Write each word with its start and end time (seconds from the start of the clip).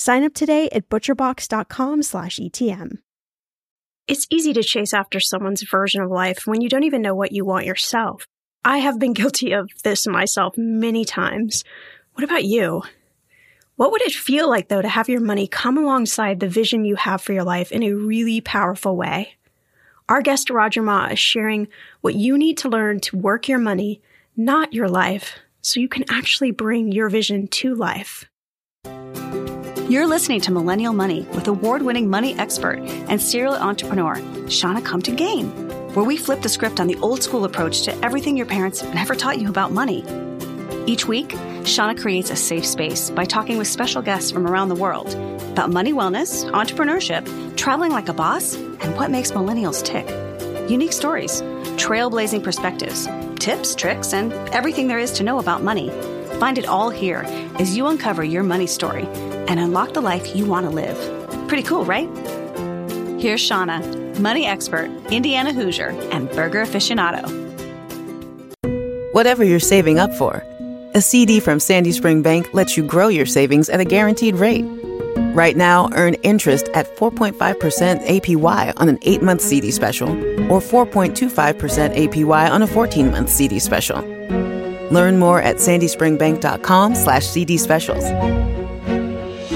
Sign 0.00 0.24
up 0.24 0.32
today 0.32 0.70
at 0.72 0.88
butcherbox.com/etm. 0.88 2.98
It's 4.08 4.26
easy 4.30 4.54
to 4.54 4.62
chase 4.62 4.94
after 4.94 5.20
someone's 5.20 5.62
version 5.62 6.00
of 6.00 6.10
life 6.10 6.46
when 6.46 6.62
you 6.62 6.70
don't 6.70 6.84
even 6.84 7.02
know 7.02 7.14
what 7.14 7.32
you 7.32 7.44
want 7.44 7.66
yourself. 7.66 8.26
I 8.64 8.78
have 8.78 8.98
been 8.98 9.12
guilty 9.20 9.52
of 9.52 9.68
this 9.84 10.06
myself 10.06 10.56
many 10.56 11.04
times. 11.04 11.64
What 12.14 12.24
about 12.24 12.44
you? 12.44 12.82
What 13.76 13.92
would 13.92 14.00
it 14.00 14.14
feel 14.14 14.48
like, 14.48 14.68
though, 14.68 14.80
to 14.80 14.88
have 14.88 15.10
your 15.10 15.20
money 15.20 15.46
come 15.46 15.76
alongside 15.76 16.40
the 16.40 16.48
vision 16.48 16.86
you 16.86 16.96
have 16.96 17.20
for 17.20 17.34
your 17.34 17.44
life 17.44 17.70
in 17.70 17.82
a 17.82 17.92
really 17.92 18.40
powerful 18.40 18.96
way? 18.96 19.36
Our 20.08 20.22
guest 20.22 20.48
Roger 20.48 20.80
Ma 20.80 21.08
is 21.08 21.18
sharing 21.18 21.68
what 22.00 22.14
you 22.14 22.38
need 22.38 22.56
to 22.56 22.70
learn 22.70 23.00
to 23.00 23.18
work 23.18 23.48
your 23.48 23.58
money, 23.58 24.00
not 24.34 24.72
your 24.72 24.88
life, 24.88 25.34
so 25.60 25.78
you 25.78 25.90
can 25.90 26.06
actually 26.08 26.52
bring 26.52 26.90
your 26.90 27.10
vision 27.10 27.48
to 27.48 27.74
life. 27.74 28.29
You're 29.90 30.06
listening 30.06 30.40
to 30.42 30.52
Millennial 30.52 30.92
Money 30.92 31.22
with 31.34 31.48
award 31.48 31.82
winning 31.82 32.08
money 32.08 32.38
expert 32.38 32.78
and 32.78 33.20
serial 33.20 33.54
entrepreneur, 33.54 34.14
Shannah 34.48 34.82
Compton 34.82 35.16
Game, 35.16 35.50
where 35.94 36.04
we 36.04 36.16
flip 36.16 36.42
the 36.42 36.48
script 36.48 36.78
on 36.78 36.86
the 36.86 36.94
old 36.98 37.24
school 37.24 37.44
approach 37.44 37.82
to 37.82 38.04
everything 38.04 38.36
your 38.36 38.46
parents 38.46 38.84
never 38.84 39.16
taught 39.16 39.40
you 39.40 39.48
about 39.48 39.72
money. 39.72 40.04
Each 40.86 41.08
week, 41.08 41.34
Shannah 41.64 42.00
creates 42.00 42.30
a 42.30 42.36
safe 42.36 42.64
space 42.64 43.10
by 43.10 43.24
talking 43.24 43.58
with 43.58 43.66
special 43.66 44.00
guests 44.00 44.30
from 44.30 44.46
around 44.46 44.68
the 44.68 44.76
world 44.76 45.12
about 45.50 45.70
money 45.72 45.92
wellness, 45.92 46.48
entrepreneurship, 46.52 47.56
traveling 47.56 47.90
like 47.90 48.08
a 48.08 48.14
boss, 48.14 48.54
and 48.54 48.94
what 48.94 49.10
makes 49.10 49.32
millennials 49.32 49.84
tick. 49.84 50.08
Unique 50.70 50.92
stories, 50.92 51.42
trailblazing 51.82 52.44
perspectives, 52.44 53.08
tips, 53.40 53.74
tricks, 53.74 54.14
and 54.14 54.32
everything 54.54 54.86
there 54.86 55.00
is 55.00 55.10
to 55.10 55.24
know 55.24 55.40
about 55.40 55.64
money. 55.64 55.90
Find 56.38 56.58
it 56.58 56.66
all 56.66 56.90
here 56.90 57.24
as 57.58 57.76
you 57.76 57.88
uncover 57.88 58.22
your 58.22 58.44
money 58.44 58.68
story 58.68 59.08
and 59.50 59.58
unlock 59.58 59.94
the 59.94 60.00
life 60.00 60.36
you 60.36 60.46
want 60.46 60.64
to 60.64 60.70
live. 60.70 60.96
Pretty 61.48 61.64
cool, 61.64 61.84
right? 61.84 62.08
Here's 63.20 63.40
Shannah, 63.40 63.80
money 64.20 64.46
expert, 64.46 64.88
Indiana 65.10 65.52
Hoosier, 65.52 65.88
and 66.12 66.30
burger 66.30 66.64
aficionado. 66.64 67.28
Whatever 69.12 69.42
you're 69.42 69.58
saving 69.58 69.98
up 69.98 70.14
for, 70.14 70.44
a 70.94 71.00
CD 71.00 71.40
from 71.40 71.58
Sandy 71.58 71.90
Spring 71.90 72.22
Bank 72.22 72.54
lets 72.54 72.76
you 72.76 72.86
grow 72.86 73.08
your 73.08 73.26
savings 73.26 73.68
at 73.68 73.80
a 73.80 73.84
guaranteed 73.84 74.36
rate. 74.36 74.64
Right 75.34 75.56
now, 75.56 75.90
earn 75.94 76.14
interest 76.22 76.68
at 76.74 76.96
4.5% 76.96 77.34
APY 78.06 78.72
on 78.76 78.88
an 78.88 78.98
8 79.02 79.22
month 79.22 79.40
CD 79.40 79.72
special 79.72 80.10
or 80.50 80.60
4.25% 80.60 81.34
APY 81.96 82.50
on 82.50 82.62
a 82.62 82.66
14 82.68 83.10
month 83.10 83.28
CD 83.28 83.58
special. 83.58 84.00
Learn 84.90 85.18
more 85.18 85.42
at 85.42 85.56
sandyspringbank.com 85.56 86.94
slash 86.94 87.26
CD 87.26 87.56
specials. 87.56 88.04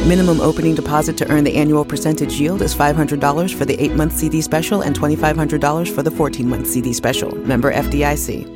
Minimum 0.06 0.42
opening 0.42 0.74
deposit 0.74 1.16
to 1.16 1.30
earn 1.30 1.44
the 1.44 1.56
annual 1.56 1.82
percentage 1.82 2.38
yield 2.38 2.60
is 2.60 2.74
$500 2.74 3.54
for 3.54 3.64
the 3.64 3.82
8 3.82 3.92
month 3.92 4.12
CD 4.12 4.42
special 4.42 4.82
and 4.82 4.94
$2,500 4.94 5.90
for 5.90 6.02
the 6.02 6.10
14 6.10 6.46
month 6.46 6.66
CD 6.66 6.92
special. 6.92 7.34
Member 7.34 7.72
FDIC. 7.72 8.46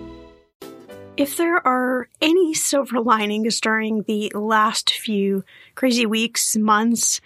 If 1.17 1.39
there 1.39 1.67
are 1.67 2.11
any 2.21 2.53
silver 2.53 3.01
linings 3.01 3.63
during 3.63 4.03
the 4.03 4.31
last 4.35 4.91
few 4.91 5.43
crazy 5.75 6.05
weeks, 6.05 6.55
months, 6.55 7.23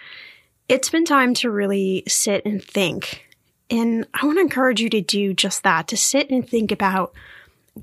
it's 0.68 0.88
been 0.88 1.04
time 1.04 1.34
to 1.34 1.50
really 1.50 2.04
sit 2.06 2.46
and 2.46 2.62
think. 2.62 3.26
And 3.70 4.06
I 4.14 4.24
want 4.24 4.38
to 4.38 4.42
encourage 4.42 4.80
you 4.80 4.88
to 4.90 5.00
do 5.00 5.34
just 5.34 5.64
that 5.64 5.88
to 5.88 5.96
sit 5.96 6.30
and 6.30 6.48
think 6.48 6.70
about 6.70 7.12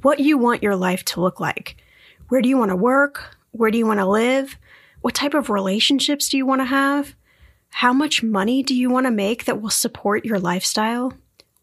what 0.03 0.21
you 0.21 0.37
want 0.37 0.63
your 0.63 0.77
life 0.77 1.03
to 1.03 1.19
look 1.19 1.41
like. 1.41 1.75
Where 2.29 2.41
do 2.41 2.47
you 2.47 2.57
want 2.57 2.69
to 2.69 2.77
work? 2.77 3.35
Where 3.51 3.71
do 3.71 3.77
you 3.77 3.85
want 3.85 3.99
to 3.99 4.05
live? 4.05 4.57
What 5.01 5.15
type 5.15 5.33
of 5.33 5.49
relationships 5.49 6.29
do 6.29 6.37
you 6.37 6.45
want 6.45 6.61
to 6.61 6.65
have? 6.65 7.15
How 7.69 7.93
much 7.93 8.23
money 8.23 8.63
do 8.63 8.75
you 8.75 8.89
want 8.89 9.05
to 9.05 9.11
make 9.11 9.45
that 9.45 9.61
will 9.61 9.69
support 9.69 10.25
your 10.25 10.39
lifestyle? 10.39 11.13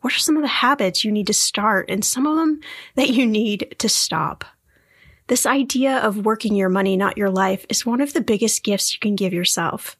What 0.00 0.14
are 0.14 0.18
some 0.18 0.36
of 0.36 0.42
the 0.42 0.48
habits 0.48 1.04
you 1.04 1.12
need 1.12 1.26
to 1.26 1.34
start 1.34 1.90
and 1.90 2.04
some 2.04 2.26
of 2.26 2.36
them 2.36 2.60
that 2.94 3.10
you 3.10 3.26
need 3.26 3.74
to 3.78 3.88
stop? 3.88 4.44
This 5.26 5.44
idea 5.44 5.98
of 5.98 6.24
working 6.24 6.54
your 6.54 6.68
money, 6.68 6.96
not 6.96 7.18
your 7.18 7.30
life, 7.30 7.66
is 7.68 7.84
one 7.84 8.00
of 8.00 8.12
the 8.12 8.20
biggest 8.20 8.62
gifts 8.62 8.92
you 8.92 9.00
can 9.00 9.16
give 9.16 9.32
yourself. 9.32 9.96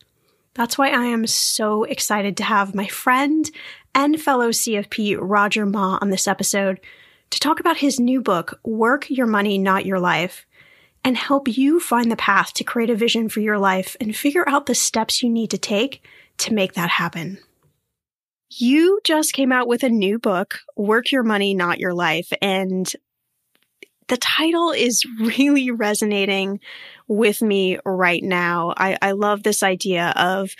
That's 0.55 0.79
why 0.79 0.91
I 0.91 1.07
am 1.07 1.27
so 1.27 1.85
excited 1.85 2.37
to 2.37 2.45
have 2.45 2.75
my 2.75 2.87
friend 2.87 3.51
and 3.95 4.21
fellow 4.21 4.51
CFP 4.51 5.19
Roger 5.21 5.67
Ma 5.67 5.99
on 6.01 6.11
this 6.11 6.29
episode 6.29 6.81
to 7.31 7.41
talk 7.41 7.59
about 7.61 7.79
his 7.79 7.99
new 7.99 8.23
book, 8.23 8.61
Work 8.65 9.11
Your 9.11 9.27
Money, 9.27 9.59
Not 9.59 9.85
Your 9.85 9.99
Life, 9.99 10.47
and 11.07 11.17
help 11.17 11.47
you 11.47 11.79
find 11.79 12.11
the 12.11 12.17
path 12.17 12.53
to 12.53 12.65
create 12.65 12.91
a 12.91 12.97
vision 12.97 13.29
for 13.29 13.39
your 13.39 13.61
life 13.61 13.97
and 14.01 14.17
figure 14.17 14.47
out 14.49 14.67
the 14.67 14.75
steps 14.75 15.23
you 15.23 15.31
need 15.31 15.49
to 15.53 15.57
take 15.57 16.03
to 16.37 16.53
make 16.53 16.73
that 16.73 16.91
happen. 16.91 17.39
You 18.51 18.99
just 19.05 19.33
came 19.33 19.53
out 19.53 19.69
with 19.69 19.85
a 19.85 19.89
new 19.89 20.19
book, 20.19 20.59
Work 20.77 21.13
Your 21.13 21.23
Money, 21.23 21.55
Not 21.55 21.79
Your 21.79 21.95
Life, 21.95 22.33
and 22.43 22.93
the 24.09 24.17
title 24.17 24.73
is 24.73 25.05
really 25.21 25.71
resonating 25.71 26.59
with 27.07 27.41
me 27.41 27.79
right 27.85 28.23
now. 28.23 28.75
I, 28.77 28.99
I 29.01 29.13
love 29.13 29.45
this 29.45 29.63
idea 29.63 30.13
of 30.17 30.51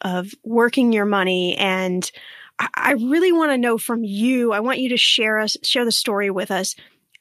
of 0.00 0.32
working 0.42 0.92
your 0.92 1.06
money 1.06 1.56
and 1.56 2.10
I, 2.58 2.68
I 2.74 2.92
really 2.92 3.32
want 3.32 3.52
to 3.52 3.58
know 3.58 3.78
from 3.78 4.02
you. 4.04 4.52
I 4.52 4.60
want 4.60 4.78
you 4.78 4.88
to 4.90 4.96
share 4.96 5.38
us 5.38 5.56
share 5.62 5.84
the 5.84 5.92
story 5.92 6.28
with 6.28 6.50
us. 6.50 6.74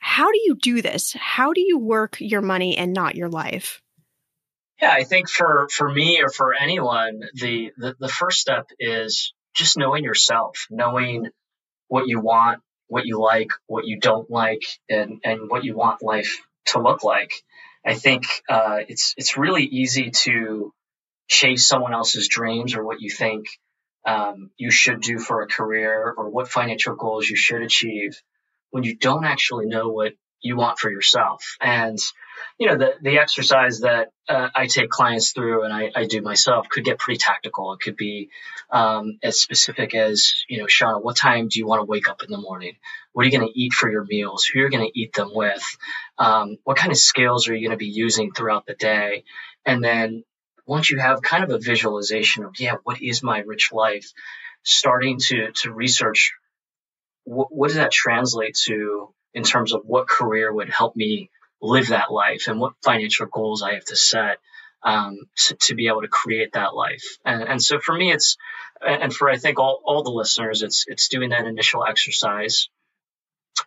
How 0.08 0.32
do 0.32 0.40
you 0.46 0.56
do 0.62 0.84
this? 0.84 1.16
How 1.20 1.52
do 1.54 1.62
you 1.62 1.80
work 1.80 2.18
your 2.20 2.44
money 2.44 2.78
and 2.78 2.94
not 2.94 3.16
your 3.16 3.28
life? 3.28 3.82
Yeah, 4.80 4.92
I 4.92 5.04
think 5.04 5.28
for 5.28 5.68
for 5.68 5.92
me 5.92 6.22
or 6.22 6.30
for 6.30 6.54
anyone, 6.54 7.22
the 7.34 7.72
the, 7.76 7.96
the 8.00 8.08
first 8.08 8.40
step 8.40 8.68
is 8.80 9.34
just 9.56 9.80
knowing 9.80 10.04
yourself, 10.04 10.68
knowing 10.70 11.30
what 11.88 12.08
you 12.08 12.20
want, 12.20 12.62
what 12.88 13.08
you 13.08 13.20
like, 13.20 13.50
what 13.66 13.88
you 13.88 14.00
don't 14.00 14.30
like, 14.30 14.62
and, 14.88 15.22
and 15.24 15.50
what 15.50 15.64
you 15.64 15.76
want 15.76 16.04
life 16.04 16.40
to 16.68 16.80
look 16.80 17.04
like. 17.04 17.32
I 17.84 17.96
think 17.96 18.26
uh, 18.48 18.82
it's 18.88 19.16
it's 19.18 19.38
really 19.38 19.64
easy 19.64 20.12
to 20.12 20.72
chase 21.28 21.68
someone 21.68 21.96
else's 21.96 22.28
dreams 22.28 22.76
or 22.76 22.86
what 22.86 23.02
you 23.02 23.10
think 23.10 23.48
um, 24.06 24.52
you 24.56 24.70
should 24.70 25.02
do 25.02 25.18
for 25.18 25.42
a 25.42 25.48
career 25.48 26.14
or 26.16 26.30
what 26.30 26.48
financial 26.48 26.96
goals 26.96 27.28
you 27.28 27.36
should 27.36 27.64
achieve 27.64 28.22
when 28.76 28.84
you 28.84 28.94
don't 28.94 29.24
actually 29.24 29.68
know 29.68 29.88
what 29.88 30.12
you 30.42 30.58
want 30.58 30.78
for 30.80 30.92
yourself. 30.92 31.56
And 31.62 31.98
you 32.58 32.68
know, 32.68 32.78
the, 32.78 32.96
the 33.02 33.20
exercise 33.20 33.80
that 33.80 34.10
uh, 34.28 34.50
I 34.54 34.68
take 34.68 34.90
clients 34.90 35.32
through 35.32 35.64
and 35.64 35.74
I, 35.74 35.92
I, 35.96 36.08
do 36.08 36.22
myself 36.22 36.68
could 36.68 36.84
get 36.84 37.00
pretty 37.00 37.18
tactical. 37.18 37.72
It 37.72 37.80
could 37.80 37.96
be 37.96 38.32
um, 38.70 39.18
as 39.24 39.40
specific 39.40 39.96
as, 39.96 40.44
you 40.50 40.58
know, 40.58 40.68
Shannah, 40.68 41.00
what 41.00 41.16
time 41.16 41.48
do 41.48 41.58
you 41.58 41.66
want 41.66 41.80
to 41.80 41.86
wake 41.86 42.10
up 42.10 42.22
in 42.22 42.30
the 42.30 42.38
morning? 42.38 42.74
What 43.14 43.22
are 43.22 43.30
you 43.30 43.38
going 43.38 43.48
to 43.48 43.58
eat 43.58 43.72
for 43.72 43.90
your 43.90 44.04
meals? 44.04 44.44
Who 44.44 44.60
are 44.60 44.64
you 44.64 44.70
going 44.70 44.86
to 44.86 45.00
eat 45.00 45.14
them 45.14 45.32
with? 45.34 45.64
Um, 46.18 46.58
what 46.66 46.76
kind 46.76 46.92
of 46.92 46.98
skills 46.98 47.48
are 47.48 47.56
you 47.56 47.66
going 47.66 47.80
to 47.80 47.86
be 47.86 47.88
using 47.88 48.34
throughout 48.34 48.66
the 48.66 48.76
day? 48.76 49.24
And 49.66 49.82
then 49.82 50.26
once 50.66 50.90
you 50.90 51.00
have 51.00 51.22
kind 51.22 51.46
of 51.46 51.52
a 51.52 51.60
visualization 51.60 52.44
of, 52.44 52.60
yeah, 52.60 52.76
what 52.84 53.02
is 53.02 53.24
my 53.24 53.40
rich 53.40 53.72
life? 53.72 54.12
Starting 54.64 55.20
to, 55.28 55.54
to 55.62 55.72
research 55.72 56.34
what, 57.26 57.54
what 57.54 57.68
does 57.68 57.78
that 57.78 57.92
translate 57.92 58.56
to 58.66 59.14
in 59.34 59.44
terms 59.44 59.74
of 59.74 59.82
what 59.86 60.08
career 60.08 60.52
would 60.52 60.70
help 60.70 60.96
me 60.96 61.30
live 61.62 61.90
that 61.90 62.12
life 62.12 62.48
and 62.48 62.60
what 62.60 62.74
financial 62.84 63.26
goals 63.26 63.62
I 63.62 63.74
have 63.74 63.86
to 63.86 63.96
set 63.96 64.38
um, 64.84 65.18
to, 65.36 65.56
to, 65.56 65.76
be 65.76 65.88
able 65.88 66.02
to 66.02 66.08
create 66.08 66.54
that 66.54 66.76
life. 66.76 67.04
And, 67.26 67.42
and, 67.44 67.62
so 67.62 67.80
for 67.80 67.94
me, 67.94 68.12
it's, 68.12 68.38
and 68.86 69.14
for 69.14 69.30
I 69.30 69.38
think 69.38 69.58
all, 69.58 69.82
all 69.84 70.04
the 70.04 70.12
listeners, 70.12 70.62
it's, 70.62 70.86
it's 70.88 71.10
doing 71.10 71.32
that 71.32 71.48
initial 71.48 71.84
exercise 71.84 72.70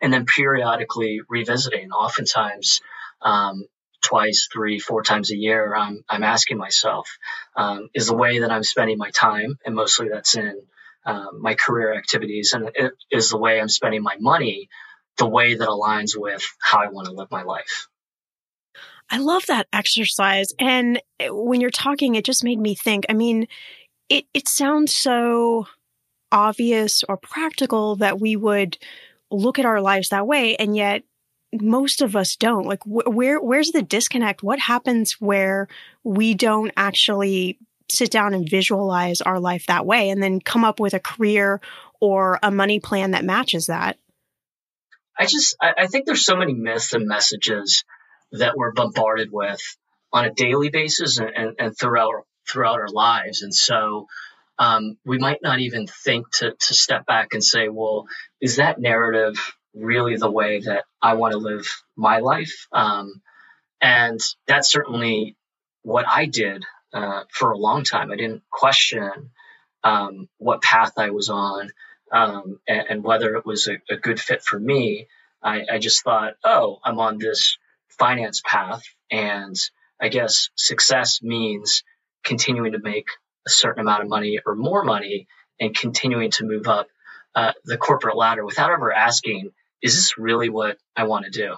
and 0.00 0.12
then 0.12 0.26
periodically 0.26 1.20
revisiting. 1.28 1.90
Oftentimes, 1.90 2.80
um, 3.20 3.66
twice, 4.00 4.48
three, 4.52 4.78
four 4.78 5.02
times 5.02 5.32
a 5.32 5.36
year, 5.36 5.74
I'm, 5.74 6.04
I'm 6.08 6.22
asking 6.22 6.56
myself, 6.56 7.08
um, 7.56 7.88
is 7.94 8.06
the 8.06 8.16
way 8.16 8.40
that 8.40 8.52
I'm 8.52 8.62
spending 8.62 8.96
my 8.96 9.10
time, 9.10 9.58
and 9.66 9.74
mostly 9.74 10.08
that's 10.08 10.36
in 10.36 10.62
um, 11.08 11.40
my 11.40 11.54
career 11.54 11.94
activities, 11.94 12.52
and 12.52 12.70
it 12.74 12.92
is 13.10 13.30
the 13.30 13.38
way 13.38 13.58
I'm 13.58 13.68
spending 13.68 14.02
my 14.02 14.16
money 14.20 14.68
the 15.16 15.26
way 15.26 15.54
that 15.54 15.68
aligns 15.68 16.12
with 16.14 16.44
how 16.60 16.78
I 16.78 16.88
want 16.88 17.06
to 17.08 17.12
live 17.12 17.30
my 17.30 17.42
life. 17.42 17.88
I 19.10 19.18
love 19.18 19.46
that 19.46 19.66
exercise. 19.72 20.52
And 20.58 21.00
when 21.28 21.62
you're 21.62 21.70
talking, 21.70 22.14
it 22.14 22.26
just 22.26 22.44
made 22.44 22.60
me 22.60 22.74
think. 22.74 23.06
I 23.08 23.14
mean, 23.14 23.48
it, 24.10 24.26
it 24.34 24.48
sounds 24.48 24.94
so 24.94 25.66
obvious 26.30 27.02
or 27.08 27.16
practical 27.16 27.96
that 27.96 28.20
we 28.20 28.36
would 28.36 28.76
look 29.30 29.58
at 29.58 29.64
our 29.64 29.80
lives 29.80 30.10
that 30.10 30.26
way. 30.26 30.56
And 30.56 30.76
yet 30.76 31.04
most 31.52 32.02
of 32.02 32.16
us 32.16 32.36
don't. 32.36 32.66
Like, 32.66 32.82
wh- 32.84 33.08
where, 33.08 33.40
where's 33.40 33.70
the 33.70 33.82
disconnect? 33.82 34.42
What 34.42 34.58
happens 34.58 35.12
where 35.14 35.68
we 36.04 36.34
don't 36.34 36.70
actually 36.76 37.58
sit 37.90 38.10
down 38.10 38.34
and 38.34 38.48
visualize 38.48 39.20
our 39.20 39.40
life 39.40 39.66
that 39.66 39.86
way 39.86 40.10
and 40.10 40.22
then 40.22 40.40
come 40.40 40.64
up 40.64 40.80
with 40.80 40.94
a 40.94 41.00
career 41.00 41.60
or 42.00 42.38
a 42.42 42.50
money 42.50 42.80
plan 42.80 43.12
that 43.12 43.24
matches 43.24 43.66
that? 43.66 43.98
I 45.18 45.26
just 45.26 45.56
I, 45.60 45.72
I 45.78 45.86
think 45.86 46.06
there's 46.06 46.24
so 46.24 46.36
many 46.36 46.54
myths 46.54 46.92
and 46.92 47.06
messages 47.06 47.84
that 48.32 48.56
we're 48.56 48.72
bombarded 48.72 49.30
with 49.32 49.60
on 50.12 50.24
a 50.24 50.32
daily 50.32 50.70
basis 50.70 51.18
and, 51.18 51.30
and, 51.34 51.56
and 51.58 51.78
throughout 51.78 52.26
throughout 52.48 52.80
our 52.80 52.88
lives, 52.88 53.42
and 53.42 53.54
so 53.54 54.06
um, 54.58 54.96
we 55.04 55.18
might 55.18 55.42
not 55.42 55.58
even 55.60 55.86
think 55.86 56.30
to 56.34 56.52
to 56.52 56.74
step 56.74 57.04
back 57.06 57.28
and 57.32 57.42
say, 57.42 57.68
well, 57.68 58.06
is 58.40 58.56
that 58.56 58.80
narrative 58.80 59.36
really 59.74 60.16
the 60.16 60.30
way 60.30 60.60
that 60.60 60.84
I 61.02 61.14
want 61.14 61.32
to 61.32 61.38
live 61.38 61.66
my 61.96 62.18
life? 62.18 62.66
Um, 62.72 63.20
and 63.80 64.20
that's 64.46 64.70
certainly 64.70 65.36
what 65.82 66.06
I 66.08 66.26
did 66.26 66.64
uh, 66.92 67.24
for 67.30 67.50
a 67.50 67.58
long 67.58 67.84
time. 67.84 68.10
I 68.10 68.16
didn't 68.16 68.42
question 68.50 69.30
um, 69.84 70.28
what 70.38 70.62
path 70.62 70.92
I 70.98 71.10
was 71.10 71.28
on 71.28 71.70
um, 72.12 72.58
and, 72.66 72.84
and, 72.88 73.04
whether 73.04 73.36
it 73.36 73.46
was 73.46 73.68
a, 73.68 73.78
a 73.90 73.96
good 73.96 74.20
fit 74.20 74.42
for 74.42 74.58
me. 74.58 75.06
I, 75.42 75.64
I, 75.72 75.78
just 75.78 76.02
thought, 76.02 76.34
oh, 76.42 76.78
I'm 76.82 76.98
on 76.98 77.18
this 77.18 77.58
finance 77.98 78.42
path, 78.44 78.82
and 79.10 79.54
I 80.00 80.08
guess 80.08 80.48
success 80.56 81.22
means 81.22 81.84
continuing 82.24 82.72
to 82.72 82.78
make 82.78 83.08
a 83.46 83.50
certain 83.50 83.80
amount 83.80 84.02
of 84.02 84.08
money 84.08 84.40
or 84.44 84.54
more 84.54 84.84
money 84.84 85.28
and 85.60 85.76
continuing 85.76 86.30
to 86.32 86.44
move 86.44 86.66
up 86.66 86.88
uh, 87.34 87.52
the 87.64 87.76
corporate 87.76 88.16
ladder 88.16 88.44
without 88.44 88.70
ever 88.70 88.92
asking, 88.92 89.50
is 89.82 89.94
this 89.94 90.18
really 90.18 90.48
what 90.48 90.78
I 90.96 91.04
want 91.04 91.26
to 91.26 91.30
do? 91.30 91.54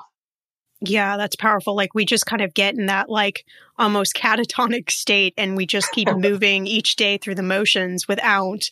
Yeah, 0.80 1.16
that's 1.16 1.36
powerful. 1.36 1.74
Like 1.74 1.94
we 1.94 2.04
just 2.04 2.26
kind 2.26 2.42
of 2.42 2.54
get 2.54 2.74
in 2.74 2.86
that 2.86 3.08
like 3.08 3.44
almost 3.78 4.14
catatonic 4.16 4.90
state 4.90 5.34
and 5.36 5.56
we 5.56 5.66
just 5.66 5.92
keep 5.92 6.08
moving 6.16 6.66
each 6.66 6.96
day 6.96 7.18
through 7.18 7.34
the 7.34 7.42
motions 7.42 8.08
without 8.08 8.70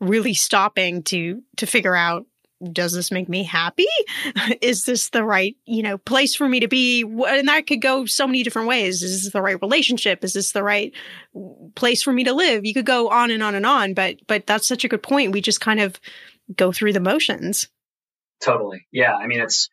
really 0.00 0.34
stopping 0.34 1.02
to 1.02 1.42
to 1.56 1.66
figure 1.66 1.94
out 1.94 2.24
does 2.72 2.92
this 2.92 3.10
make 3.10 3.28
me 3.28 3.42
happy? 3.42 3.86
Is 4.60 4.84
this 4.84 5.10
the 5.10 5.24
right, 5.24 5.56
you 5.64 5.82
know, 5.82 5.96
place 5.96 6.34
for 6.34 6.46
me 6.46 6.60
to 6.60 6.68
be? 6.68 7.02
And 7.02 7.48
that 7.48 7.66
could 7.66 7.80
go 7.80 8.04
so 8.04 8.26
many 8.26 8.42
different 8.42 8.68
ways. 8.68 9.02
Is 9.02 9.22
this 9.22 9.32
the 9.32 9.40
right 9.40 9.60
relationship? 9.60 10.22
Is 10.24 10.34
this 10.34 10.52
the 10.52 10.62
right 10.62 10.92
place 11.74 12.02
for 12.02 12.12
me 12.12 12.24
to 12.24 12.34
live? 12.34 12.66
You 12.66 12.74
could 12.74 12.86
go 12.86 13.08
on 13.08 13.30
and 13.30 13.42
on 13.42 13.54
and 13.54 13.64
on, 13.64 13.94
but 13.94 14.16
but 14.26 14.46
that's 14.46 14.68
such 14.68 14.84
a 14.84 14.88
good 14.88 15.02
point. 15.02 15.32
We 15.32 15.40
just 15.40 15.60
kind 15.60 15.80
of 15.80 15.98
go 16.54 16.70
through 16.70 16.92
the 16.92 17.00
motions. 17.00 17.68
Totally. 18.40 18.86
Yeah, 18.92 19.14
I 19.14 19.26
mean 19.26 19.40
it's 19.40 19.70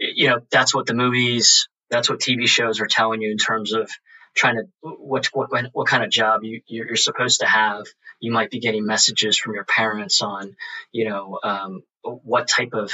you 0.00 0.28
know, 0.28 0.40
that's 0.50 0.74
what 0.74 0.86
the 0.86 0.94
movies, 0.94 1.68
that's 1.90 2.08
what 2.08 2.20
TV 2.20 2.46
shows 2.46 2.80
are 2.80 2.86
telling 2.86 3.20
you 3.20 3.30
in 3.30 3.36
terms 3.36 3.72
of 3.72 3.90
trying 4.34 4.56
to 4.56 4.62
what 4.80 5.26
what 5.32 5.50
what 5.72 5.88
kind 5.88 6.04
of 6.04 6.10
job 6.10 6.42
you 6.42 6.62
you're 6.66 6.96
supposed 6.96 7.40
to 7.40 7.46
have. 7.46 7.86
You 8.20 8.32
might 8.32 8.50
be 8.50 8.60
getting 8.60 8.86
messages 8.86 9.38
from 9.38 9.54
your 9.54 9.64
parents 9.64 10.22
on, 10.22 10.56
you 10.92 11.08
know, 11.08 11.38
um, 11.42 11.82
what 12.02 12.48
type 12.48 12.74
of 12.74 12.92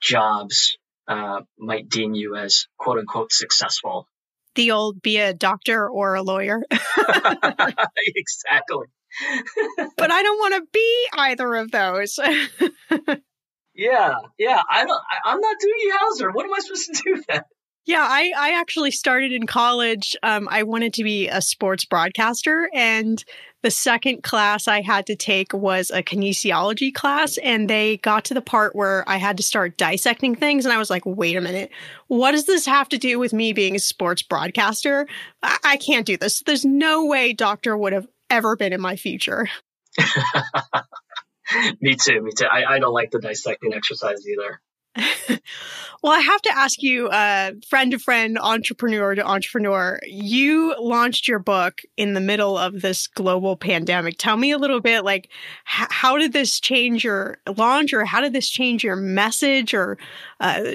jobs 0.00 0.78
uh, 1.06 1.40
might 1.58 1.88
deem 1.88 2.14
you 2.14 2.36
as 2.36 2.66
quote 2.78 2.98
unquote 2.98 3.32
successful. 3.32 4.06
The 4.54 4.72
old 4.72 5.02
be 5.02 5.18
a 5.18 5.34
doctor 5.34 5.88
or 5.88 6.14
a 6.14 6.22
lawyer. 6.22 6.62
exactly. 6.70 8.86
but 9.96 10.10
I 10.10 10.22
don't 10.22 10.38
want 10.38 10.54
to 10.54 10.66
be 10.72 11.08
either 11.14 11.54
of 11.56 11.70
those. 11.70 12.18
yeah, 13.78 14.14
yeah. 14.38 14.60
I 14.70 14.84
don't. 14.84 15.00
I, 15.24 15.32
am 15.32 15.40
not 15.40 15.56
Doogie 15.56 15.96
Howser. 15.96 16.34
What 16.34 16.44
am 16.44 16.52
I 16.52 16.58
supposed 16.58 16.94
to 16.94 17.02
do 17.02 17.22
then? 17.28 17.42
Yeah, 17.86 18.06
I, 18.06 18.32
I 18.36 18.60
actually 18.60 18.90
started 18.90 19.32
in 19.32 19.46
college. 19.46 20.14
Um, 20.22 20.46
I 20.50 20.62
wanted 20.62 20.92
to 20.92 21.04
be 21.04 21.26
a 21.28 21.40
sports 21.40 21.86
broadcaster, 21.86 22.68
and 22.74 23.24
the 23.62 23.70
second 23.70 24.22
class 24.22 24.68
I 24.68 24.82
had 24.82 25.06
to 25.06 25.16
take 25.16 25.52
was 25.52 25.90
a 25.90 26.02
kinesiology 26.02 26.94
class. 26.94 27.38
And 27.38 27.68
they 27.68 27.96
got 27.98 28.24
to 28.26 28.34
the 28.34 28.42
part 28.42 28.76
where 28.76 29.08
I 29.08 29.16
had 29.16 29.36
to 29.38 29.42
start 29.42 29.76
dissecting 29.76 30.34
things. 30.34 30.64
And 30.64 30.72
I 30.72 30.78
was 30.78 30.90
like, 30.90 31.04
wait 31.06 31.36
a 31.36 31.40
minute, 31.40 31.70
what 32.06 32.32
does 32.32 32.44
this 32.44 32.66
have 32.66 32.88
to 32.90 32.98
do 32.98 33.18
with 33.18 33.32
me 33.32 33.52
being 33.52 33.74
a 33.74 33.80
sports 33.80 34.22
broadcaster? 34.22 35.08
I, 35.42 35.58
I 35.64 35.76
can't 35.78 36.06
do 36.06 36.16
this. 36.16 36.42
There's 36.46 36.64
no 36.64 37.06
way 37.06 37.32
doctor 37.32 37.76
would 37.76 37.92
have 37.92 38.06
ever 38.30 38.54
been 38.54 38.72
in 38.72 38.80
my 38.80 38.96
future. 38.96 39.48
me 41.80 41.96
too. 41.96 42.22
Me 42.22 42.30
too. 42.36 42.46
I, 42.46 42.74
I 42.74 42.78
don't 42.78 42.92
like 42.92 43.10
the 43.10 43.20
dissecting 43.20 43.74
exercise 43.74 44.26
either. 44.26 44.60
well, 46.02 46.12
I 46.12 46.20
have 46.20 46.42
to 46.42 46.50
ask 46.50 46.82
you, 46.82 47.08
uh, 47.08 47.52
friend 47.68 47.92
to 47.92 47.98
friend, 47.98 48.38
entrepreneur 48.38 49.14
to 49.14 49.24
entrepreneur, 49.24 50.00
you 50.04 50.74
launched 50.78 51.28
your 51.28 51.38
book 51.38 51.82
in 51.96 52.14
the 52.14 52.20
middle 52.20 52.58
of 52.58 52.80
this 52.80 53.06
global 53.06 53.56
pandemic. 53.56 54.16
Tell 54.18 54.36
me 54.36 54.50
a 54.50 54.58
little 54.58 54.80
bit, 54.80 55.04
like, 55.04 55.30
h- 55.66 55.88
how 55.90 56.18
did 56.18 56.32
this 56.32 56.58
change 56.58 57.04
your 57.04 57.38
launch, 57.56 57.92
or 57.92 58.04
how 58.04 58.20
did 58.20 58.32
this 58.32 58.48
change 58.48 58.82
your 58.82 58.96
message, 58.96 59.74
or 59.74 59.98
uh, 60.40 60.74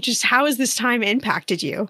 just 0.00 0.24
how 0.24 0.46
has 0.46 0.56
this 0.56 0.74
time 0.74 1.02
impacted 1.02 1.62
you? 1.62 1.88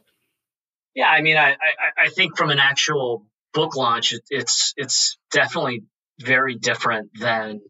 Yeah, 0.94 1.08
I 1.08 1.22
mean, 1.22 1.36
I, 1.36 1.52
I, 1.52 2.04
I 2.04 2.08
think 2.10 2.36
from 2.36 2.50
an 2.50 2.58
actual 2.58 3.26
book 3.52 3.76
launch, 3.76 4.12
it, 4.12 4.22
it's 4.30 4.74
it's 4.76 5.18
definitely 5.30 5.84
very 6.20 6.54
different 6.56 7.10
than 7.18 7.60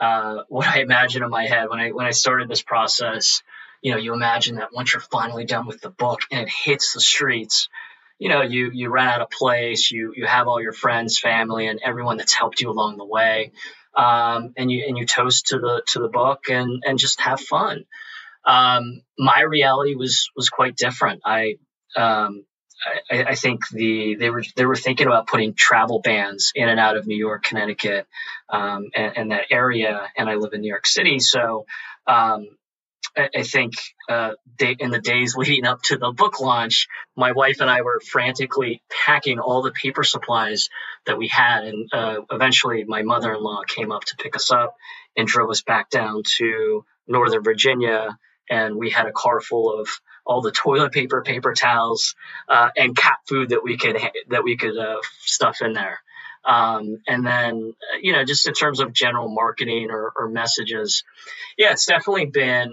uh, 0.00 0.42
what 0.48 0.66
I 0.66 0.80
imagine 0.80 1.22
in 1.22 1.30
my 1.30 1.46
head 1.46 1.68
when 1.68 1.80
I 1.80 1.90
when 1.90 2.06
I 2.06 2.10
started 2.10 2.48
this 2.48 2.62
process. 2.62 3.42
You 3.82 3.92
know, 3.92 3.98
you 3.98 4.12
imagine 4.12 4.56
that 4.56 4.74
once 4.74 4.92
you're 4.92 5.00
finally 5.00 5.46
done 5.46 5.66
with 5.66 5.80
the 5.80 5.88
book 5.88 6.20
and 6.30 6.42
it 6.42 6.50
hits 6.50 6.92
the 6.92 7.00
streets, 7.00 7.70
you 8.18 8.28
know, 8.28 8.42
you 8.42 8.70
you 8.72 8.90
run 8.90 9.08
out 9.08 9.22
of 9.22 9.30
place, 9.30 9.90
you 9.90 10.12
you 10.14 10.26
have 10.26 10.48
all 10.48 10.60
your 10.60 10.74
friends, 10.74 11.18
family, 11.18 11.66
and 11.66 11.80
everyone 11.82 12.18
that's 12.18 12.34
helped 12.34 12.60
you 12.60 12.70
along 12.70 12.98
the 12.98 13.06
way, 13.06 13.52
um, 13.96 14.52
and 14.56 14.70
you 14.70 14.84
and 14.86 14.98
you 14.98 15.06
toast 15.06 15.46
to 15.48 15.58
the 15.58 15.82
to 15.86 16.00
the 16.00 16.08
book 16.08 16.50
and 16.50 16.82
and 16.86 16.98
just 16.98 17.20
have 17.22 17.40
fun. 17.40 17.86
Um, 18.44 19.02
my 19.18 19.40
reality 19.40 19.94
was 19.94 20.30
was 20.36 20.50
quite 20.50 20.76
different. 20.76 21.22
I 21.24 21.56
um, 21.96 22.44
I, 23.10 23.24
I, 23.24 23.34
think 23.34 23.68
the 23.68 24.16
they 24.16 24.30
were 24.30 24.44
they 24.56 24.64
were 24.64 24.76
thinking 24.76 25.06
about 25.06 25.26
putting 25.26 25.54
travel 25.54 26.00
bans 26.00 26.52
in 26.54 26.68
and 26.68 26.80
out 26.80 26.96
of 26.96 27.06
New 27.06 27.16
York, 27.16 27.42
Connecticut, 27.42 28.06
um, 28.50 28.90
and, 28.94 29.16
and, 29.16 29.30
that 29.30 29.46
area. 29.50 30.08
And 30.16 30.28
I 30.28 30.34
live 30.34 30.52
in 30.52 30.60
New 30.60 30.68
York 30.68 30.86
City, 30.86 31.18
so 31.18 31.66
um, 32.06 32.48
I, 33.16 33.28
I, 33.36 33.42
think 33.42 33.74
uh, 34.08 34.32
they, 34.58 34.76
in 34.78 34.90
the 34.90 35.00
days 35.00 35.36
leading 35.36 35.66
up 35.66 35.82
to 35.82 35.96
the 35.96 36.12
book 36.12 36.40
launch, 36.40 36.88
my 37.16 37.32
wife 37.32 37.60
and 37.60 37.70
I 37.70 37.82
were 37.82 38.00
frantically 38.00 38.82
packing 39.04 39.38
all 39.38 39.62
the 39.62 39.72
paper 39.72 40.04
supplies 40.04 40.68
that 41.06 41.18
we 41.18 41.28
had, 41.28 41.64
and 41.64 41.88
uh, 41.92 42.20
eventually 42.30 42.84
my 42.84 43.02
mother-in-law 43.02 43.62
came 43.66 43.92
up 43.92 44.04
to 44.06 44.16
pick 44.16 44.36
us 44.36 44.50
up 44.50 44.76
and 45.16 45.26
drove 45.26 45.50
us 45.50 45.62
back 45.62 45.90
down 45.90 46.22
to 46.38 46.84
Northern 47.06 47.42
Virginia, 47.42 48.16
and 48.48 48.76
we 48.76 48.90
had 48.90 49.06
a 49.06 49.12
car 49.12 49.40
full 49.40 49.80
of 49.80 49.88
all 50.24 50.40
the 50.42 50.52
toilet 50.52 50.92
paper, 50.92 51.22
paper 51.22 51.54
towels, 51.54 52.14
uh, 52.48 52.70
and 52.76 52.96
cat 52.96 53.18
food 53.28 53.50
that 53.50 53.64
we 53.64 53.76
could 53.76 53.96
that 54.28 54.44
we 54.44 54.56
could 54.56 54.76
uh, 54.78 55.00
stuff 55.20 55.58
in 55.62 55.72
there. 55.72 56.00
Um, 56.44 56.98
and 57.06 57.26
then, 57.26 57.74
you 58.00 58.12
know, 58.12 58.24
just 58.24 58.46
in 58.46 58.54
terms 58.54 58.80
of 58.80 58.92
general 58.92 59.28
marketing 59.28 59.88
or, 59.90 60.12
or 60.16 60.28
messages, 60.28 61.04
yeah, 61.58 61.72
it's 61.72 61.86
definitely 61.86 62.26
been 62.26 62.72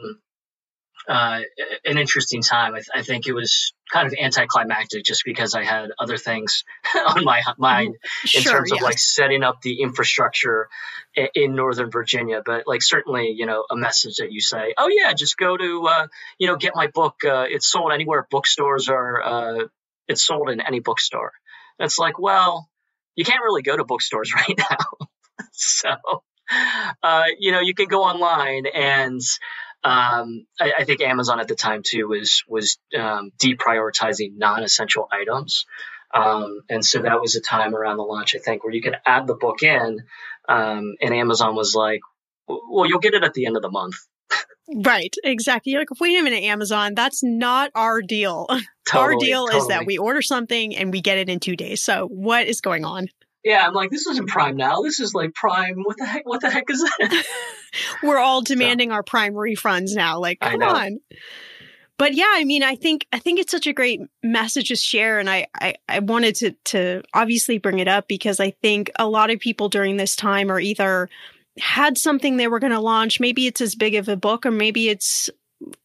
uh, 1.08 1.40
an 1.86 1.98
interesting 1.98 2.42
time. 2.42 2.74
I, 2.74 2.80
th- 2.80 2.90
I, 2.94 3.02
think 3.02 3.28
it 3.28 3.34
was 3.34 3.74
kind 3.92 4.08
of 4.08 4.14
anticlimactic 4.20 5.06
just 5.06 5.24
because 5.24 5.56
I 5.56 5.64
had 5.64 5.92
other 5.98 6.18
things 6.18 6.66
on 6.96 7.24
my 7.24 7.42
mind 7.58 7.96
in 8.36 8.42
sure, 8.42 8.52
terms 8.52 8.72
of 8.74 8.82
like 8.82 9.00
setting 9.00 9.44
up 9.44 9.62
the 9.62 9.82
infrastructure 9.82 10.68
in, 11.16 11.28
in, 11.34 11.56
Northern 11.56 11.92
Virginia. 11.92 12.42
But 12.46 12.68
like 12.68 12.82
certainly, 12.82 13.34
you 13.38 13.46
know, 13.46 13.64
a 13.72 13.78
message 13.78 14.18
that 14.18 14.34
you 14.34 14.42
say, 14.42 14.74
oh 14.78 14.90
yeah, 14.90 15.14
just 15.14 15.38
go 15.38 15.56
to, 15.56 15.88
uh, 15.88 16.08
you 16.40 16.48
know, 16.48 16.58
get 16.58 16.74
my 16.76 16.88
book. 16.88 17.16
Uh, 17.24 17.46
it's 17.50 17.70
sold 17.70 17.94
anywhere 17.94 18.28
bookstores 18.30 18.90
are. 18.90 19.24
Uh, 19.24 19.66
it's 20.10 20.26
sold 20.26 20.50
in 20.50 20.60
any 20.62 20.80
bookstore. 20.80 21.32
It's 21.80 22.00
like, 22.00 22.20
well, 22.20 22.70
you 23.18 23.26
can't 23.26 23.42
really 23.44 23.64
go 23.64 23.76
to 23.76 23.84
bookstores 23.84 24.34
right 24.36 24.58
now. 24.58 25.08
so, 25.52 25.90
uh, 27.04 27.26
you 27.38 27.52
know, 27.52 27.60
you 27.60 27.74
can 27.74 27.88
go 27.88 28.04
online 28.04 28.66
and 28.74 29.22
um, 29.84 30.46
I, 30.60 30.74
I, 30.80 30.84
think 30.86 31.02
Amazon 31.02 31.40
at 31.40 31.48
the 31.48 31.56
time 31.56 31.82
too 31.86 32.08
was 32.08 32.44
was 32.48 32.78
um, 32.98 33.32
deprioritizing 33.38 34.36
non-essential 34.36 35.08
items, 35.12 35.66
um, 36.14 36.62
and 36.68 36.84
so 36.84 37.04
that 37.04 37.22
was 37.22 37.36
a 37.36 37.42
time 37.42 37.76
around 37.76 37.98
the 37.98 38.04
launch 38.04 38.36
I 38.36 38.40
think 38.40 38.64
where 38.64 38.74
you 38.74 38.82
could 38.82 38.98
add 39.06 39.28
the 39.28 39.36
book 39.36 39.62
in, 39.62 40.04
um, 40.50 40.96
and 41.00 41.14
Amazon 41.14 41.56
was 41.56 41.76
like, 41.76 42.02
"Well, 42.48 42.88
you'll 42.88 43.00
get 43.00 43.14
it 43.14 43.24
at 43.24 43.34
the 43.34 43.46
end 43.46 43.56
of 43.56 43.62
the 43.62 43.70
month." 43.70 43.96
Right, 44.86 45.16
exactly. 45.24 45.72
You're 45.72 45.82
like, 45.82 46.00
wait 46.00 46.20
a 46.20 46.24
minute, 46.24 46.44
Amazon, 46.44 46.94
that's 46.94 47.24
not 47.24 47.72
our 47.74 48.02
deal. 48.02 48.48
Totally, 48.88 49.14
our 49.14 49.20
deal 49.20 49.46
totally. 49.48 49.62
is 49.62 49.68
that 49.68 49.86
we 49.86 49.98
order 49.98 50.22
something 50.22 50.76
and 50.76 50.94
we 50.94 51.02
get 51.02 51.18
it 51.18 51.28
in 51.28 51.42
two 51.42 51.58
days. 51.58 51.84
So, 51.84 52.08
what 52.08 52.48
is 52.48 52.62
going 52.62 52.86
on? 52.86 53.10
Yeah, 53.44 53.66
I'm 53.68 53.74
like, 53.74 53.92
this 53.92 54.08
isn't 54.08 54.30
Prime 54.30 54.56
now. 54.56 54.82
This 54.82 55.02
is 55.02 55.14
like 55.14 55.34
Prime. 55.34 55.76
What 55.84 55.98
the 55.98 56.06
heck? 56.06 56.26
What 56.26 56.42
the 56.42 56.50
heck 56.50 56.70
is 56.70 56.82
that? 56.82 57.26
We're 58.04 58.18
all 58.18 58.42
demanding 58.42 58.90
so, 58.90 58.96
our 58.96 59.04
Prime 59.04 59.34
refunds 59.34 59.96
now. 59.96 60.20
Like, 60.20 60.40
come 60.40 60.62
on. 60.64 61.00
But 61.98 62.14
yeah, 62.14 62.30
I 62.30 62.44
mean, 62.44 62.62
I 62.64 62.76
think 62.76 63.08
I 63.12 63.20
think 63.20 63.40
it's 63.40 63.52
such 63.52 63.68
a 63.68 63.74
great 63.74 64.02
message 64.22 64.68
to 64.68 64.76
share, 64.76 65.20
and 65.20 65.30
I, 65.30 65.48
I 65.56 65.76
I 65.90 66.00
wanted 66.00 66.36
to 66.36 66.52
to 66.66 67.04
obviously 67.14 67.58
bring 67.58 67.80
it 67.80 67.88
up 67.88 68.08
because 68.08 68.40
I 68.40 68.52
think 68.52 68.92
a 69.00 69.08
lot 69.08 69.32
of 69.32 69.40
people 69.40 69.68
during 69.68 69.98
this 69.98 70.16
time 70.16 70.52
are 70.52 70.60
either 70.60 71.10
had 71.60 71.98
something 71.98 72.38
they 72.38 72.48
were 72.48 72.60
going 72.60 72.74
to 72.74 72.80
launch. 72.80 73.20
Maybe 73.20 73.48
it's 73.48 73.62
as 73.62 73.76
big 73.76 73.96
of 73.96 74.08
a 74.08 74.18
book, 74.18 74.46
or 74.46 74.52
maybe 74.52 74.90
it's 74.90 75.30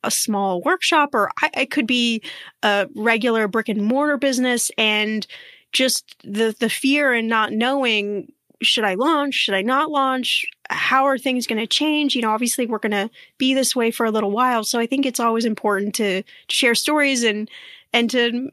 a 0.03 0.11
small 0.11 0.61
workshop, 0.63 1.15
or 1.15 1.31
I, 1.41 1.51
it 1.55 1.71
could 1.71 1.87
be 1.87 2.23
a 2.63 2.89
regular 2.95 3.49
brick 3.49 3.69
and 3.69 3.83
mortar 3.83 4.19
business, 4.19 4.71
and 4.77 5.27
just 5.73 6.17
the 6.23 6.55
the 6.61 6.69
fear 6.69 7.13
and 7.13 7.29
not 7.29 7.53
knowing 7.53 8.29
should 8.63 8.85
I 8.85 8.95
launch? 8.95 9.35
Should 9.35 9.55
I 9.55 9.63
not 9.63 9.91
launch? 9.91 10.47
How 10.71 11.05
are 11.05 11.19
things 11.19 11.47
going 11.47 11.61
to 11.61 11.67
change? 11.67 12.15
You 12.15 12.23
know, 12.23 12.31
obviously 12.31 12.67
we're 12.67 12.79
going 12.79 12.93
to 12.93 13.11
be 13.39 13.55
this 13.55 13.77
way 13.77 13.91
for 13.91 14.07
a 14.07 14.11
little 14.11 14.31
while. 14.31 14.65
So 14.65 14.79
I 14.79 14.87
think 14.87 15.05
it's 15.05 15.21
always 15.21 15.45
important 15.45 15.95
to, 15.97 16.23
to 16.23 16.55
share 16.55 16.75
stories 16.75 17.23
and, 17.25 17.51
and 17.93 18.11
to 18.11 18.51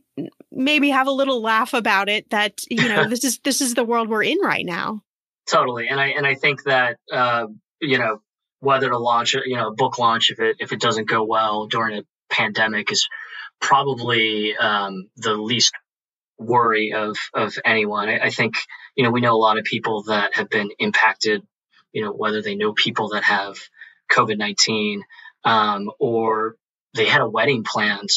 maybe 0.52 0.90
have 0.90 1.08
a 1.08 1.12
little 1.12 1.42
laugh 1.42 1.74
about 1.74 2.10
it 2.10 2.30
that, 2.32 2.62
you 2.70 2.90
know, 2.90 3.06
this 3.10 3.24
is, 3.24 3.40
this 3.40 3.62
is 3.62 3.76
the 3.76 3.84
world 3.84 4.10
we're 4.10 4.24
in 4.24 4.40
right 4.42 4.66
now. 4.66 5.02
Totally. 5.50 5.88
And 5.88 6.00
I, 6.00 6.08
and 6.08 6.28
I 6.28 6.36
think 6.36 6.64
that, 6.64 6.98
uh, 7.12 7.48
you 7.82 7.98
know, 7.98 8.22
whether 8.60 8.90
to 8.90 8.98
launch, 8.98 9.34
you 9.34 9.56
know, 9.56 9.70
a 9.70 9.74
book 9.74 9.98
launch, 9.98 10.30
if 10.32 10.40
it, 10.40 10.58
if 10.60 10.72
it 10.74 10.80
doesn't 10.80 11.10
go 11.10 11.24
well 11.24 11.68
during 11.68 11.98
a 11.98 12.04
pandemic 12.30 12.92
is 12.92 13.08
probably, 13.60 14.56
um, 14.56 15.10
the 15.16 15.34
least 15.34 15.74
worry 16.40 16.94
of 16.94 17.18
of 17.34 17.58
anyone. 17.66 18.10
I, 18.10 18.20
I, 18.20 18.30
think 18.30 18.56
you 18.96 19.04
know 19.04 19.12
we 19.12 19.22
know 19.22 19.36
a 19.36 19.38
lot 19.38 19.58
of 19.58 19.66
people 19.66 20.04
that 20.04 20.36
have 20.36 20.50
been 20.50 20.70
impacted. 20.80 21.44
You 21.92 22.04
know 22.04 22.12
whether 22.12 22.42
they 22.42 22.56
know 22.56 22.74
people 22.74 23.10
that 23.10 23.24
have 23.24 23.58
COVID 24.12 24.38
nineteen 24.38 25.04
um, 25.44 25.92
or 26.00 26.56
they 26.96 27.06
had 27.06 27.22
a 27.22 27.30
wedding 27.30 27.64
planned 27.64 28.10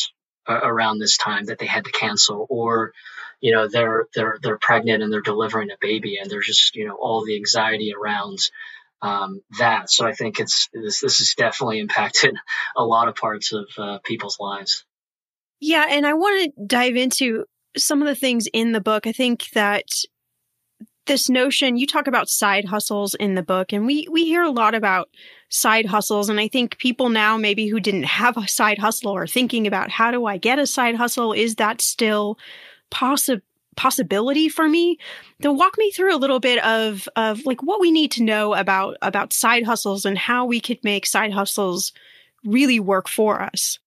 uh, 0.48 0.60
around 0.62 0.98
this 0.98 1.18
time 1.18 1.46
that 1.46 1.58
they 1.58 1.66
had 1.66 1.84
to 1.84 1.90
cancel, 1.90 2.46
or 2.48 2.92
you 3.42 3.52
know 3.52 3.68
they're 3.68 4.06
they're 4.14 4.38
they're 4.42 4.58
pregnant 4.58 5.02
and 5.02 5.12
they're 5.12 5.20
delivering 5.20 5.70
a 5.70 5.76
baby 5.80 6.16
and 6.16 6.30
there's 6.30 6.46
just 6.46 6.74
you 6.74 6.86
know 6.86 6.94
all 6.94 7.24
the 7.26 7.36
anxiety 7.36 7.92
around 7.92 8.38
um, 9.02 9.42
that. 9.58 9.90
So 9.90 10.06
I 10.06 10.12
think 10.12 10.40
it's 10.40 10.68
this 10.72 11.00
this 11.00 11.18
has 11.18 11.34
definitely 11.36 11.80
impacted 11.80 12.34
a 12.76 12.84
lot 12.84 13.08
of 13.08 13.16
parts 13.16 13.52
of 13.52 13.66
uh, 13.76 13.98
people's 14.04 14.38
lives. 14.40 14.84
Yeah, 15.60 15.84
and 15.88 16.06
I 16.06 16.14
want 16.14 16.54
to 16.56 16.66
dive 16.66 16.96
into 16.96 17.44
some 17.76 18.00
of 18.00 18.08
the 18.08 18.14
things 18.14 18.48
in 18.52 18.72
the 18.72 18.80
book, 18.80 19.06
I 19.06 19.12
think 19.12 19.50
that 19.50 19.84
this 21.06 21.28
notion 21.28 21.76
you 21.76 21.86
talk 21.86 22.06
about 22.06 22.28
side 22.28 22.64
hustles 22.64 23.14
in 23.14 23.34
the 23.34 23.42
book 23.42 23.72
and 23.72 23.86
we 23.86 24.06
we 24.10 24.24
hear 24.24 24.42
a 24.42 24.50
lot 24.50 24.72
about 24.72 25.08
side 25.48 25.86
hustles 25.86 26.28
and 26.28 26.38
I 26.38 26.46
think 26.46 26.78
people 26.78 27.08
now 27.08 27.36
maybe 27.36 27.66
who 27.66 27.80
didn't 27.80 28.04
have 28.04 28.36
a 28.36 28.46
side 28.46 28.78
hustle 28.78 29.12
are 29.12 29.26
thinking 29.26 29.66
about 29.66 29.90
how 29.90 30.12
do 30.12 30.26
I 30.26 30.36
get 30.36 30.60
a 30.60 30.66
side 30.66 30.94
hustle 30.94 31.32
is 31.32 31.56
that 31.56 31.80
still 31.80 32.38
possibility 32.92 34.48
for 34.48 34.68
me 34.68 34.98
to 35.40 35.52
walk 35.52 35.78
me 35.78 35.90
through 35.90 36.14
a 36.14 36.18
little 36.18 36.40
bit 36.40 36.62
of 36.64 37.08
of 37.16 37.44
like 37.46 37.62
what 37.62 37.80
we 37.80 37.90
need 37.90 38.12
to 38.12 38.22
know 38.22 38.54
about 38.54 38.96
about 39.02 39.32
side 39.32 39.64
hustles 39.64 40.04
and 40.04 40.18
how 40.18 40.44
we 40.44 40.60
could 40.60 40.78
make 40.84 41.06
side 41.06 41.32
hustles 41.32 41.92
really 42.44 42.78
work 42.78 43.08
for 43.08 43.40
us 43.40 43.78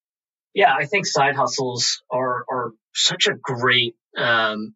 yeah 0.53 0.73
i 0.73 0.85
think 0.85 1.05
side 1.05 1.35
hustles 1.35 2.01
are 2.09 2.45
are 2.49 2.71
such 2.93 3.27
a 3.27 3.35
great 3.35 3.95
um, 4.17 4.73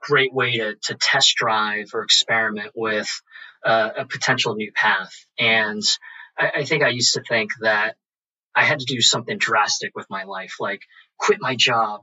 great 0.00 0.32
way 0.32 0.58
to, 0.58 0.74
to 0.82 0.94
test 0.94 1.34
drive 1.36 1.90
or 1.94 2.02
experiment 2.02 2.72
with 2.74 3.08
uh, 3.64 3.90
a 3.98 4.04
potential 4.04 4.54
new 4.54 4.72
path. 4.72 5.12
And 5.38 5.82
I, 6.38 6.50
I, 6.56 6.64
think 6.64 6.82
I 6.82 6.88
used 6.88 7.14
to 7.14 7.22
think 7.22 7.50
that 7.60 7.96
I 8.54 8.64
had 8.64 8.80
to 8.80 8.84
do 8.86 9.00
something 9.00 9.38
drastic 9.38 9.92
with 9.94 10.06
my 10.10 10.24
life, 10.24 10.56
like 10.60 10.80
quit 11.18 11.38
my 11.40 11.56
job, 11.56 12.02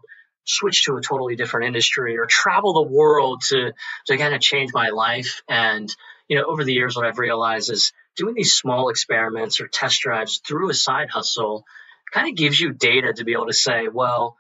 switch 0.52 0.84
to 0.84 0.96
a 0.96 1.02
totally 1.02 1.36
different 1.36 1.68
industry, 1.68 2.18
or 2.18 2.26
travel 2.26 2.74
the 2.74 2.92
world 2.92 3.42
to 3.50 3.74
to 4.08 4.18
kind 4.18 4.36
of 4.36 4.42
change 4.42 4.72
my 4.74 4.90
life. 4.90 5.42
And 5.50 5.90
you 6.28 6.38
know, 6.38 6.46
over 6.46 6.64
the 6.64 6.74
years, 6.74 6.96
what 6.96 7.06
I've 7.06 7.20
realized 7.20 7.72
is 7.72 7.92
doing 8.16 8.36
these 8.36 8.54
small 8.54 8.90
experiments 8.90 9.62
or 9.62 9.68
test 9.68 10.02
drives 10.02 10.42
through 10.46 10.70
a 10.70 10.74
side 10.74 11.10
hustle 11.10 11.66
kind 12.14 12.28
of 12.30 12.36
gives 12.36 12.60
you 12.60 12.74
data 12.74 13.14
to 13.14 13.24
be 13.24 13.34
able 13.34 13.48
to 13.48 13.54
say, 13.54 13.88
well, 13.88 14.36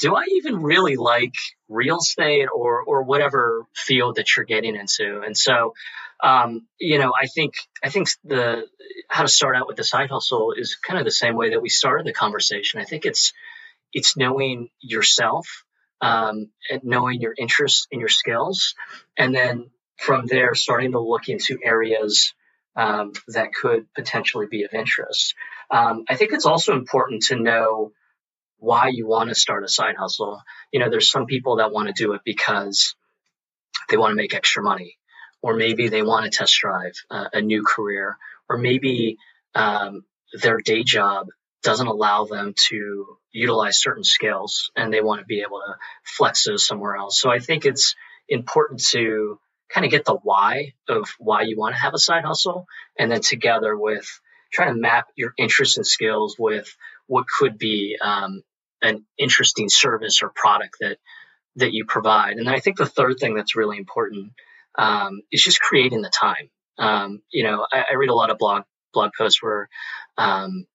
do 0.00 0.14
I 0.14 0.24
even 0.36 0.62
really 0.62 0.96
like 0.96 1.34
real 1.68 1.98
estate 1.98 2.48
or 2.54 2.82
or 2.82 3.04
whatever 3.04 3.66
field 3.74 4.16
that 4.16 4.36
you're 4.36 4.44
getting 4.44 4.76
into? 4.76 5.22
And 5.24 5.36
so, 5.36 5.74
um, 6.22 6.66
you 6.78 6.98
know, 6.98 7.12
I 7.20 7.26
think 7.26 7.54
I 7.82 7.90
think 7.90 8.08
the 8.24 8.66
how 9.08 9.22
to 9.22 9.28
start 9.28 9.56
out 9.56 9.68
with 9.68 9.76
the 9.76 9.84
side 9.84 10.10
hustle 10.10 10.52
is 10.56 10.76
kind 10.76 10.98
of 10.98 11.04
the 11.04 11.10
same 11.12 11.36
way 11.36 11.50
that 11.50 11.62
we 11.62 11.68
started 11.68 12.06
the 12.06 12.12
conversation. 12.12 12.80
I 12.80 12.84
think 12.84 13.06
it's 13.06 13.32
it's 13.94 14.16
knowing 14.16 14.68
yourself, 14.80 15.64
um, 16.00 16.50
and 16.70 16.82
knowing 16.84 17.20
your 17.20 17.34
interests 17.36 17.86
and 17.90 18.00
your 18.00 18.10
skills, 18.10 18.74
and 19.16 19.34
then 19.34 19.70
from 19.96 20.26
there 20.26 20.54
starting 20.54 20.92
to 20.92 21.00
look 21.00 21.28
into 21.28 21.58
areas 21.62 22.34
um, 22.76 23.12
that 23.28 23.54
could 23.54 23.86
potentially 23.94 24.46
be 24.50 24.64
of 24.64 24.74
interest. 24.74 25.34
Um, 25.70 26.04
I 26.08 26.16
think 26.16 26.32
it's 26.32 26.46
also 26.46 26.74
important 26.74 27.22
to 27.24 27.36
know 27.36 27.92
why 28.58 28.88
you 28.88 29.06
want 29.06 29.28
to 29.28 29.34
start 29.34 29.64
a 29.64 29.68
side 29.68 29.96
hustle. 29.96 30.42
You 30.72 30.80
know, 30.80 30.90
there's 30.90 31.10
some 31.10 31.26
people 31.26 31.56
that 31.56 31.72
want 31.72 31.88
to 31.88 31.94
do 31.94 32.14
it 32.14 32.22
because 32.24 32.96
they 33.88 33.96
want 33.96 34.10
to 34.10 34.16
make 34.16 34.34
extra 34.34 34.62
money, 34.62 34.98
or 35.42 35.54
maybe 35.54 35.88
they 35.88 36.02
want 36.02 36.24
to 36.24 36.36
test 36.36 36.58
drive 36.60 36.94
uh, 37.10 37.28
a 37.32 37.40
new 37.40 37.64
career, 37.64 38.16
or 38.48 38.58
maybe 38.58 39.18
um, 39.54 40.04
their 40.32 40.58
day 40.58 40.82
job 40.82 41.28
doesn't 41.64 41.86
allow 41.86 42.24
them 42.26 42.54
to 42.68 43.18
utilize 43.32 43.80
certain 43.80 44.04
skills 44.04 44.70
and 44.76 44.92
they 44.92 45.00
want 45.00 45.20
to 45.20 45.26
be 45.26 45.40
able 45.40 45.60
to 45.66 45.74
flex 46.04 46.44
those 46.44 46.66
somewhere 46.66 46.94
else. 46.94 47.20
So 47.20 47.30
I 47.30 47.40
think 47.40 47.64
it's 47.64 47.96
important 48.28 48.84
to 48.90 49.40
kind 49.68 49.84
of 49.84 49.90
get 49.90 50.04
the 50.04 50.14
why 50.14 50.74
of 50.88 51.08
why 51.18 51.42
you 51.42 51.56
want 51.58 51.74
to 51.74 51.80
have 51.80 51.94
a 51.94 51.98
side 51.98 52.24
hustle 52.24 52.66
and 52.98 53.10
then 53.10 53.20
together 53.20 53.76
with 53.76 54.06
trying 54.52 54.74
to 54.74 54.80
map 54.80 55.08
your 55.16 55.34
interests 55.36 55.76
and 55.76 55.86
skills 55.86 56.36
with 56.38 56.76
what 57.06 57.26
could 57.26 57.58
be 57.58 57.96
um, 58.00 58.42
an 58.82 59.04
interesting 59.18 59.68
service 59.68 60.22
or 60.22 60.30
product 60.34 60.76
that 60.80 60.98
that 61.56 61.72
you 61.72 61.84
provide. 61.84 62.36
And 62.36 62.48
I 62.48 62.58
think 62.58 62.76
the 62.76 62.86
third 62.86 63.18
thing 63.20 63.34
that's 63.34 63.56
really 63.56 63.78
important 63.78 64.32
um, 64.76 65.22
is 65.30 65.42
just 65.42 65.60
creating 65.60 66.02
the 66.02 66.10
time. 66.10 66.50
Um, 66.78 67.22
you 67.30 67.44
know, 67.44 67.64
I, 67.72 67.84
I, 67.92 67.94
read 67.94 68.10
a 68.10 68.14
lot 68.14 68.30
of 68.30 68.38
blog 68.38 68.64
blog 68.92 69.12
posts 69.16 69.40
where 69.40 69.68
um, 70.18 70.66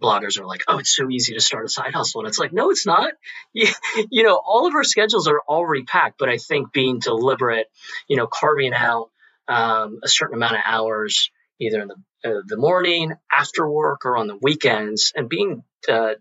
bloggers 0.00 0.38
are 0.38 0.46
like, 0.46 0.62
"Oh, 0.68 0.78
it's 0.78 0.94
so 0.94 1.08
easy 1.10 1.34
to 1.34 1.40
start 1.40 1.64
a 1.64 1.68
side 1.68 1.94
hustle," 1.94 2.20
and 2.20 2.28
it's 2.28 2.38
like, 2.38 2.52
no, 2.52 2.70
it's 2.70 2.86
not. 2.86 3.12
You, 3.52 3.68
you 4.10 4.22
know, 4.22 4.36
all 4.36 4.66
of 4.66 4.74
our 4.74 4.84
schedules 4.84 5.26
are 5.26 5.40
already 5.48 5.84
packed, 5.84 6.18
but 6.18 6.28
I 6.28 6.36
think 6.36 6.72
being 6.72 6.98
deliberate, 6.98 7.66
you 8.08 8.16
know, 8.16 8.26
carving 8.26 8.74
out 8.74 9.10
um, 9.48 10.00
a 10.02 10.08
certain 10.08 10.34
amount 10.36 10.54
of 10.54 10.60
hours, 10.64 11.30
either 11.58 11.80
in 11.80 11.88
the 11.88 11.96
uh, 12.24 12.42
the 12.46 12.56
morning, 12.56 13.12
after 13.32 13.68
work, 13.68 14.04
or 14.04 14.16
on 14.16 14.26
the 14.26 14.38
weekends, 14.40 15.12
and 15.16 15.28
being 15.28 15.62
uh, 15.88 16.14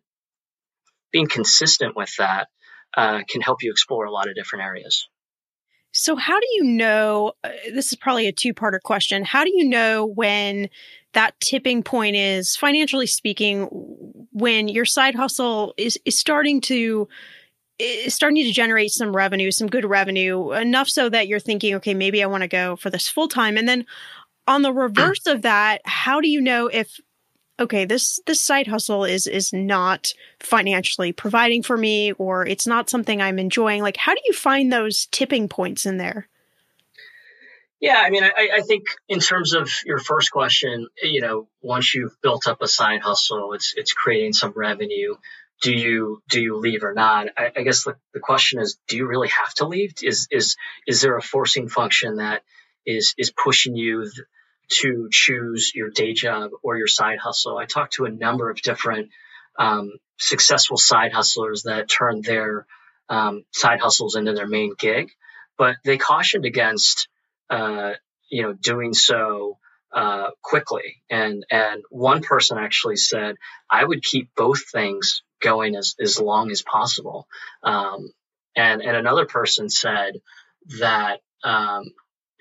being 1.11 1.27
consistent 1.27 1.95
with 1.95 2.13
that 2.17 2.47
uh, 2.95 3.21
can 3.27 3.41
help 3.41 3.63
you 3.63 3.71
explore 3.71 4.05
a 4.05 4.11
lot 4.11 4.29
of 4.29 4.35
different 4.35 4.65
areas. 4.65 5.07
So, 5.91 6.15
how 6.15 6.39
do 6.39 6.47
you 6.51 6.63
know? 6.63 7.33
Uh, 7.43 7.49
this 7.73 7.91
is 7.91 7.97
probably 7.97 8.27
a 8.27 8.31
two 8.31 8.53
parter 8.53 8.79
question. 8.81 9.23
How 9.23 9.43
do 9.43 9.51
you 9.53 9.65
know 9.65 10.05
when 10.05 10.69
that 11.17 11.39
tipping 11.39 11.81
point 11.81 12.15
is, 12.15 12.55
financially 12.55 13.07
speaking, 13.07 13.63
when 14.31 14.67
your 14.67 14.85
side 14.85 15.15
hustle 15.15 15.73
is, 15.75 15.99
is 16.05 16.17
starting 16.17 16.61
to 16.61 17.07
is 17.79 18.13
starting 18.13 18.43
to 18.43 18.51
generate 18.51 18.91
some 18.91 19.15
revenue, 19.15 19.49
some 19.49 19.67
good 19.67 19.85
revenue, 19.85 20.51
enough 20.51 20.87
so 20.87 21.09
that 21.09 21.27
you're 21.27 21.39
thinking, 21.39 21.75
okay, 21.75 21.95
maybe 21.95 22.23
I 22.23 22.27
want 22.27 22.41
to 22.41 22.47
go 22.47 22.75
for 22.75 22.91
this 22.91 23.07
full 23.07 23.27
time. 23.27 23.57
And 23.57 23.67
then 23.67 23.85
on 24.47 24.61
the 24.61 24.71
reverse 24.71 25.25
of 25.27 25.41
that, 25.41 25.81
how 25.85 26.21
do 26.21 26.29
you 26.29 26.39
know 26.39 26.67
if 26.67 26.99
okay, 27.59 27.85
this 27.85 28.19
this 28.27 28.39
side 28.39 28.67
hustle 28.67 29.03
is 29.03 29.25
is 29.25 29.51
not 29.51 30.13
financially 30.39 31.11
providing 31.11 31.63
for 31.63 31.77
me 31.77 32.11
or 32.13 32.45
it's 32.45 32.67
not 32.67 32.91
something 32.91 33.23
I'm 33.23 33.39
enjoying. 33.39 33.81
Like 33.81 33.97
how 33.97 34.13
do 34.13 34.21
you 34.25 34.33
find 34.33 34.71
those 34.71 35.07
tipping 35.07 35.49
points 35.49 35.87
in 35.87 35.97
there? 35.97 36.27
Yeah, 37.79 38.01
I 38.03 38.09
mean, 38.09 38.23
I, 38.23 38.49
I 38.55 38.61
think 38.61 38.85
in 39.07 39.19
terms 39.19 39.53
of 39.53 39.69
your 39.85 39.99
first 39.99 40.31
question, 40.31 40.87
you 41.01 41.21
know, 41.21 41.47
once 41.61 41.93
you've 41.93 42.19
built 42.23 42.47
up 42.47 42.61
a 42.61 42.67
side 42.67 43.01
hustle, 43.01 43.53
it's 43.53 43.73
it's 43.77 43.93
creating 43.93 44.33
some 44.33 44.53
revenue. 44.55 45.15
Do 45.61 45.73
you 45.73 46.21
do 46.29 46.41
you 46.41 46.57
leave 46.57 46.83
or 46.83 46.93
not? 46.93 47.27
I, 47.37 47.51
I 47.55 47.61
guess 47.61 47.83
the, 47.83 47.95
the 48.13 48.19
question 48.19 48.59
is, 48.59 48.79
do 48.87 48.97
you 48.97 49.07
really 49.07 49.29
have 49.29 49.53
to 49.55 49.67
leave? 49.67 49.93
Is 50.01 50.27
is 50.31 50.55
is 50.87 51.01
there 51.01 51.17
a 51.17 51.21
forcing 51.21 51.69
function 51.69 52.17
that 52.17 52.41
is 52.85 53.13
is 53.17 53.31
pushing 53.31 53.75
you 53.75 54.09
to 54.69 55.07
choose 55.11 55.71
your 55.73 55.89
day 55.89 56.13
job 56.13 56.51
or 56.63 56.77
your 56.77 56.87
side 56.87 57.19
hustle. 57.19 57.57
I 57.57 57.65
talked 57.65 57.93
to 57.93 58.05
a 58.05 58.11
number 58.11 58.49
of 58.49 58.61
different 58.61 59.09
um, 59.57 59.93
successful 60.17 60.77
side 60.77 61.13
hustlers 61.13 61.63
that 61.63 61.89
turned 61.89 62.23
their 62.23 62.65
um, 63.09 63.43
side 63.51 63.79
hustles 63.79 64.15
into 64.15 64.33
their 64.33 64.47
main 64.47 64.73
gig, 64.77 65.09
but 65.57 65.77
they 65.85 65.97
cautioned 65.97 66.45
against, 66.45 67.07
uh, 67.49 67.93
you 68.29 68.43
know, 68.43 68.53
doing 68.53 68.93
so 68.93 69.57
uh, 69.93 70.31
quickly. 70.41 71.01
And 71.09 71.45
and 71.49 71.83
one 71.89 72.21
person 72.21 72.57
actually 72.57 72.97
said, 72.97 73.35
I 73.69 73.83
would 73.83 74.03
keep 74.03 74.29
both 74.35 74.69
things 74.69 75.23
going 75.41 75.75
as 75.75 75.95
as 75.99 76.19
long 76.19 76.51
as 76.51 76.61
possible. 76.61 77.27
Um, 77.63 78.11
and 78.55 78.81
and 78.81 78.97
another 78.97 79.25
person 79.25 79.69
said 79.69 80.13
that 80.79 81.21
um, 81.43 81.85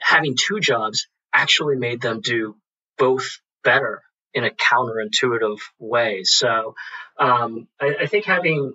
having 0.00 0.36
two 0.36 0.60
jobs 0.60 1.08
actually 1.32 1.76
made 1.76 2.00
them 2.00 2.20
do 2.20 2.56
both 2.98 3.40
better 3.62 4.02
in 4.32 4.44
a 4.44 4.50
counterintuitive 4.50 5.58
way. 5.78 6.22
So 6.24 6.74
um, 7.18 7.68
I, 7.80 7.94
I, 8.02 8.06
think 8.06 8.24
having 8.26 8.74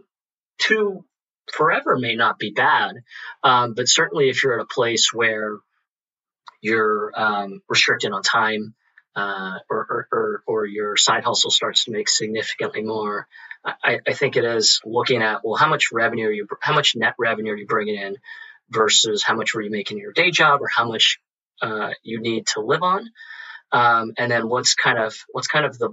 two 0.60 1.06
forever 1.54 1.98
may 1.98 2.15
not 2.15 2.39
be 2.39 2.52
bad, 2.52 2.96
um, 3.44 3.74
but 3.76 3.88
certainly 3.88 4.30
if 4.30 4.44
you're 4.44 4.60
at 4.60 4.63
a 4.63 4.74
place 4.74 5.12
where 5.13 5.58
you're 6.62 7.12
um, 7.15 7.62
restricted 7.67 8.12
on 8.12 8.21
time 8.21 8.74
uh, 9.15 9.58
or, 9.69 10.08
or, 10.12 10.43
or, 10.47 10.65
your 10.65 10.95
side 10.95 11.26
hustle 11.26 11.52
starts 11.52 11.84
to 11.84 11.91
make 11.91 12.08
significantly 12.08 12.82
more, 12.82 13.28
I, 13.65 14.00
I 14.08 14.13
think 14.13 14.38
it 14.38 14.45
is 14.45 14.80
looking 14.86 15.21
at 15.21 15.41
well, 15.43 15.56
how 15.56 15.67
much 15.67 15.91
revenue 15.91 16.28
are 16.28 16.32
you, 16.32 16.47
how 16.62 16.74
much 16.74 16.95
net 16.95 17.15
revenue 17.19 17.52
are 17.52 17.58
you 17.58 17.67
bringing 17.67 17.95
in 17.95 18.15
versus 18.69 19.21
how 19.21 19.36
much 19.36 19.54
were 19.54 19.62
you 19.62 19.69
making 19.69 19.97
in 19.97 20.04
your 20.04 20.13
day 20.13 20.32
job 20.32 20.62
or 20.62 20.67
how 20.67 20.88
much 20.88 21.19
uh, 21.62 21.89
you 22.04 22.21
need 22.21 22.47
to 22.47 22.62
live 22.62 22.84
on, 22.84 23.10
um, 23.74 24.13
and 24.17 24.32
then 24.32 24.47
what's 24.47 24.76
kind 24.76 24.97
of 24.97 25.15
what's 25.32 25.47
kind 25.47 25.65
of 25.65 25.78
the 25.78 25.89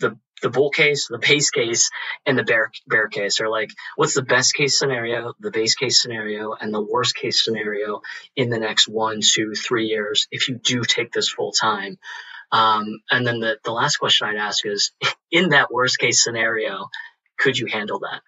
the 0.00 0.18
the 0.40 0.50
bull 0.50 0.70
case, 0.70 1.08
the 1.08 1.18
base 1.18 1.50
case, 1.50 1.90
and 2.24 2.38
the 2.38 2.44
bear 2.44 2.70
bear 2.86 3.08
case, 3.08 3.40
or 3.40 3.48
like 3.48 3.70
what's 3.96 4.14
the 4.14 4.22
best 4.22 4.54
case 4.54 4.78
scenario, 4.78 5.34
the 5.40 5.50
base 5.50 5.74
case 5.74 6.00
scenario, 6.00 6.52
and 6.52 6.72
the 6.72 6.80
worst 6.80 7.16
case 7.16 7.44
scenario 7.44 8.02
in 8.36 8.50
the 8.50 8.58
next 8.58 8.88
one, 8.88 9.20
two, 9.20 9.54
three 9.54 9.86
years 9.86 10.28
if 10.30 10.48
you 10.48 10.56
do 10.56 10.82
take 10.82 11.12
this 11.12 11.28
full 11.28 11.52
time. 11.52 11.98
Um, 12.50 13.00
and 13.10 13.26
then 13.26 13.40
the, 13.40 13.58
the 13.64 13.72
last 13.72 13.96
question 13.96 14.28
I'd 14.28 14.36
ask 14.36 14.64
is, 14.64 14.92
in 15.30 15.50
that 15.50 15.70
worst 15.70 15.98
case 15.98 16.22
scenario, 16.22 16.88
could 17.38 17.58
you 17.58 17.66
handle 17.66 18.00
that? 18.00 18.22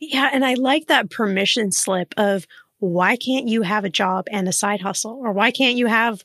Yeah, 0.00 0.28
and 0.32 0.44
I 0.44 0.54
like 0.54 0.86
that 0.86 1.10
permission 1.10 1.70
slip 1.70 2.14
of 2.16 2.46
why 2.78 3.16
can't 3.16 3.48
you 3.48 3.62
have 3.62 3.84
a 3.84 3.90
job 3.90 4.26
and 4.30 4.48
a 4.48 4.52
side 4.52 4.80
hustle? 4.80 5.20
Or 5.22 5.32
why 5.32 5.50
can't 5.50 5.76
you 5.76 5.86
have 5.86 6.24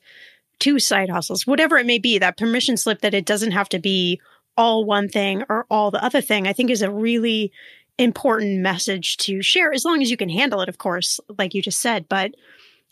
two 0.58 0.78
side 0.78 1.10
hustles? 1.10 1.46
Whatever 1.46 1.78
it 1.78 1.86
may 1.86 1.98
be, 1.98 2.18
that 2.18 2.36
permission 2.36 2.76
slip 2.76 3.02
that 3.02 3.14
it 3.14 3.24
doesn't 3.24 3.52
have 3.52 3.68
to 3.70 3.78
be 3.78 4.20
all 4.56 4.84
one 4.84 5.08
thing 5.08 5.44
or 5.48 5.66
all 5.70 5.90
the 5.90 6.02
other 6.04 6.20
thing, 6.20 6.46
I 6.46 6.52
think 6.52 6.70
is 6.70 6.82
a 6.82 6.90
really 6.90 7.52
important 7.98 8.60
message 8.60 9.18
to 9.18 9.42
share 9.42 9.72
as 9.72 9.84
long 9.84 10.02
as 10.02 10.10
you 10.10 10.16
can 10.16 10.28
handle 10.28 10.60
it, 10.62 10.68
of 10.68 10.78
course, 10.78 11.20
like 11.38 11.54
you 11.54 11.62
just 11.62 11.80
said. 11.80 12.08
But 12.08 12.34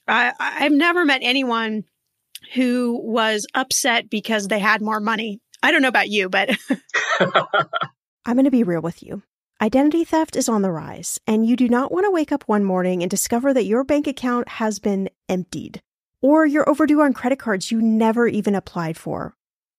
I, 0.06 0.32
I've 0.38 0.72
never 0.72 1.04
met 1.04 1.20
anyone 1.22 1.84
who 2.54 3.00
was 3.02 3.46
upset 3.54 4.10
because 4.10 4.48
they 4.48 4.58
had 4.58 4.80
more 4.80 5.00
money. 5.00 5.40
I 5.62 5.70
don't 5.70 5.82
know 5.82 5.88
about 5.88 6.08
you, 6.08 6.28
but 6.28 6.50
I'm 7.20 8.36
going 8.36 8.44
to 8.44 8.50
be 8.50 8.62
real 8.62 8.82
with 8.82 9.02
you. 9.02 9.22
Identity 9.60 10.04
theft 10.04 10.36
is 10.36 10.48
on 10.48 10.62
the 10.62 10.70
rise, 10.70 11.18
and 11.26 11.44
you 11.44 11.56
do 11.56 11.68
not 11.68 11.90
want 11.90 12.06
to 12.06 12.12
wake 12.12 12.30
up 12.30 12.44
one 12.44 12.62
morning 12.62 13.02
and 13.02 13.10
discover 13.10 13.52
that 13.52 13.64
your 13.64 13.82
bank 13.82 14.06
account 14.06 14.48
has 14.48 14.78
been 14.78 15.10
emptied, 15.28 15.80
or 16.22 16.46
you're 16.46 16.68
overdue 16.68 17.00
on 17.00 17.12
credit 17.12 17.40
cards 17.40 17.72
you 17.72 17.82
never 17.82 18.28
even 18.28 18.54
applied 18.54 18.96
for. 18.96 19.34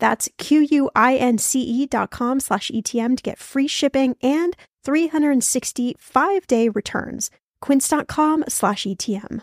That's 0.00 0.28
Q-U-I-N-C-E 0.38 1.86
dot 1.86 2.10
com 2.10 2.40
slash 2.40 2.70
ETM 2.74 3.16
to 3.16 3.22
get 3.22 3.38
free 3.38 3.68
shipping 3.68 4.16
and 4.22 4.56
365 4.82 6.46
day 6.46 6.68
returns. 6.68 7.30
Quince.com 7.60 8.44
slash 8.48 8.84
ETM. 8.86 9.42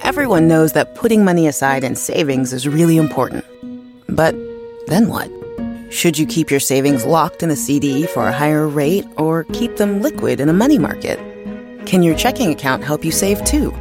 Everyone 0.00 0.48
knows 0.48 0.74
that 0.74 0.94
putting 0.94 1.24
money 1.24 1.46
aside 1.46 1.82
in 1.82 1.96
savings 1.96 2.52
is 2.52 2.68
really 2.68 2.98
important. 2.98 3.44
But 4.08 4.34
then 4.86 5.08
what? 5.08 5.30
Should 5.90 6.18
you 6.18 6.26
keep 6.26 6.50
your 6.50 6.60
savings 6.60 7.06
locked 7.06 7.42
in 7.42 7.50
a 7.50 7.56
CD 7.56 8.06
for 8.06 8.26
a 8.26 8.32
higher 8.32 8.68
rate 8.68 9.06
or 9.16 9.44
keep 9.44 9.76
them 9.76 10.02
liquid 10.02 10.40
in 10.40 10.48
a 10.48 10.52
money 10.52 10.78
market? 10.78 11.18
Can 11.86 12.02
your 12.02 12.16
checking 12.16 12.50
account 12.50 12.82
help 12.84 13.04
you 13.04 13.12
save 13.12 13.42
too? 13.44 13.72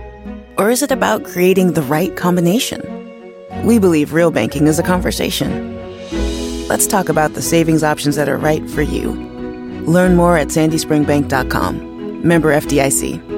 Or 0.58 0.70
is 0.70 0.84
it 0.84 0.92
about 0.92 1.26
creating 1.26 1.74
the 1.74 1.82
right 1.82 2.16
combination? 2.16 3.03
We 3.64 3.80
believe 3.80 4.14
real 4.14 4.32
banking 4.32 4.68
is 4.68 4.80
a 4.80 4.84
conversation. 4.84 5.74
Let's 6.68 6.88
talk 6.88 7.10
about 7.10 7.34
the 7.34 7.42
savings 7.42 7.84
options 7.84 8.16
that 8.16 8.30
are 8.30 8.38
right 8.38 8.68
for 8.70 8.82
you. 8.82 9.12
Learn 9.86 10.16
more 10.16 10.38
at 10.38 10.48
sandyspringbank.com. 10.48 12.28
Member 12.28 12.54
FDIC. 12.54 13.34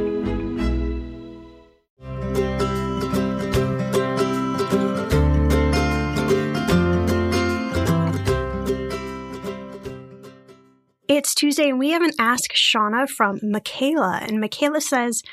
It's 11.08 11.34
Tuesday 11.34 11.70
and 11.70 11.80
we 11.80 11.92
have 11.92 12.02
an 12.02 12.12
Ask 12.20 12.54
Shannah 12.54 13.08
from 13.08 13.40
Michaela. 13.42 14.20
And 14.22 14.40
Michaela 14.40 14.82
says, 14.82 15.24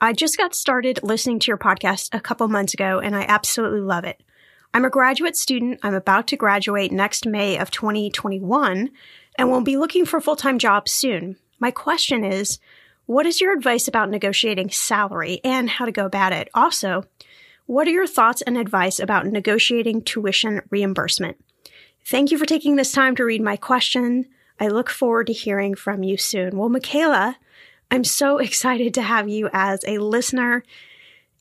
I 0.00 0.12
just 0.12 0.36
got 0.36 0.54
started 0.54 1.00
listening 1.02 1.38
to 1.38 1.46
your 1.48 1.56
podcast 1.56 2.14
a 2.14 2.20
couple 2.20 2.46
months 2.48 2.74
ago 2.74 2.98
and 2.98 3.16
I 3.16 3.22
absolutely 3.22 3.80
love 3.80 4.04
it. 4.04 4.22
I'm 4.74 4.84
a 4.84 4.90
graduate 4.90 5.38
student. 5.38 5.80
I'm 5.82 5.94
about 5.94 6.26
to 6.28 6.36
graduate 6.36 6.92
next 6.92 7.24
May 7.24 7.56
of 7.56 7.70
2021 7.70 8.90
and 9.38 9.50
will 9.50 9.62
be 9.62 9.78
looking 9.78 10.04
for 10.04 10.18
a 10.18 10.20
full 10.20 10.36
time 10.36 10.58
job 10.58 10.86
soon. 10.86 11.36
My 11.58 11.70
question 11.70 12.24
is, 12.24 12.58
what 13.06 13.24
is 13.24 13.40
your 13.40 13.54
advice 13.54 13.88
about 13.88 14.10
negotiating 14.10 14.68
salary 14.68 15.40
and 15.42 15.70
how 15.70 15.86
to 15.86 15.92
go 15.92 16.04
about 16.04 16.34
it? 16.34 16.50
Also, 16.52 17.04
what 17.64 17.88
are 17.88 17.92
your 17.92 18.06
thoughts 18.06 18.42
and 18.42 18.58
advice 18.58 19.00
about 19.00 19.26
negotiating 19.26 20.02
tuition 20.02 20.60
reimbursement? 20.68 21.38
Thank 22.04 22.30
you 22.30 22.36
for 22.36 22.46
taking 22.46 22.76
this 22.76 22.92
time 22.92 23.16
to 23.16 23.24
read 23.24 23.40
my 23.40 23.56
question. 23.56 24.26
I 24.60 24.68
look 24.68 24.90
forward 24.90 25.28
to 25.28 25.32
hearing 25.32 25.74
from 25.74 26.02
you 26.02 26.18
soon. 26.18 26.58
Well, 26.58 26.68
Michaela, 26.68 27.38
I'm 27.90 28.04
so 28.04 28.38
excited 28.38 28.94
to 28.94 29.02
have 29.02 29.28
you 29.28 29.48
as 29.52 29.84
a 29.86 29.98
listener. 29.98 30.62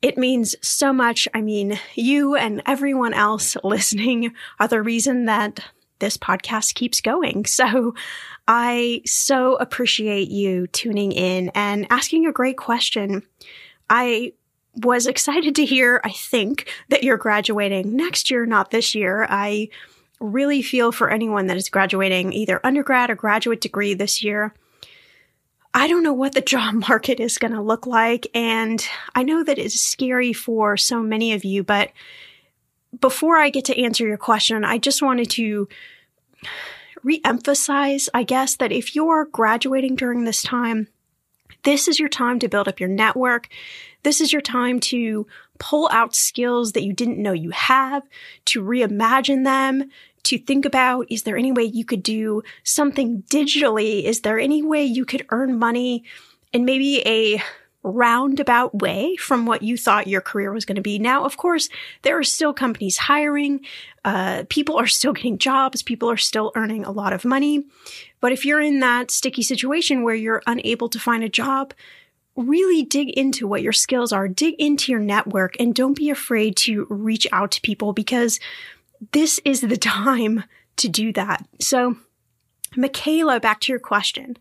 It 0.01 0.17
means 0.17 0.55
so 0.61 0.93
much. 0.93 1.27
I 1.33 1.41
mean, 1.41 1.79
you 1.95 2.35
and 2.35 2.61
everyone 2.65 3.13
else 3.13 3.57
listening 3.63 4.33
are 4.59 4.67
the 4.67 4.81
reason 4.81 5.25
that 5.25 5.59
this 5.99 6.17
podcast 6.17 6.75
keeps 6.75 7.01
going. 7.01 7.45
So 7.55 7.95
I 8.47 9.01
so 9.05 9.55
appreciate 9.55 10.29
you 10.29 10.67
tuning 10.67 11.11
in 11.11 11.49
and 11.55 11.87
asking 11.89 12.27
a 12.27 12.31
great 12.31 12.57
question. 12.57 13.23
I 13.89 14.33
was 14.75 15.07
excited 15.07 15.55
to 15.55 15.65
hear, 15.65 15.99
I 16.03 16.11
think, 16.11 16.71
that 16.89 17.03
you're 17.03 17.17
graduating 17.17 17.95
next 17.95 18.29
year, 18.29 18.45
not 18.45 18.69
this 18.69 18.93
year. 18.93 19.25
I 19.27 19.69
really 20.19 20.61
feel 20.61 20.91
for 20.91 21.09
anyone 21.09 21.47
that 21.47 21.57
is 21.57 21.69
graduating 21.69 22.33
either 22.33 22.63
undergrad 22.63 23.09
or 23.09 23.15
graduate 23.15 23.61
degree 23.61 23.95
this 23.95 24.23
year. 24.23 24.53
I 25.75 25.87
don't 25.87 26.03
know 26.03 26.13
what 26.13 26.33
the 26.33 26.41
job 26.41 26.73
market 26.87 27.19
is 27.19 27.37
going 27.37 27.53
to 27.53 27.61
look 27.61 27.85
like. 27.85 28.27
And 28.33 28.83
I 29.13 29.23
know 29.23 29.43
that 29.43 29.59
it's 29.59 29.79
scary 29.79 30.33
for 30.33 30.77
so 30.77 31.03
many 31.03 31.33
of 31.33 31.43
you, 31.43 31.63
but 31.63 31.91
before 32.99 33.35
I 33.35 33.49
get 33.49 33.65
to 33.65 33.79
answer 33.79 34.07
your 34.07 34.17
question, 34.17 34.63
I 34.63 34.77
just 34.77 35.01
wanted 35.01 35.29
to 35.31 35.67
re-emphasize, 37.03 38.07
I 38.13 38.23
guess, 38.23 38.55
that 38.55 38.71
if 38.71 38.95
you're 38.95 39.25
graduating 39.25 39.95
during 39.97 40.23
this 40.23 40.41
time, 40.41 40.87
this 41.63 41.89
is 41.89 41.99
your 41.99 42.09
time 42.09 42.39
to 42.39 42.47
build 42.47 42.69
up 42.69 42.79
your 42.79 42.89
network. 42.89 43.49
This 44.03 44.21
is 44.21 44.31
your 44.31 44.41
time 44.41 44.79
to 44.81 45.27
pull 45.59 45.89
out 45.91 46.15
skills 46.15 46.71
that 46.71 46.83
you 46.83 46.93
didn't 46.93 47.21
know 47.21 47.33
you 47.33 47.49
have, 47.49 48.07
to 48.45 48.63
reimagine 48.63 49.43
them, 49.43 49.89
to 50.25 50.37
think 50.37 50.65
about 50.65 51.07
is 51.09 51.23
there 51.23 51.37
any 51.37 51.51
way 51.51 51.63
you 51.63 51.85
could 51.85 52.03
do 52.03 52.43
something 52.63 53.23
digitally? 53.23 54.03
Is 54.03 54.21
there 54.21 54.39
any 54.39 54.61
way 54.61 54.83
you 54.83 55.05
could 55.05 55.25
earn 55.29 55.57
money 55.57 56.03
in 56.53 56.65
maybe 56.65 57.01
a 57.05 57.41
roundabout 57.85 58.73
way 58.73 59.15
from 59.15 59.45
what 59.45 59.61
you 59.61 59.77
thought 59.77 60.07
your 60.07 60.21
career 60.21 60.51
was 60.51 60.65
going 60.65 60.75
to 60.75 60.81
be. 60.81 60.97
Now, 60.97 61.23
of 61.23 61.37
course, 61.37 61.69
there 62.01 62.17
are 62.17 62.23
still 62.23 62.51
companies 62.51 62.97
hiring. 62.97 63.63
Uh, 64.03 64.43
people 64.49 64.75
are 64.75 64.87
still 64.87 65.13
getting 65.13 65.37
jobs. 65.37 65.83
People 65.83 66.09
are 66.09 66.17
still 66.17 66.51
earning 66.55 66.83
a 66.83 66.91
lot 66.91 67.13
of 67.13 67.23
money. 67.23 67.63
But 68.21 68.31
if 68.31 68.43
you're 68.43 68.61
in 68.61 68.79
that 68.79 69.11
sticky 69.11 69.43
situation 69.43 70.01
where 70.01 70.15
you're 70.15 70.41
unable 70.47 70.89
to 70.89 70.99
find 70.99 71.23
a 71.23 71.29
job, 71.29 71.73
really 72.35 72.81
dig 72.81 73.09
into 73.11 73.47
what 73.47 73.61
your 73.61 73.71
skills 73.71 74.11
are, 74.11 74.27
dig 74.27 74.55
into 74.57 74.91
your 74.91 75.01
network, 75.01 75.55
and 75.59 75.75
don't 75.75 75.95
be 75.95 76.09
afraid 76.09 76.57
to 76.57 76.87
reach 76.89 77.27
out 77.31 77.51
to 77.51 77.61
people 77.61 77.93
because 77.93 78.39
this 79.11 79.39
is 79.45 79.61
the 79.61 79.77
time 79.77 80.43
to 80.77 80.89
do 80.89 81.13
that. 81.13 81.45
So, 81.59 81.97
Michaela, 82.75 83.39
back 83.39 83.61
to 83.61 83.71
your 83.71 83.79
question. 83.79 84.37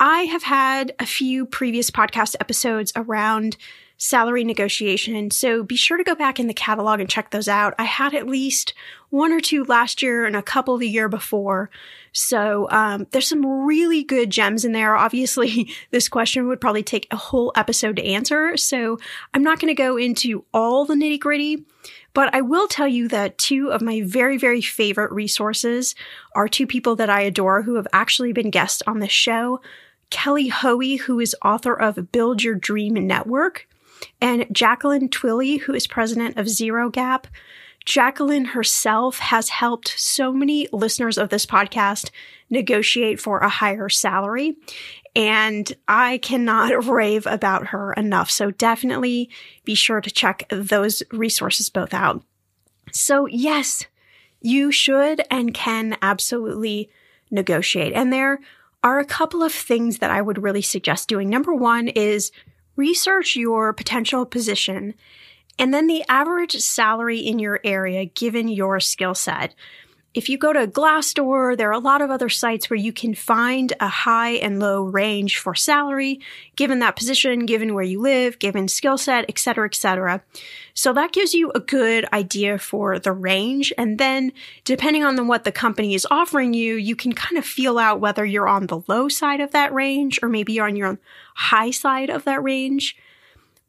I 0.00 0.22
have 0.22 0.44
had 0.44 0.94
a 0.98 1.06
few 1.06 1.44
previous 1.44 1.90
podcast 1.90 2.36
episodes 2.40 2.92
around 2.94 3.56
salary 3.98 4.44
negotiation. 4.44 5.30
So 5.30 5.64
be 5.64 5.74
sure 5.74 5.96
to 5.96 6.04
go 6.04 6.14
back 6.14 6.38
in 6.38 6.46
the 6.46 6.54
catalog 6.54 7.00
and 7.00 7.10
check 7.10 7.30
those 7.30 7.48
out. 7.48 7.74
I 7.78 7.84
had 7.84 8.14
at 8.14 8.28
least 8.28 8.72
one 9.10 9.32
or 9.32 9.40
two 9.40 9.64
last 9.64 10.02
year 10.02 10.24
and 10.24 10.36
a 10.36 10.42
couple 10.42 10.76
the 10.78 10.88
year 10.88 11.08
before. 11.08 11.68
So 12.12 12.68
um, 12.70 13.08
there's 13.10 13.26
some 13.26 13.44
really 13.66 14.04
good 14.04 14.30
gems 14.30 14.64
in 14.64 14.70
there. 14.70 14.94
Obviously, 14.94 15.68
this 15.90 16.08
question 16.08 16.46
would 16.46 16.60
probably 16.60 16.84
take 16.84 17.08
a 17.10 17.16
whole 17.16 17.52
episode 17.56 17.96
to 17.96 18.04
answer. 18.04 18.56
So 18.56 18.98
I'm 19.34 19.42
not 19.42 19.58
going 19.58 19.74
to 19.74 19.82
go 19.82 19.96
into 19.96 20.44
all 20.54 20.84
the 20.84 20.94
nitty 20.94 21.18
gritty. 21.18 21.64
But 22.18 22.34
I 22.34 22.40
will 22.40 22.66
tell 22.66 22.88
you 22.88 23.06
that 23.06 23.38
two 23.38 23.70
of 23.70 23.80
my 23.80 24.02
very, 24.02 24.38
very 24.38 24.60
favorite 24.60 25.12
resources 25.12 25.94
are 26.34 26.48
two 26.48 26.66
people 26.66 26.96
that 26.96 27.08
I 27.08 27.20
adore 27.20 27.62
who 27.62 27.76
have 27.76 27.86
actually 27.92 28.32
been 28.32 28.50
guests 28.50 28.82
on 28.88 28.98
this 28.98 29.12
show. 29.12 29.60
Kelly 30.10 30.48
Hoey, 30.48 30.96
who 30.96 31.20
is 31.20 31.36
author 31.44 31.74
of 31.74 32.10
Build 32.10 32.42
Your 32.42 32.56
Dream 32.56 32.94
Network, 32.94 33.68
and 34.20 34.46
Jacqueline 34.50 35.08
Twillie, 35.08 35.60
who 35.60 35.74
is 35.74 35.86
president 35.86 36.36
of 36.36 36.48
Zero 36.48 36.90
Gap. 36.90 37.28
Jacqueline 37.88 38.44
herself 38.44 39.18
has 39.18 39.48
helped 39.48 39.98
so 39.98 40.30
many 40.30 40.68
listeners 40.74 41.16
of 41.16 41.30
this 41.30 41.46
podcast 41.46 42.10
negotiate 42.50 43.18
for 43.18 43.38
a 43.38 43.48
higher 43.48 43.88
salary. 43.88 44.58
And 45.16 45.72
I 45.88 46.18
cannot 46.18 46.84
rave 46.86 47.26
about 47.26 47.68
her 47.68 47.94
enough. 47.94 48.30
So 48.30 48.50
definitely 48.50 49.30
be 49.64 49.74
sure 49.74 50.02
to 50.02 50.10
check 50.10 50.46
those 50.50 51.02
resources 51.12 51.70
both 51.70 51.94
out. 51.94 52.22
So 52.92 53.24
yes, 53.24 53.86
you 54.42 54.70
should 54.70 55.22
and 55.30 55.54
can 55.54 55.96
absolutely 56.02 56.90
negotiate. 57.30 57.94
And 57.94 58.12
there 58.12 58.40
are 58.84 58.98
a 58.98 59.06
couple 59.06 59.42
of 59.42 59.54
things 59.54 60.00
that 60.00 60.10
I 60.10 60.20
would 60.20 60.42
really 60.42 60.60
suggest 60.60 61.08
doing. 61.08 61.30
Number 61.30 61.54
one 61.54 61.88
is 61.88 62.32
research 62.76 63.34
your 63.34 63.72
potential 63.72 64.26
position 64.26 64.92
and 65.58 65.74
then 65.74 65.86
the 65.86 66.04
average 66.08 66.56
salary 66.56 67.18
in 67.18 67.38
your 67.38 67.60
area 67.64 68.04
given 68.04 68.48
your 68.48 68.80
skill 68.80 69.14
set. 69.14 69.54
If 70.14 70.30
you 70.30 70.38
go 70.38 70.54
to 70.54 70.66
Glassdoor, 70.66 71.56
there 71.56 71.68
are 71.68 71.72
a 71.72 71.78
lot 71.78 72.00
of 72.00 72.10
other 72.10 72.30
sites 72.30 72.68
where 72.68 72.78
you 72.78 72.92
can 72.94 73.14
find 73.14 73.74
a 73.78 73.88
high 73.88 74.32
and 74.32 74.58
low 74.58 74.82
range 74.82 75.36
for 75.36 75.54
salary, 75.54 76.20
given 76.56 76.78
that 76.78 76.96
position, 76.96 77.44
given 77.44 77.74
where 77.74 77.84
you 77.84 78.00
live, 78.00 78.38
given 78.38 78.68
skill 78.68 78.96
set, 78.96 79.26
et 79.28 79.38
cetera, 79.38 79.66
et 79.66 79.74
cetera. 79.74 80.22
So 80.72 80.94
that 80.94 81.12
gives 81.12 81.34
you 81.34 81.52
a 81.54 81.60
good 81.60 82.06
idea 82.10 82.58
for 82.58 82.98
the 82.98 83.12
range. 83.12 83.72
And 83.76 83.98
then 83.98 84.32
depending 84.64 85.04
on 85.04 85.16
the, 85.16 85.24
what 85.24 85.44
the 85.44 85.52
company 85.52 85.94
is 85.94 86.06
offering 86.10 86.54
you, 86.54 86.76
you 86.76 86.96
can 86.96 87.12
kind 87.12 87.36
of 87.36 87.44
feel 87.44 87.78
out 87.78 88.00
whether 88.00 88.24
you're 88.24 88.48
on 88.48 88.66
the 88.66 88.80
low 88.88 89.08
side 89.08 89.40
of 89.40 89.52
that 89.52 89.74
range 89.74 90.18
or 90.22 90.30
maybe 90.30 90.54
you're 90.54 90.66
on 90.66 90.74
your 90.74 90.98
high 91.34 91.70
side 91.70 92.08
of 92.08 92.24
that 92.24 92.42
range. 92.42 92.96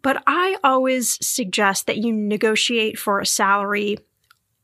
But 0.02 0.24
I 0.28 0.58
always 0.64 1.18
suggest 1.26 1.88
that 1.88 1.98
you 1.98 2.14
negotiate 2.14 2.98
for 2.98 3.20
a 3.20 3.26
salary 3.26 3.98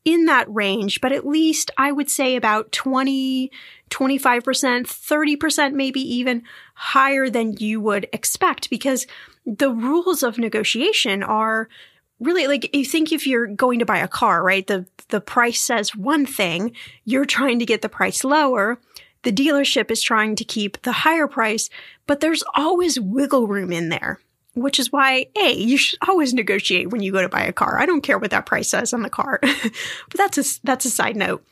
in 0.05 0.25
that 0.25 0.47
range, 0.53 1.01
but 1.01 1.11
at 1.11 1.25
least 1.25 1.71
I 1.77 1.91
would 1.91 2.09
say 2.09 2.35
about 2.35 2.71
20, 2.71 3.51
25%, 3.89 4.41
30%, 4.83 5.73
maybe 5.73 5.99
even 5.99 6.43
higher 6.75 7.27
than 7.27 7.57
you 7.57 7.81
would 7.81 8.07
expect 8.13 8.69
because 8.69 9.07
the 9.45 9.71
rules 9.71 10.21
of 10.21 10.37
negotiation 10.37 11.23
are 11.23 11.67
really 12.19 12.47
like 12.47 12.73
you 12.73 12.85
think 12.85 13.11
if 13.11 13.27
you're 13.27 13.47
going 13.47 13.79
to 13.79 13.85
buy 13.85 13.97
a 13.97 14.07
car, 14.07 14.43
right? 14.43 14.65
The 14.65 14.85
the 15.09 15.21
price 15.21 15.61
says 15.61 15.95
one 15.95 16.25
thing, 16.25 16.73
you're 17.03 17.25
trying 17.25 17.59
to 17.59 17.65
get 17.65 17.81
the 17.81 17.89
price 17.89 18.23
lower. 18.23 18.79
The 19.23 19.31
dealership 19.31 19.91
is 19.91 20.01
trying 20.01 20.35
to 20.35 20.43
keep 20.43 20.81
the 20.83 20.91
higher 20.91 21.27
price, 21.27 21.69
but 22.05 22.19
there's 22.19 22.43
always 22.55 22.99
wiggle 22.99 23.47
room 23.47 23.71
in 23.71 23.89
there, 23.89 24.19
which 24.55 24.79
is 24.79 24.91
why 24.91 25.27
A, 25.37 25.53
you 25.53 25.77
should 25.77 25.99
always 26.07 26.33
negotiate 26.33 26.89
when 26.89 27.01
you 27.01 27.11
go 27.11 27.21
to 27.21 27.29
buy 27.29 27.43
a 27.43 27.53
car. 27.53 27.77
I 27.77 27.85
don't 27.85 28.01
care 28.01 28.17
what 28.17 28.31
that 28.31 28.45
price 28.45 28.69
says 28.69 28.93
on 28.93 29.01
the 29.01 29.09
car. 29.09 29.39
but 29.41 30.15
that's 30.15 30.37
a 30.37 30.59
that's 30.63 30.85
a 30.85 30.89
side 30.89 31.15
note. 31.15 31.45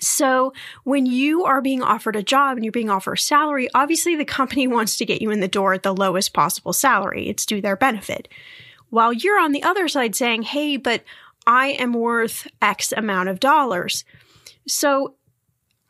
So 0.00 0.52
when 0.84 1.06
you 1.06 1.44
are 1.44 1.60
being 1.60 1.82
offered 1.82 2.16
a 2.16 2.22
job 2.22 2.56
and 2.56 2.64
you're 2.64 2.72
being 2.72 2.90
offered 2.90 3.18
a 3.18 3.20
salary, 3.20 3.68
obviously 3.74 4.16
the 4.16 4.24
company 4.24 4.66
wants 4.66 4.96
to 4.96 5.04
get 5.04 5.20
you 5.20 5.30
in 5.30 5.40
the 5.40 5.48
door 5.48 5.74
at 5.74 5.82
the 5.82 5.94
lowest 5.94 6.32
possible 6.32 6.72
salary. 6.72 7.28
It's 7.28 7.46
to 7.46 7.60
their 7.60 7.76
benefit. 7.76 8.26
While 8.88 9.12
you're 9.12 9.38
on 9.38 9.52
the 9.52 9.62
other 9.62 9.88
side 9.88 10.14
saying, 10.14 10.42
hey, 10.42 10.76
but 10.76 11.04
I 11.46 11.68
am 11.68 11.92
worth 11.92 12.48
X 12.60 12.92
amount 12.92 13.28
of 13.28 13.40
dollars. 13.40 14.04
So 14.66 15.14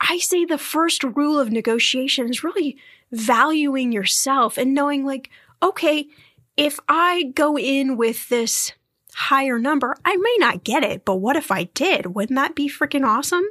I 0.00 0.18
say 0.18 0.44
the 0.44 0.58
first 0.58 1.04
rule 1.04 1.38
of 1.38 1.52
negotiation 1.52 2.28
is 2.28 2.42
really 2.42 2.76
valuing 3.12 3.92
yourself 3.92 4.56
and 4.58 4.74
knowing, 4.74 5.04
like, 5.04 5.30
okay, 5.62 6.06
if 6.56 6.78
I 6.88 7.32
go 7.34 7.58
in 7.58 7.96
with 7.96 8.28
this 8.28 8.72
higher 9.14 9.58
number, 9.58 9.94
I 10.04 10.16
may 10.16 10.36
not 10.38 10.64
get 10.64 10.84
it, 10.84 11.04
but 11.04 11.16
what 11.16 11.36
if 11.36 11.50
I 11.50 11.64
did? 11.64 12.14
Wouldn't 12.14 12.36
that 12.36 12.54
be 12.54 12.68
freaking 12.68 13.06
awesome? 13.06 13.44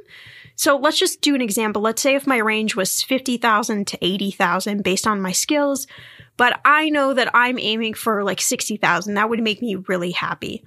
So 0.54 0.76
let's 0.76 0.98
just 0.98 1.20
do 1.20 1.34
an 1.34 1.40
example. 1.40 1.82
Let's 1.82 2.02
say 2.02 2.14
if 2.14 2.26
my 2.26 2.36
range 2.36 2.76
was 2.76 3.02
50,000 3.02 3.86
to 3.86 3.98
80,000 4.00 4.82
based 4.82 5.06
on 5.06 5.20
my 5.20 5.32
skills, 5.32 5.86
but 6.36 6.60
I 6.64 6.90
know 6.90 7.14
that 7.14 7.30
I'm 7.34 7.58
aiming 7.58 7.94
for 7.94 8.22
like 8.22 8.40
60,000. 8.40 9.14
That 9.14 9.30
would 9.30 9.42
make 9.42 9.62
me 9.62 9.76
really 9.76 10.12
happy. 10.12 10.64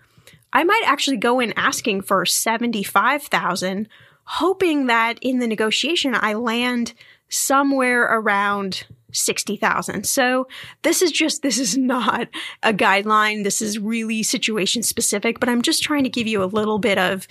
I 0.54 0.63
might 0.63 0.84
actually 0.86 1.17
go 1.17 1.39
in 1.39 1.54
asking 1.58 2.02
for 2.04 2.26
75,000, 2.26 3.89
hoping 4.24 4.88
that 4.88 5.19
in 5.21 5.39
the 5.39 5.48
negotiation 5.48 6.15
I 6.15 6.34
land 6.34 6.93
somewhere 7.30 8.04
around 8.04 8.86
60,000. 9.15 10.06
So 10.06 10.47
this 10.82 11.01
is 11.01 11.12
just, 11.12 11.41
this 11.41 11.60
is 11.60 11.78
not 11.78 12.28
a 12.63 12.73
guideline. 12.73 13.43
This 13.43 13.62
is 13.62 13.80
really 13.80 14.23
situation 14.23 14.84
specific, 14.84 15.39
but 15.39 15.49
I'm 15.49 15.62
just 15.62 15.84
trying 15.84 16.04
to 16.04 16.10
give 16.10 16.28
you 16.28 16.43
a 16.43 16.45
little 16.45 16.80
bit 16.80 16.97
of 16.97 17.28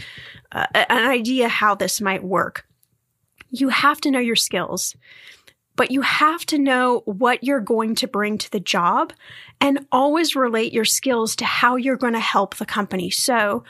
uh, 0.52 0.66
an 0.74 1.10
idea 1.10 1.48
how 1.48 1.74
this 1.74 2.00
might 2.00 2.24
work. 2.24 2.66
You 3.50 3.68
have 3.68 4.00
to 4.02 4.10
know 4.10 4.20
your 4.20 4.36
skills 4.36 4.94
but 5.76 5.90
you 5.90 6.02
have 6.02 6.46
to 6.46 6.58
know 6.58 7.02
what 7.04 7.42
you're 7.42 7.60
going 7.60 7.94
to 7.96 8.08
bring 8.08 8.38
to 8.38 8.50
the 8.50 8.60
job 8.60 9.12
and 9.60 9.86
always 9.90 10.36
relate 10.36 10.72
your 10.72 10.84
skills 10.84 11.34
to 11.36 11.44
how 11.44 11.76
you're 11.76 11.96
going 11.96 12.12
to 12.12 12.20
help 12.20 12.56
the 12.56 12.66
company. 12.66 13.10
So, 13.10 13.64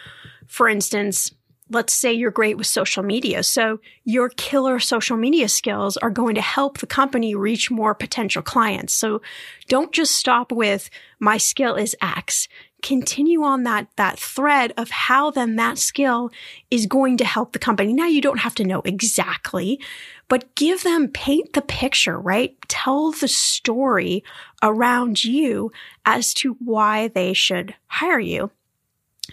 for 0.47 0.69
instance, 0.69 1.33
let's 1.71 1.95
say 1.95 2.13
you're 2.13 2.31
great 2.31 2.59
with 2.59 2.67
social 2.67 3.03
media. 3.03 3.43
So 3.43 3.81
your 4.05 4.29
killer 4.29 4.79
social 4.79 5.17
media 5.17 5.49
skills 5.49 5.97
are 5.97 6.11
going 6.11 6.35
to 6.35 6.41
help 6.41 6.79
the 6.79 6.87
company 6.87 7.35
reach 7.35 7.71
more 7.71 7.95
potential 7.95 8.43
clients. 8.43 8.93
So 8.93 9.23
don't 9.69 9.93
just 9.93 10.15
stop 10.15 10.53
with 10.53 10.91
my 11.19 11.39
skill 11.39 11.75
is 11.75 11.97
X. 12.03 12.49
Continue 12.83 13.43
on 13.43 13.63
that, 13.63 13.89
that 13.97 14.19
thread 14.19 14.75
of 14.77 14.91
how 14.91 15.31
then 15.31 15.57
that 15.57 15.79
skill 15.79 16.31
is 16.71 16.85
going 16.85 17.17
to 17.17 17.25
help 17.25 17.53
the 17.53 17.59
company. 17.59 17.95
Now 17.95 18.09
you 18.09 18.21
don't 18.21 18.41
have 18.41 18.55
to 18.57 18.65
know 18.65 18.83
exactly, 18.85 19.81
but 20.29 20.55
give 20.55 20.83
them, 20.83 21.09
paint 21.09 21.55
the 21.55 21.63
picture, 21.63 22.21
right? 22.21 22.55
Tell 22.69 23.11
the 23.11 23.29
story 23.29 24.23
around 24.63 25.25
you 25.25 25.73
as 26.05 26.35
to 26.35 26.59
why 26.61 27.09
they 27.09 27.33
should 27.33 27.75
hire 27.87 28.21
you. 28.21 28.51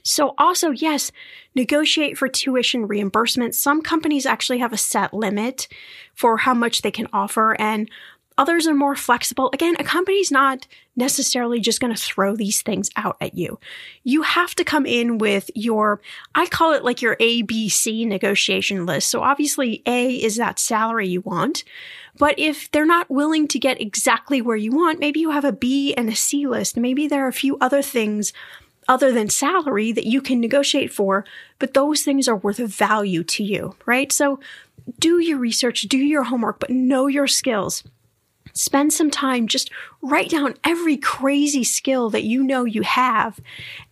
So 0.04 0.34
also, 0.38 0.72
yes, 0.72 1.12
negotiate 1.56 2.18
for 2.18 2.28
tuition 2.28 2.88
reimbursement. 2.88 3.56
Some 3.56 3.82
companies 3.82 4.26
actually 4.26 4.60
have 4.60 4.74
a 4.74 4.78
set 4.78 5.14
limit 5.14 5.68
for 6.14 6.38
how 6.38 6.54
much 6.54 6.82
they 6.82 6.92
can 6.92 7.08
offer 7.14 7.56
and 7.60 7.90
Others 8.38 8.66
are 8.66 8.74
more 8.74 8.96
flexible. 8.96 9.52
Again, 9.54 9.76
a 9.78 9.84
company's 9.84 10.32
not 10.32 10.66
necessarily 10.96 11.60
just 11.60 11.80
going 11.80 11.94
to 11.94 12.02
throw 12.02 12.36
these 12.36 12.62
things 12.62 12.90
out 12.96 13.18
at 13.22 13.36
you. 13.36 13.60
You 14.04 14.24
have 14.24 14.56
to 14.56 14.64
come 14.64 14.86
in 14.86 15.18
with 15.18 15.52
your, 15.54 16.02
I 16.34 16.48
call 16.48 16.74
it 16.74 16.84
like 16.84 17.02
your 17.02 17.18
ABC 17.18 18.08
negotiation 18.08 18.86
list. 18.86 19.10
So 19.10 19.22
obviously 19.22 19.84
A 19.86 20.16
is 20.16 20.38
that 20.38 20.60
salary 20.60 21.08
you 21.08 21.22
want. 21.22 21.64
But 22.18 22.40
if 22.40 22.72
they're 22.72 22.86
not 22.86 23.12
willing 23.12 23.48
to 23.50 23.60
get 23.60 23.82
exactly 23.82 24.42
where 24.42 24.58
you 24.58 24.72
want, 24.72 25.00
maybe 25.00 25.20
you 25.20 25.32
have 25.32 25.46
a 25.46 25.52
B 25.52 25.94
and 25.94 26.10
a 26.10 26.16
C 26.16 26.48
list. 26.48 26.78
Maybe 26.78 27.08
there 27.08 27.26
are 27.26 27.30
a 27.30 27.34
few 27.34 27.58
other 27.60 27.82
things 27.82 28.34
other 28.92 29.14
than 29.14 29.30
salary 29.30 29.94
that 29.94 30.06
you 30.06 30.22
can 30.22 30.42
negotiate 30.42 30.92
for, 30.92 31.24
but 31.60 31.74
those 31.74 32.04
things 32.04 32.28
are 32.28 32.36
worth 32.36 32.60
a 32.60 32.68
value 32.68 33.24
to 33.24 33.42
you, 33.42 33.74
right? 33.86 34.12
So 34.12 34.38
do 35.00 35.20
your 35.20 35.38
research, 35.38 35.84
do 35.84 35.98
your 35.98 36.24
homework, 36.24 36.60
but 36.60 36.70
know 36.70 37.08
your 37.08 37.26
skills. 37.26 37.86
Spend 38.52 38.92
some 38.92 39.10
time, 39.10 39.48
just 39.48 39.72
write 40.02 40.30
down 40.30 40.56
every 40.66 40.98
crazy 40.98 41.64
skill 41.64 42.10
that 42.10 42.24
you 42.24 42.44
know 42.44 42.66
you 42.66 42.82
have 42.82 43.40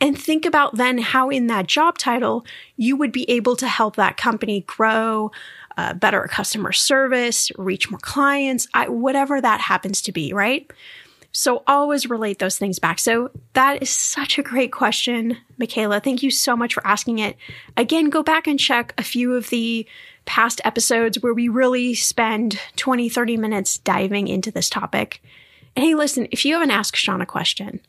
and 0.01 0.19
think 0.19 0.45
about 0.45 0.75
then 0.75 0.97
how 0.97 1.29
in 1.29 1.47
that 1.47 1.65
job 1.65 1.97
title 1.97 2.45
you 2.75 2.97
would 2.97 3.13
be 3.13 3.29
able 3.29 3.55
to 3.55 3.69
help 3.69 3.95
that 3.95 4.17
company 4.17 4.65
grow, 4.67 5.31
uh, 5.77 5.93
better 5.93 6.27
customer 6.29 6.73
service, 6.73 7.53
reach 7.57 7.89
more 7.89 8.01
clients, 8.01 8.67
I, 8.73 8.89
whatever 8.89 9.39
that 9.39 9.61
happens 9.61 10.01
to 10.01 10.11
be, 10.11 10.33
right? 10.33 10.69
So 11.31 11.63
always 11.67 12.09
relate 12.09 12.39
those 12.39 12.57
things 12.57 12.79
back. 12.79 12.99
So 12.99 13.29
that 13.53 13.81
is 13.81 13.89
such 13.89 14.37
a 14.37 14.43
great 14.43 14.71
question, 14.71 15.37
Michaela. 15.57 15.99
Thank 15.99 16.23
you 16.23 16.31
so 16.31 16.55
much 16.55 16.73
for 16.73 16.85
asking 16.85 17.19
it. 17.19 17.37
Again, 17.77 18.09
go 18.09 18.23
back 18.23 18.47
and 18.47 18.59
check 18.59 18.93
a 18.97 19.03
few 19.03 19.35
of 19.35 19.49
the 19.49 19.87
past 20.25 20.59
episodes 20.63 21.21
where 21.21 21.33
we 21.33 21.47
really 21.47 21.93
spend 21.93 22.59
20, 22.75 23.09
30 23.09 23.37
minutes 23.37 23.77
diving 23.77 24.27
into 24.27 24.51
this 24.51 24.69
topic. 24.69 25.21
And 25.75 25.85
hey, 25.85 25.95
listen, 25.95 26.27
if 26.31 26.45
you 26.45 26.53
haven't 26.53 26.71
asked 26.71 26.97
Shannah 26.97 27.23
a 27.23 27.27
question, 27.27 27.81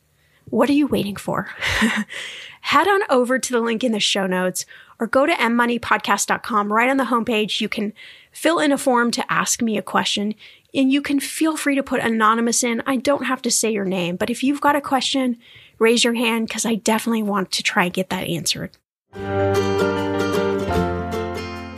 what 0.49 0.69
are 0.69 0.73
you 0.73 0.87
waiting 0.87 1.15
for? 1.15 1.49
Head 2.61 2.87
on 2.87 3.01
over 3.09 3.39
to 3.39 3.53
the 3.53 3.61
link 3.61 3.83
in 3.83 3.91
the 3.91 3.99
show 3.99 4.27
notes 4.27 4.65
or 4.99 5.07
go 5.07 5.25
to 5.25 5.33
mmoneypodcast.com. 5.33 6.71
Right 6.71 6.89
on 6.89 6.97
the 6.97 7.05
homepage, 7.05 7.59
you 7.59 7.67
can 7.67 7.93
fill 8.31 8.59
in 8.59 8.71
a 8.71 8.77
form 8.77 9.11
to 9.11 9.31
ask 9.31 9.61
me 9.61 9.77
a 9.77 9.81
question 9.81 10.35
and 10.73 10.91
you 10.91 11.01
can 11.01 11.19
feel 11.19 11.57
free 11.57 11.75
to 11.75 11.83
put 11.83 12.01
anonymous 12.01 12.63
in. 12.63 12.81
I 12.85 12.97
don't 12.97 13.25
have 13.25 13.41
to 13.43 13.51
say 13.51 13.71
your 13.71 13.85
name, 13.85 14.15
but 14.15 14.29
if 14.29 14.43
you've 14.43 14.61
got 14.61 14.75
a 14.75 14.81
question, 14.81 15.37
raise 15.79 16.03
your 16.03 16.13
hand 16.13 16.47
because 16.47 16.65
I 16.65 16.75
definitely 16.75 17.23
want 17.23 17.51
to 17.51 17.63
try 17.63 17.85
and 17.85 17.93
get 17.93 18.09
that 18.09 18.27
answered. 18.27 18.71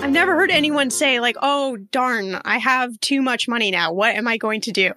I've 0.04 0.12
never 0.12 0.36
heard 0.36 0.52
anyone 0.52 0.90
say, 0.90 1.20
like, 1.20 1.38
oh, 1.42 1.78
darn, 1.78 2.40
I 2.46 2.58
have 2.60 3.00
too 3.00 3.22
much 3.22 3.48
money 3.48 3.72
now. 3.72 3.94
What 3.94 4.16
am 4.16 4.28
I 4.28 4.38
going 4.38 4.62
to 4.62 4.72
do? 4.72 4.92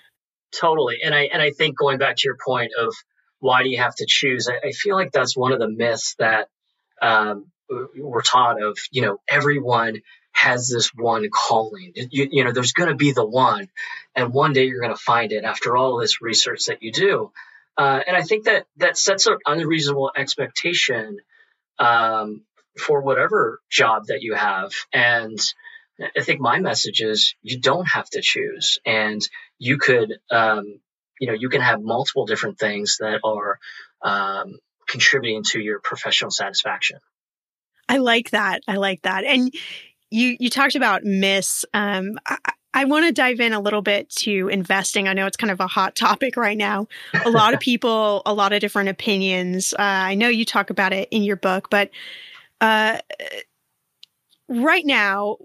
totally. 0.52 0.98
And 1.02 1.14
I, 1.14 1.28
and 1.32 1.40
I 1.40 1.50
think 1.50 1.78
going 1.78 1.98
back 1.98 2.16
to 2.16 2.22
your 2.24 2.36
point 2.44 2.72
of 2.78 2.94
why 3.38 3.62
do 3.62 3.70
you 3.70 3.78
have 3.78 3.94
to 3.96 4.06
choose, 4.06 4.48
I, 4.48 4.68
I 4.68 4.72
feel 4.72 4.96
like 4.96 5.12
that's 5.12 5.36
one 5.36 5.52
of 5.52 5.60
the 5.60 5.68
myths 5.68 6.16
that 6.18 6.48
um, 7.00 7.46
we're 7.96 8.22
taught 8.22 8.62
of, 8.62 8.78
you 8.90 9.02
know, 9.02 9.18
everyone 9.28 10.00
has 10.38 10.68
this 10.68 10.94
one 10.94 11.28
calling. 11.30 11.92
You, 11.94 12.28
you 12.30 12.44
know, 12.44 12.52
there's 12.52 12.72
going 12.72 12.90
to 12.90 12.94
be 12.94 13.12
the 13.12 13.26
one, 13.26 13.68
and 14.14 14.32
one 14.32 14.52
day 14.52 14.64
you're 14.66 14.80
going 14.80 14.94
to 14.94 15.02
find 15.02 15.32
it 15.32 15.44
after 15.44 15.76
all 15.76 15.98
this 15.98 16.22
research 16.22 16.66
that 16.66 16.82
you 16.82 16.92
do. 16.92 17.32
Uh, 17.76 18.00
and 18.06 18.16
I 18.16 18.22
think 18.22 18.44
that 18.44 18.66
that 18.76 18.96
sets 18.96 19.26
an 19.26 19.38
unreasonable 19.46 20.12
expectation 20.16 21.18
um, 21.78 22.42
for 22.78 23.00
whatever 23.00 23.60
job 23.70 24.06
that 24.06 24.22
you 24.22 24.34
have. 24.34 24.72
And 24.92 25.38
I 26.16 26.22
think 26.22 26.40
my 26.40 26.60
message 26.60 27.00
is 27.00 27.34
you 27.42 27.60
don't 27.60 27.88
have 27.88 28.08
to 28.10 28.20
choose, 28.20 28.78
and 28.86 29.20
you 29.58 29.78
could, 29.78 30.18
um, 30.30 30.80
you 31.20 31.26
know, 31.26 31.34
you 31.34 31.48
can 31.48 31.60
have 31.60 31.80
multiple 31.82 32.26
different 32.26 32.58
things 32.58 32.98
that 33.00 33.20
are 33.24 33.58
um, 34.02 34.58
contributing 34.86 35.42
to 35.44 35.60
your 35.60 35.80
professional 35.80 36.30
satisfaction. 36.30 36.98
I 37.88 37.98
like 37.98 38.30
that. 38.30 38.62
I 38.68 38.76
like 38.76 39.02
that. 39.02 39.24
And 39.24 39.52
you 40.10 40.36
you 40.38 40.50
talked 40.50 40.74
about 40.74 41.04
miss. 41.04 41.64
Um, 41.74 42.18
I, 42.26 42.38
I 42.74 42.84
want 42.84 43.06
to 43.06 43.12
dive 43.12 43.40
in 43.40 43.52
a 43.52 43.60
little 43.60 43.82
bit 43.82 44.08
to 44.10 44.48
investing. 44.48 45.08
I 45.08 45.12
know 45.12 45.26
it's 45.26 45.36
kind 45.36 45.50
of 45.50 45.60
a 45.60 45.66
hot 45.66 45.96
topic 45.96 46.36
right 46.36 46.56
now. 46.56 46.86
A 47.24 47.30
lot 47.30 47.54
of 47.54 47.60
people, 47.60 48.22
a 48.26 48.34
lot 48.34 48.52
of 48.52 48.60
different 48.60 48.88
opinions. 48.88 49.72
Uh, 49.72 49.82
I 49.82 50.14
know 50.14 50.28
you 50.28 50.44
talk 50.44 50.70
about 50.70 50.92
it 50.92 51.08
in 51.10 51.22
your 51.22 51.36
book, 51.36 51.70
but 51.70 51.90
uh, 52.60 52.98
right 54.48 54.84
now, 54.84 55.38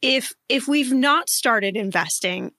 if 0.00 0.34
if 0.48 0.68
we've 0.68 0.92
not 0.92 1.28
started 1.28 1.76
investing, 1.76 2.52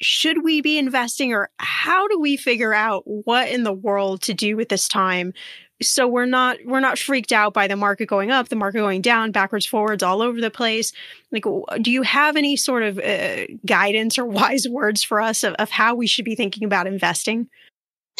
should 0.00 0.44
we 0.44 0.60
be 0.60 0.78
investing, 0.78 1.32
or 1.32 1.50
how 1.58 2.06
do 2.08 2.20
we 2.20 2.36
figure 2.36 2.74
out 2.74 3.02
what 3.06 3.48
in 3.48 3.62
the 3.62 3.72
world 3.72 4.22
to 4.22 4.34
do 4.34 4.56
with 4.56 4.68
this 4.68 4.88
time? 4.88 5.32
So 5.80 6.08
we're 6.08 6.26
not 6.26 6.58
we're 6.64 6.80
not 6.80 6.98
freaked 6.98 7.32
out 7.32 7.54
by 7.54 7.68
the 7.68 7.76
market 7.76 8.06
going 8.06 8.30
up 8.30 8.48
the 8.48 8.56
market 8.56 8.78
going 8.78 9.00
down 9.00 9.30
backwards 9.30 9.66
forwards 9.66 10.02
all 10.02 10.22
over 10.22 10.40
the 10.40 10.50
place. 10.50 10.92
Like 11.30 11.44
do 11.80 11.90
you 11.90 12.02
have 12.02 12.36
any 12.36 12.56
sort 12.56 12.82
of 12.82 12.98
uh, 12.98 13.46
guidance 13.64 14.18
or 14.18 14.24
wise 14.26 14.66
words 14.68 15.02
for 15.02 15.20
us 15.20 15.44
of, 15.44 15.54
of 15.54 15.70
how 15.70 15.94
we 15.94 16.06
should 16.06 16.24
be 16.24 16.34
thinking 16.34 16.64
about 16.64 16.86
investing? 16.86 17.48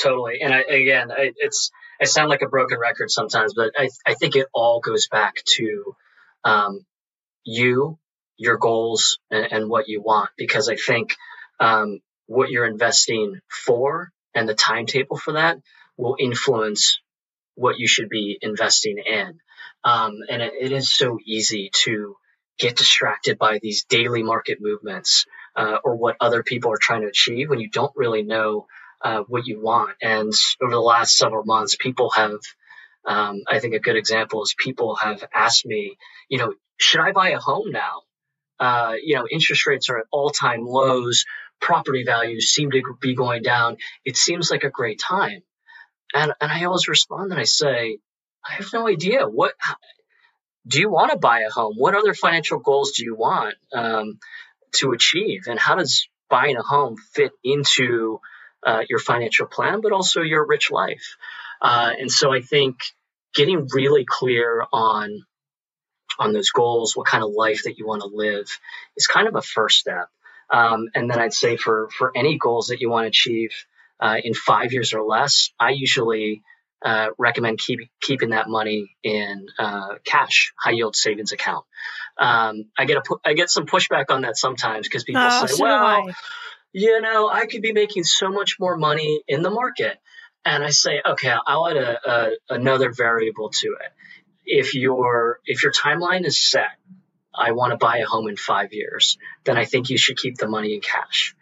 Totally. 0.00 0.40
And 0.40 0.54
I, 0.54 0.60
again 0.60 1.10
I, 1.10 1.32
it's 1.36 1.70
i 2.00 2.04
sound 2.04 2.28
like 2.28 2.42
a 2.42 2.48
broken 2.48 2.78
record 2.78 3.10
sometimes 3.10 3.54
but 3.54 3.72
i, 3.76 3.88
I 4.06 4.14
think 4.14 4.36
it 4.36 4.46
all 4.54 4.80
goes 4.80 5.08
back 5.08 5.42
to 5.56 5.96
um, 6.44 6.86
you 7.44 7.98
your 8.36 8.56
goals 8.56 9.18
and, 9.32 9.52
and, 9.52 9.68
what 9.68 9.88
you 9.88 10.00
want. 10.00 10.30
Because 10.36 10.68
i 10.68 10.76
think 10.76 11.16
um, 11.58 11.98
what 12.26 12.50
you're 12.50 12.66
investing 12.66 13.40
for 13.48 14.12
and 14.34 14.48
the 14.48 14.54
timetable 14.54 15.16
for 15.16 15.32
that 15.32 15.58
will 15.96 16.16
influence 16.20 17.00
what 17.58 17.78
you 17.78 17.88
should 17.88 18.08
be 18.08 18.38
investing 18.40 18.98
in. 18.98 19.40
Um, 19.84 20.12
and 20.28 20.42
it, 20.42 20.52
it 20.60 20.72
is 20.72 20.92
so 20.92 21.18
easy 21.24 21.70
to 21.84 22.16
get 22.58 22.76
distracted 22.76 23.38
by 23.38 23.58
these 23.60 23.84
daily 23.84 24.22
market 24.22 24.58
movements 24.60 25.26
uh, 25.56 25.78
or 25.84 25.96
what 25.96 26.16
other 26.20 26.42
people 26.42 26.72
are 26.72 26.78
trying 26.80 27.02
to 27.02 27.08
achieve 27.08 27.48
when 27.48 27.60
you 27.60 27.70
don't 27.70 27.92
really 27.96 28.22
know 28.22 28.66
uh, 29.02 29.22
what 29.28 29.46
you 29.46 29.60
want. 29.60 29.96
And 30.02 30.32
over 30.62 30.72
the 30.72 30.80
last 30.80 31.16
several 31.16 31.44
months, 31.44 31.76
people 31.78 32.10
have, 32.10 32.38
um, 33.04 33.42
I 33.48 33.58
think 33.60 33.74
a 33.74 33.80
good 33.80 33.96
example 33.96 34.42
is 34.42 34.54
people 34.58 34.96
have 34.96 35.24
asked 35.32 35.66
me, 35.66 35.96
you 36.28 36.38
know, 36.38 36.54
should 36.78 37.00
I 37.00 37.12
buy 37.12 37.30
a 37.30 37.38
home 37.38 37.70
now? 37.70 38.02
Uh, 38.60 38.94
you 39.02 39.14
know, 39.14 39.26
interest 39.30 39.66
rates 39.66 39.88
are 39.88 39.98
at 39.98 40.06
all 40.10 40.30
time 40.30 40.64
lows. 40.64 41.24
Property 41.60 42.04
values 42.04 42.50
seem 42.50 42.70
to 42.70 42.82
be 43.00 43.14
going 43.14 43.42
down. 43.42 43.76
It 44.04 44.16
seems 44.16 44.50
like 44.50 44.64
a 44.64 44.70
great 44.70 45.00
time. 45.00 45.42
And, 46.14 46.32
and 46.40 46.52
I 46.52 46.64
always 46.64 46.88
respond 46.88 47.30
and 47.32 47.40
I 47.40 47.44
say, 47.44 47.98
I 48.44 48.54
have 48.54 48.72
no 48.72 48.88
idea. 48.88 49.26
What 49.26 49.52
do 50.66 50.80
you 50.80 50.90
want 50.90 51.12
to 51.12 51.18
buy 51.18 51.40
a 51.40 51.50
home? 51.50 51.74
What 51.76 51.94
other 51.94 52.14
financial 52.14 52.58
goals 52.58 52.92
do 52.92 53.04
you 53.04 53.14
want 53.14 53.54
um, 53.72 54.18
to 54.76 54.92
achieve? 54.92 55.42
And 55.46 55.58
how 55.58 55.76
does 55.76 56.08
buying 56.28 56.56
a 56.56 56.62
home 56.62 56.96
fit 57.14 57.32
into 57.42 58.20
uh, 58.66 58.82
your 58.88 58.98
financial 58.98 59.46
plan, 59.46 59.80
but 59.80 59.92
also 59.92 60.22
your 60.22 60.46
rich 60.46 60.70
life? 60.70 61.16
Uh, 61.60 61.92
and 61.98 62.10
so 62.10 62.32
I 62.32 62.40
think 62.40 62.76
getting 63.34 63.68
really 63.72 64.04
clear 64.06 64.64
on 64.72 65.24
on 66.18 66.32
those 66.32 66.50
goals, 66.50 66.96
what 66.96 67.06
kind 67.06 67.22
of 67.22 67.30
life 67.30 67.62
that 67.64 67.78
you 67.78 67.86
want 67.86 68.02
to 68.02 68.08
live, 68.12 68.48
is 68.96 69.06
kind 69.06 69.28
of 69.28 69.36
a 69.36 69.42
first 69.42 69.78
step. 69.78 70.08
Um, 70.50 70.88
and 70.94 71.08
then 71.08 71.18
I'd 71.18 71.34
say 71.34 71.56
for 71.56 71.88
for 71.96 72.10
any 72.16 72.38
goals 72.38 72.68
that 72.68 72.80
you 72.80 72.90
want 72.90 73.04
to 73.04 73.08
achieve, 73.08 73.52
uh, 74.00 74.16
in 74.22 74.34
five 74.34 74.72
years 74.72 74.92
or 74.92 75.02
less, 75.02 75.50
I 75.58 75.70
usually 75.70 76.42
uh, 76.84 77.08
recommend 77.18 77.58
keep, 77.58 77.80
keeping 78.00 78.30
that 78.30 78.48
money 78.48 78.96
in 79.02 79.46
uh, 79.58 79.96
cash, 80.04 80.52
high 80.56 80.72
yield 80.72 80.94
savings 80.94 81.32
account. 81.32 81.64
Um, 82.18 82.66
I 82.76 82.84
get 82.84 82.98
a 82.98 83.02
I 83.24 83.34
get 83.34 83.50
some 83.50 83.66
pushback 83.66 84.06
on 84.10 84.22
that 84.22 84.36
sometimes 84.36 84.86
because 84.86 85.04
people 85.04 85.22
oh, 85.24 85.46
say, 85.46 85.54
so 85.54 85.62
"Well, 85.62 86.10
you 86.72 87.00
know, 87.00 87.28
I 87.28 87.46
could 87.46 87.62
be 87.62 87.72
making 87.72 88.04
so 88.04 88.28
much 88.28 88.56
more 88.58 88.76
money 88.76 89.22
in 89.28 89.42
the 89.42 89.50
market," 89.50 89.98
and 90.44 90.64
I 90.64 90.70
say, 90.70 91.00
"Okay, 91.04 91.32
I'll 91.46 91.68
add 91.68 91.76
a, 91.76 92.10
a, 92.10 92.30
another 92.50 92.92
variable 92.92 93.50
to 93.50 93.68
it. 93.68 93.92
If 94.44 94.74
your 94.74 95.40
if 95.46 95.62
your 95.62 95.72
timeline 95.72 96.24
is 96.26 96.38
set, 96.38 96.70
I 97.34 97.52
want 97.52 97.72
to 97.72 97.76
buy 97.76 97.98
a 97.98 98.06
home 98.06 98.28
in 98.28 98.36
five 98.36 98.72
years, 98.72 99.16
then 99.44 99.56
I 99.56 99.64
think 99.64 99.90
you 99.90 99.98
should 99.98 100.16
keep 100.16 100.36
the 100.36 100.48
money 100.48 100.74
in 100.74 100.80
cash." 100.80 101.34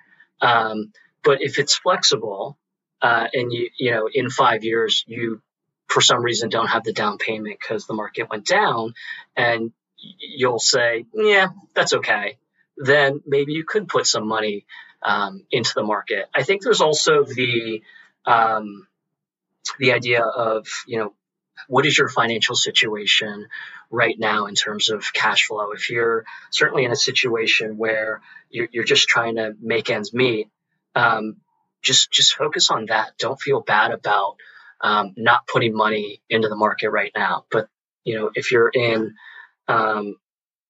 Um, 0.42 0.92
but 1.26 1.42
if 1.42 1.58
it's 1.58 1.74
flexible, 1.74 2.56
uh, 3.02 3.26
and 3.34 3.52
you 3.52 3.68
you 3.78 3.90
know 3.90 4.08
in 4.12 4.30
five 4.30 4.64
years 4.64 5.04
you 5.06 5.42
for 5.88 6.00
some 6.00 6.22
reason 6.22 6.48
don't 6.48 6.68
have 6.68 6.84
the 6.84 6.92
down 6.92 7.18
payment 7.18 7.58
because 7.60 7.86
the 7.86 7.94
market 7.94 8.30
went 8.30 8.46
down, 8.46 8.94
and 9.36 9.72
you'll 9.98 10.60
say, 10.60 11.04
yeah, 11.12 11.48
that's 11.74 11.94
okay. 11.94 12.38
Then 12.76 13.20
maybe 13.26 13.52
you 13.52 13.64
could 13.64 13.88
put 13.88 14.06
some 14.06 14.26
money 14.26 14.66
um, 15.02 15.44
into 15.50 15.72
the 15.74 15.82
market. 15.82 16.26
I 16.34 16.44
think 16.44 16.62
there's 16.62 16.80
also 16.80 17.24
the 17.24 17.82
um, 18.24 18.86
the 19.80 19.92
idea 19.92 20.22
of 20.22 20.66
you 20.86 20.98
know 20.98 21.14
what 21.66 21.86
is 21.86 21.98
your 21.98 22.08
financial 22.08 22.54
situation 22.54 23.48
right 23.90 24.16
now 24.18 24.46
in 24.46 24.54
terms 24.54 24.90
of 24.90 25.12
cash 25.12 25.46
flow? 25.46 25.72
If 25.72 25.90
you're 25.90 26.24
certainly 26.50 26.84
in 26.84 26.92
a 26.92 26.96
situation 26.96 27.78
where 27.78 28.20
you're, 28.50 28.68
you're 28.70 28.84
just 28.84 29.08
trying 29.08 29.36
to 29.36 29.56
make 29.60 29.90
ends 29.90 30.14
meet, 30.14 30.48
um, 30.96 31.36
just 31.82 32.10
just 32.10 32.34
focus 32.34 32.70
on 32.70 32.86
that. 32.86 33.12
Don't 33.18 33.40
feel 33.40 33.60
bad 33.60 33.92
about 33.92 34.36
um, 34.80 35.12
not 35.16 35.46
putting 35.46 35.76
money 35.76 36.20
into 36.28 36.48
the 36.48 36.56
market 36.56 36.90
right 36.90 37.12
now. 37.14 37.44
But 37.50 37.68
you 38.04 38.18
know, 38.18 38.30
if 38.34 38.50
you're 38.50 38.70
in 38.70 39.14
um, 39.68 40.16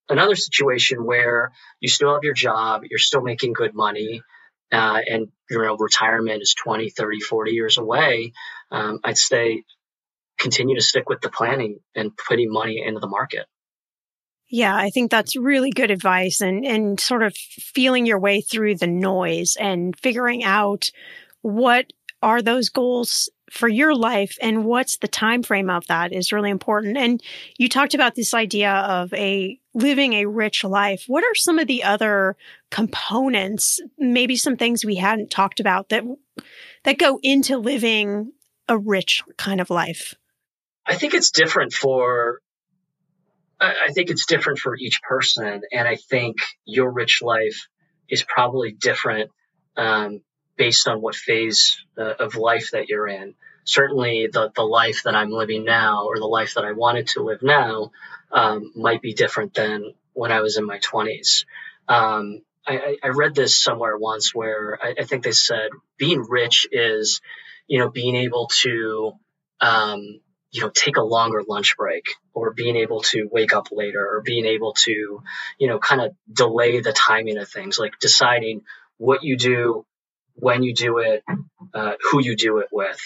another 0.09 0.35
situation 0.35 1.05
where 1.05 1.53
you 1.81 1.89
still 1.89 2.13
have 2.13 2.25
your 2.25 2.35
job, 2.35 2.83
you're 2.91 2.99
still 2.99 3.23
making 3.23 3.55
good 3.55 3.75
money, 3.75 4.21
uh, 4.73 5.01
and 5.09 5.29
you 5.49 5.63
know 5.63 5.77
retirement 5.77 6.43
is 6.43 6.55
20, 6.55 6.91
30, 6.91 7.21
40 7.21 7.53
years 7.53 7.79
away, 7.79 8.33
um, 8.71 9.01
I'd 9.05 9.17
say 9.17 9.63
continue 10.39 10.77
to 10.77 10.83
stick 10.83 11.09
with 11.09 11.21
the 11.23 11.31
planning 11.31 11.79
and 11.95 12.13
putting 12.17 12.53
money 12.53 12.83
into 12.85 13.01
the 13.01 13.07
market. 13.07 13.47
Yeah, 14.49 14.77
I 14.77 14.91
think 14.91 15.11
that's 15.11 15.37
really 15.37 15.71
good 15.71 15.91
advice 15.91 16.41
and 16.41 16.65
and 16.65 17.01
sort 17.01 17.23
of 17.23 17.37
feeling 17.37 18.07
your 18.07 18.19
way 18.19 18.41
through 18.41 18.77
the 18.77 18.87
noise 18.87 19.57
and 19.59 19.99
figuring 19.99 20.45
out 20.45 20.91
what 21.43 21.93
are 22.23 22.43
those 22.43 22.69
goals 22.69 23.29
for 23.51 23.69
your 23.69 23.95
life 23.95 24.37
and 24.41 24.65
what's 24.65 24.99
the 24.99 25.09
time 25.09 25.43
frame 25.43 25.71
of 25.71 25.87
that 25.87 26.13
is 26.13 26.33
really 26.33 26.51
important. 26.51 26.97
And 26.97 27.23
you 27.57 27.69
talked 27.69 27.95
about 27.95 28.15
this 28.15 28.35
idea 28.35 28.73
of 28.73 29.13
a 29.15 29.59
living 29.75 30.15
a 30.15 30.27
rich 30.27 30.65
life. 30.65 31.05
What 31.07 31.25
are 31.25 31.35
some 31.35 31.59
of 31.59 31.69
the 31.69 31.85
other 31.85 32.37
components, 32.71 33.81
maybe 33.99 34.37
some 34.37 34.57
things 34.57 34.85
we 34.85 34.97
hadn't 34.97 35.31
talked 35.31 35.61
about 35.61 35.91
that 35.91 36.05
that 36.85 36.99
go 36.99 37.21
into 37.23 37.59
living 37.59 38.33
a 38.69 38.77
rich 38.77 39.23
kind 39.37 39.61
of 39.61 39.71
life? 39.71 40.15
I 40.87 40.97
think 40.97 41.15
it's 41.15 41.31
different 41.31 41.73
for 41.73 42.41
I 43.59 43.93
think 43.93 44.11
it's 44.11 44.27
different 44.27 44.59
for 44.59 44.77
each 44.77 45.01
person, 45.03 45.63
and 45.73 45.89
I 45.89 45.97
think 45.97 46.37
your 46.65 46.91
rich 46.91 47.23
life 47.23 47.69
is 48.09 48.23
probably 48.23 48.73
different 48.73 49.31
um, 49.77 50.21
based 50.57 50.89
on 50.89 51.01
what 51.01 51.15
phase 51.15 51.83
uh, 51.99 52.15
of 52.19 52.37
life 52.37 52.73
that 52.73 52.89
you're 52.89 53.09
in. 53.09 53.35
Certainly, 53.65 54.29
the 54.33 54.51
the 54.55 54.63
life 54.63 55.03
that 55.05 55.15
I'm 55.15 55.31
living 55.31 55.65
now, 55.65 56.07
or 56.07 56.19
the 56.19 56.27
life 56.27 56.55
that 56.55 56.65
I 56.65 56.73
wanted 56.73 57.09
to 57.09 57.23
live 57.23 57.43
now, 57.43 57.93
um, 58.31 58.73
might 58.77 59.03
be 59.03 59.15
different 59.15 59.55
than 59.55 59.95
when 60.13 60.33
I 60.33 60.41
was 60.41 60.57
in 60.57 60.67
my 60.67 60.79
20s. 60.79 61.45
Um, 61.89 62.43
I, 62.67 62.97
I, 63.03 63.09
read 63.09 63.35
this 63.35 63.57
somewhere 63.57 63.97
once 63.97 64.35
where 64.35 64.77
I, 64.83 64.95
I, 64.99 65.05
think 65.05 65.23
they 65.23 65.31
said 65.31 65.71
being 65.99 66.27
rich 66.29 66.67
is, 66.73 67.21
you 67.69 67.79
know, 67.79 67.91
being 67.91 68.17
able 68.17 68.49
to 68.63 69.13
um, 69.61 70.21
you 70.51 70.63
know, 70.63 70.71
take 70.71 70.97
a 70.97 71.03
longer 71.03 71.43
lunch 71.47 71.77
break 71.77 72.05
or 72.33 72.53
being 72.53 72.77
able 72.77 73.03
to 73.03 73.29
wake 73.31 73.53
up 73.53 73.69
later 73.73 74.01
or 74.01 74.23
being 74.23 74.47
able 74.47 74.73
to, 74.73 75.23
you 75.59 75.69
know, 75.69 75.79
kind 75.79 76.01
of 76.01 76.15
delay 76.33 76.81
the 76.81 76.93
timing 76.93 77.39
of 77.39 77.49
things, 77.49 77.79
like 77.79 77.99
deciding 78.01 78.63
what 78.97 79.23
you 79.23 79.37
do, 79.37 79.85
when 80.35 80.63
you 80.63 80.75
do 80.75 80.99
it, 80.99 81.25
uh, 81.75 81.93
who 82.11 82.23
you 82.23 82.37
do 82.37 82.59
it 82.59 82.69
with. 82.73 83.01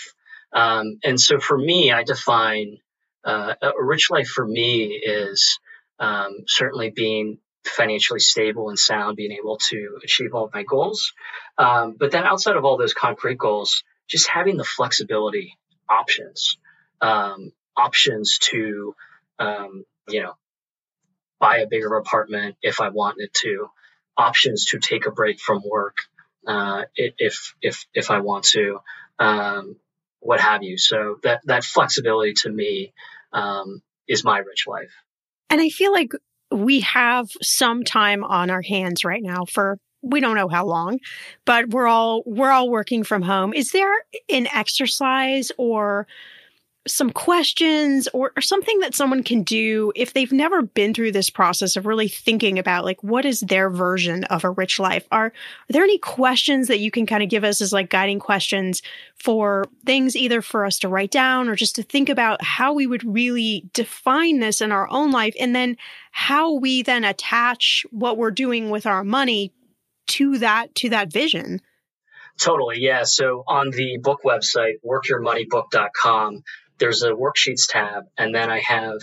Um, 0.53 0.99
and 1.05 1.21
so 1.21 1.39
for 1.39 1.57
me, 1.57 1.93
I 1.93 2.03
define 2.03 2.79
uh, 3.25 3.55
a 3.63 3.83
rich 3.83 4.11
life 4.11 4.29
for 4.29 4.47
me 4.47 4.87
is 4.87 5.59
um, 5.99 6.45
certainly 6.47 6.91
being 6.91 7.39
financially 7.65 8.21
stable 8.21 8.69
and 8.69 8.79
sound, 8.79 9.17
being 9.17 9.33
able 9.33 9.59
to 9.59 9.99
achieve 10.03 10.35
all 10.35 10.45
of 10.45 10.55
my 10.55 10.63
goals. 10.63 11.13
Um, 11.59 11.97
but 11.99 12.11
then 12.11 12.25
outside 12.25 12.57
of 12.57 12.65
all 12.65 12.79
those 12.79 12.95
concrete 12.95 13.39
goals, 13.39 13.85
just 14.09 14.29
having 14.29 14.57
the 14.57 14.65
flexibility 14.65 15.57
options 15.89 16.57
um, 17.01 17.53
options 17.77 18.39
to, 18.39 18.95
um, 19.39 19.85
you 20.09 20.23
know, 20.23 20.35
buy 21.39 21.59
a 21.59 21.67
bigger 21.67 21.95
apartment 21.97 22.57
if 22.63 22.81
I 22.81 22.91
wanted 22.91 23.31
to, 23.35 23.69
options 24.17 24.67
to 24.67 24.79
take 24.79 25.07
a 25.07 25.11
break 25.11 25.41
from 25.41 25.63
work 25.67 25.97
uh, 26.47 26.83
if 26.97 27.55
if 27.61 27.87
if 27.95 28.11
I 28.11 28.21
want 28.21 28.45
to, 28.47 28.81
um, 29.19 29.77
what 30.21 30.41
have 30.41 30.63
you. 30.63 30.79
So 30.79 31.19
that 31.23 31.41
that 31.45 31.65
flexibility 31.65 32.35
to 32.35 32.51
me 32.51 32.93
um, 33.33 33.83
is 34.09 34.25
my 34.25 34.39
rich 34.39 34.67
life. 34.67 34.93
And 35.49 35.61
I 35.61 35.69
feel 35.69 35.93
like 35.93 36.13
we 36.51 36.81
have 36.81 37.29
some 37.43 37.85
time 37.85 38.25
on 38.25 38.51
our 38.51 38.63
hands 38.63 39.05
right 39.05 39.23
now 39.23 39.45
for 39.45 39.79
we 40.03 40.21
don't 40.21 40.37
know 40.37 40.49
how 40.49 40.65
long, 40.65 40.99
but 41.45 41.71
we're 41.71 41.87
all 41.87 42.23
we're 42.25 42.51
all 42.51 42.71
working 42.71 43.05
from 43.05 43.23
home. 43.23 43.53
Is 43.53 43.73
there 43.73 43.93
an 44.29 44.47
exercise 44.53 45.53
or 45.59 46.07
some 46.89 47.11
questions 47.11 48.09
or, 48.15 48.33
or, 48.37 48.41
something 48.41 48.79
that 48.79 48.95
someone 48.95 49.23
can 49.23 49.43
do 49.43 49.93
if 49.95 50.15
they've 50.15 50.33
never 50.33 50.63
been 50.63 50.95
through 50.95 51.13
this 51.13 51.29
process 51.29 51.77
of 51.77 51.85
really 51.85 52.09
thinking 52.09 52.59
about 52.59 52.87
like 52.87 53.03
what 53.03 53.27
is 53.27 53.41
their 53.41 53.69
version 53.69 54.25
of 54.25 54.45
a 54.45 54.51
rich 54.51 54.81
life 54.81 55.07
are, 55.13 55.27
are 55.27 55.33
there 55.69 55.85
any 55.85 55.99
questions 55.99 56.69
that 56.69 56.81
you 56.81 56.91
can 56.91 57.05
kind 57.05 57.23
of 57.23 57.29
give 57.29 57.45
us 57.45 57.61
as 57.61 57.71
like 57.73 57.91
guiding 57.91 58.19
questions 58.19 58.81
for 59.15 59.67
things 59.85 60.17
either 60.17 60.41
for 60.41 60.65
us 60.65 60.79
to 60.79 60.89
write 60.89 61.11
down 61.11 61.49
or 61.49 61.55
just 61.55 61.77
to 61.77 61.83
think 61.83 62.09
about 62.09 62.43
how 62.43 62.73
we 62.73 62.87
would 62.87 63.05
really 63.05 63.69
define 63.75 64.41
this 64.41 64.63
in 64.63 64.73
our 64.73 64.89
own 64.91 65.11
life 65.11 65.35
and 65.39 65.55
then 65.55 65.77
how 66.13 66.55
we 66.55 66.83
then 66.83 67.05
attach 67.05 67.85
what 67.91 68.17
we're 68.17 68.31
doing 68.31 68.71
with 68.71 68.87
our 68.87 69.05
money 69.05 69.53
to 70.07 70.39
that 70.39 70.75
to 70.75 70.89
that 70.89 71.13
vision 71.13 71.61
Totally, 72.39 72.77
yeah. 72.79 73.03
So 73.05 73.45
on 73.47 73.71
the 73.71 73.99
book 73.99 74.21
website, 74.25 74.77
workyourmoneybook.com, 74.83 76.43
there's 76.81 77.03
a 77.03 77.11
worksheets 77.11 77.69
tab, 77.69 78.07
and 78.19 78.35
then 78.35 78.51
I 78.51 78.61
have 78.61 78.99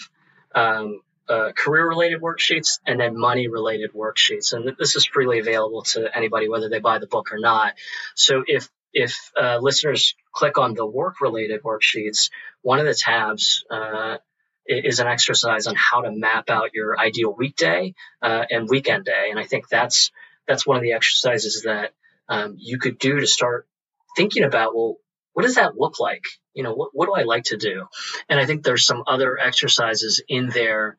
um, 0.53 1.01
uh, 1.29 1.51
career 1.55 1.87
related 1.87 2.21
worksheets 2.21 2.79
and 2.85 2.99
then 2.99 3.17
money 3.17 3.47
related 3.47 3.91
worksheets. 3.93 4.53
And 4.53 4.75
this 4.77 4.95
is 4.95 5.05
freely 5.05 5.39
available 5.39 5.83
to 5.83 6.15
anybody, 6.15 6.49
whether 6.49 6.69
they 6.69 6.79
buy 6.79 6.99
the 6.99 7.07
book 7.07 7.31
or 7.31 7.39
not. 7.39 7.73
So 8.15 8.43
if 8.45 8.69
if 8.93 9.31
uh, 9.39 9.59
listeners 9.61 10.15
click 10.31 10.57
on 10.57 10.73
the 10.73 10.85
work 10.85 11.21
related 11.21 11.61
worksheets, 11.63 12.29
one 12.61 12.79
of 12.79 12.85
the 12.85 12.95
tabs 12.95 13.63
uh, 13.69 14.17
is 14.65 14.99
an 14.99 15.07
exercise 15.07 15.67
on 15.67 15.75
how 15.75 16.01
to 16.01 16.11
map 16.11 16.49
out 16.49 16.73
your 16.73 16.99
ideal 16.99 17.33
weekday 17.37 17.93
uh, 18.21 18.45
and 18.49 18.67
weekend 18.69 19.05
day. 19.05 19.27
And 19.29 19.39
I 19.39 19.43
think 19.43 19.67
that's 19.67 20.11
that's 20.47 20.65
one 20.65 20.77
of 20.77 20.83
the 20.83 20.93
exercises 20.93 21.63
that 21.65 21.91
um, 22.29 22.55
you 22.57 22.79
could 22.79 22.97
do 22.97 23.19
to 23.19 23.27
start 23.27 23.67
thinking 24.15 24.43
about 24.43 24.75
well 24.75 24.97
what 25.37 25.43
does 25.43 25.53
that 25.53 25.77
look 25.77 25.99
like? 25.99 26.25
You 26.55 26.63
know, 26.63 26.73
what, 26.73 26.89
what 26.93 27.05
do 27.05 27.13
I 27.13 27.21
like 27.21 27.43
to 27.43 27.57
do? 27.57 27.85
And 28.27 28.39
I 28.39 28.47
think 28.47 28.63
there's 28.63 28.87
some 28.87 29.03
other 29.05 29.37
exercises 29.37 30.19
in 30.27 30.49
there 30.49 30.97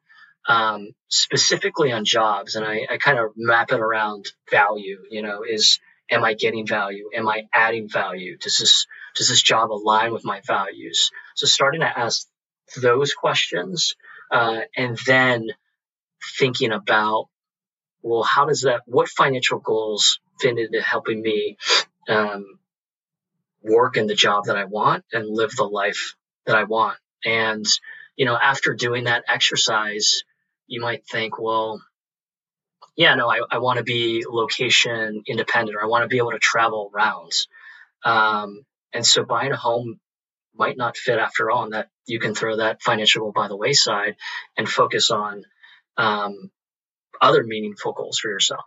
um, 0.49 0.91
specifically 1.09 1.91
on 1.91 2.05
jobs. 2.05 2.55
And 2.55 2.65
I, 2.65 2.87
I 2.89 2.99
kind 2.99 3.19
of 3.19 3.33
map 3.35 3.73
it 3.73 3.81
around 3.81 4.27
value, 4.49 4.99
you 5.11 5.23
know, 5.23 5.43
is, 5.43 5.81
am 6.09 6.23
I 6.23 6.35
getting 6.35 6.69
value? 6.69 7.11
Am 7.13 7.29
I 7.29 7.49
adding 7.53 7.89
value? 7.89 8.39
Does 8.39 8.59
this, 8.59 8.87
does 9.17 9.29
this 9.29 9.43
job 9.43 9.73
align 9.73 10.13
with 10.13 10.25
my 10.25 10.41
values? 10.47 11.11
So 11.35 11.49
starting 11.49 11.81
to 11.81 11.99
ask 11.99 12.29
those 12.81 13.15
questions, 13.15 13.97
uh, 14.31 14.61
and 14.77 14.97
then 15.05 15.49
thinking 16.39 16.71
about, 16.71 17.27
well, 18.03 18.23
how 18.23 18.45
does 18.45 18.61
that, 18.61 18.83
what 18.87 19.09
financial 19.09 19.59
goals 19.59 20.21
fit 20.41 20.57
into 20.57 20.81
helping 20.81 21.23
me, 21.23 21.57
um, 22.09 22.61
work 23.69 23.97
in 23.97 24.07
the 24.07 24.15
job 24.15 24.47
that 24.47 24.57
I 24.57 24.65
want 24.65 25.05
and 25.13 25.29
live 25.29 25.53
the 25.57 25.65
life 25.65 26.15
that 26.47 26.57
I 26.57 26.65
want. 26.65 26.99
And, 27.25 27.67
you 28.17 28.25
know, 28.25 28.37
after 28.37 28.75
doing 28.75 29.05
that 29.05 29.25
exercise, 29.29 30.23
you 30.67 30.81
might 30.81 31.07
think, 31.07 31.39
well, 31.39 31.81
yeah, 32.97 33.15
no, 33.15 33.29
I, 33.31 33.41
I 33.51 33.59
want 33.59 33.79
to 33.79 33.85
be 33.85 34.25
location 34.29 35.23
independent 35.27 35.77
or 35.77 35.83
I 35.83 35.87
want 35.87 36.03
to 36.03 36.09
be 36.09 36.19
able 36.19 36.33
to 36.33 36.39
travel 36.39 36.91
around. 36.93 37.33
Um, 38.05 38.65
and 38.93 39.07
so 39.07 39.25
buying 39.25 39.53
a 39.53 39.57
home 39.57 40.01
might 40.55 40.77
not 40.77 40.97
fit 40.97 41.19
after 41.19 41.51
all, 41.51 41.65
and 41.65 41.73
that 41.73 41.89
you 42.07 42.19
can 42.19 42.35
throw 42.35 42.57
that 42.57 42.83
financial 42.83 43.23
goal 43.23 43.33
by 43.33 43.47
the 43.49 43.57
wayside 43.57 44.17
and 44.57 44.69
focus 44.69 45.11
on 45.11 45.45
um, 45.97 46.51
other 47.21 47.45
meaningful 47.45 47.93
goals 47.93 48.19
for 48.19 48.31
yourself. 48.31 48.65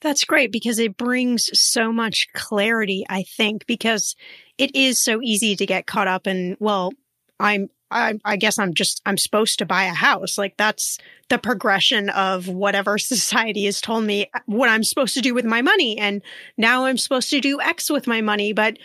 That's 0.00 0.24
great 0.24 0.52
because 0.52 0.78
it 0.78 0.96
brings 0.96 1.48
so 1.58 1.92
much 1.92 2.28
clarity, 2.34 3.04
I 3.08 3.22
think, 3.22 3.66
because 3.66 4.16
it 4.58 4.74
is 4.74 4.98
so 4.98 5.20
easy 5.22 5.56
to 5.56 5.66
get 5.66 5.86
caught 5.86 6.08
up 6.08 6.26
in, 6.26 6.56
well, 6.60 6.92
I'm, 7.40 7.70
I, 7.90 8.18
I 8.24 8.36
guess 8.36 8.58
I'm 8.58 8.74
just, 8.74 9.00
I'm 9.06 9.16
supposed 9.16 9.58
to 9.60 9.66
buy 9.66 9.84
a 9.84 9.94
house. 9.94 10.36
Like 10.36 10.56
that's 10.56 10.98
the 11.28 11.38
progression 11.38 12.10
of 12.10 12.48
whatever 12.48 12.98
society 12.98 13.64
has 13.64 13.80
told 13.80 14.04
me 14.04 14.30
what 14.46 14.68
I'm 14.68 14.84
supposed 14.84 15.14
to 15.14 15.22
do 15.22 15.34
with 15.34 15.44
my 15.44 15.62
money. 15.62 15.98
And 15.98 16.22
now 16.58 16.84
I'm 16.84 16.98
supposed 16.98 17.30
to 17.30 17.40
do 17.40 17.60
X 17.60 17.90
with 17.90 18.06
my 18.06 18.20
money. 18.20 18.52
But 18.52 18.78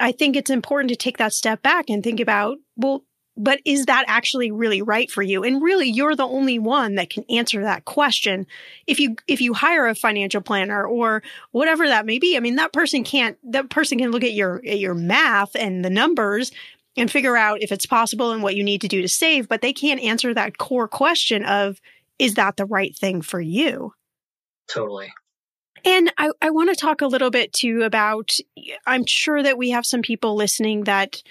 I 0.00 0.12
think 0.12 0.36
it's 0.36 0.50
important 0.50 0.90
to 0.90 0.96
take 0.96 1.18
that 1.18 1.32
step 1.32 1.62
back 1.62 1.88
and 1.88 2.02
think 2.02 2.20
about, 2.20 2.58
well, 2.76 3.04
but 3.36 3.60
is 3.64 3.86
that 3.86 4.04
actually 4.06 4.50
really 4.50 4.82
right 4.82 5.10
for 5.10 5.22
you? 5.22 5.44
And 5.44 5.62
really 5.62 5.88
you're 5.88 6.16
the 6.16 6.26
only 6.26 6.58
one 6.58 6.94
that 6.94 7.10
can 7.10 7.24
answer 7.28 7.62
that 7.62 7.84
question. 7.84 8.46
If 8.86 8.98
you 8.98 9.16
if 9.26 9.40
you 9.40 9.54
hire 9.54 9.86
a 9.86 9.94
financial 9.94 10.40
planner 10.40 10.86
or 10.86 11.22
whatever 11.52 11.86
that 11.86 12.06
may 12.06 12.18
be 12.18 12.36
i 12.36 12.40
mean 12.40 12.56
that 12.56 12.72
person 12.72 13.04
can't 13.04 13.36
that 13.52 13.70
person 13.70 13.98
can 13.98 14.10
look 14.10 14.24
at 14.24 14.32
your 14.32 14.56
at 14.66 14.78
your 14.78 14.94
math 14.94 15.54
and 15.54 15.84
the 15.84 15.90
numbers 15.90 16.52
and 16.96 17.10
figure 17.10 17.36
out 17.36 17.62
if 17.62 17.72
it's 17.72 17.86
possible 17.86 18.32
and 18.32 18.42
what 18.42 18.56
you 18.56 18.64
need 18.64 18.80
to 18.80 18.88
do 18.88 19.02
to 19.02 19.08
save 19.08 19.48
but 19.48 19.60
they 19.60 19.72
can't 19.72 20.00
answer 20.00 20.32
that 20.32 20.58
core 20.58 20.88
question 20.88 21.44
of 21.44 21.80
is 22.18 22.34
that 22.34 22.56
the 22.56 22.64
right 22.64 22.96
thing 22.96 23.22
for 23.22 23.40
you? 23.40 23.92
Totally. 24.68 25.12
And 25.84 26.12
I, 26.18 26.30
I 26.42 26.50
want 26.50 26.70
to 26.70 26.74
talk 26.74 27.00
a 27.00 27.06
little 27.06 27.30
bit 27.30 27.52
too 27.52 27.82
about 27.82 28.32
i'm 28.86 29.06
sure 29.06 29.42
that 29.42 29.58
we 29.58 29.70
have 29.70 29.86
some 29.86 30.02
people 30.02 30.34
listening 30.34 30.84
that 30.84 31.22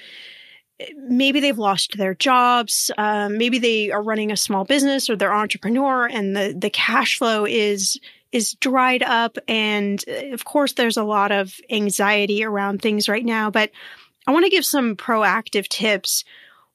maybe 0.97 1.39
they've 1.39 1.57
lost 1.57 1.97
their 1.97 2.13
jobs 2.13 2.91
um, 2.97 3.37
maybe 3.37 3.59
they 3.59 3.91
are 3.91 4.03
running 4.03 4.31
a 4.31 4.37
small 4.37 4.65
business 4.65 5.09
or 5.09 5.15
they're 5.15 5.33
entrepreneur 5.33 6.05
and 6.05 6.35
the 6.35 6.55
the 6.57 6.69
cash 6.69 7.17
flow 7.17 7.45
is 7.45 7.99
is 8.35 8.53
dried 8.55 9.01
up. 9.01 9.37
And 9.47 10.03
uh, 10.07 10.33
of 10.33 10.43
course 10.43 10.73
there's 10.73 10.97
a 10.97 11.03
lot 11.03 11.31
of 11.31 11.55
anxiety 11.69 12.43
around 12.43 12.81
things 12.81 13.07
right 13.07 13.23
now 13.25 13.49
but 13.49 13.71
i 14.27 14.31
want 14.31 14.43
to 14.43 14.51
give 14.51 14.65
some 14.65 14.95
proactive 14.95 15.67
tips. 15.67 16.23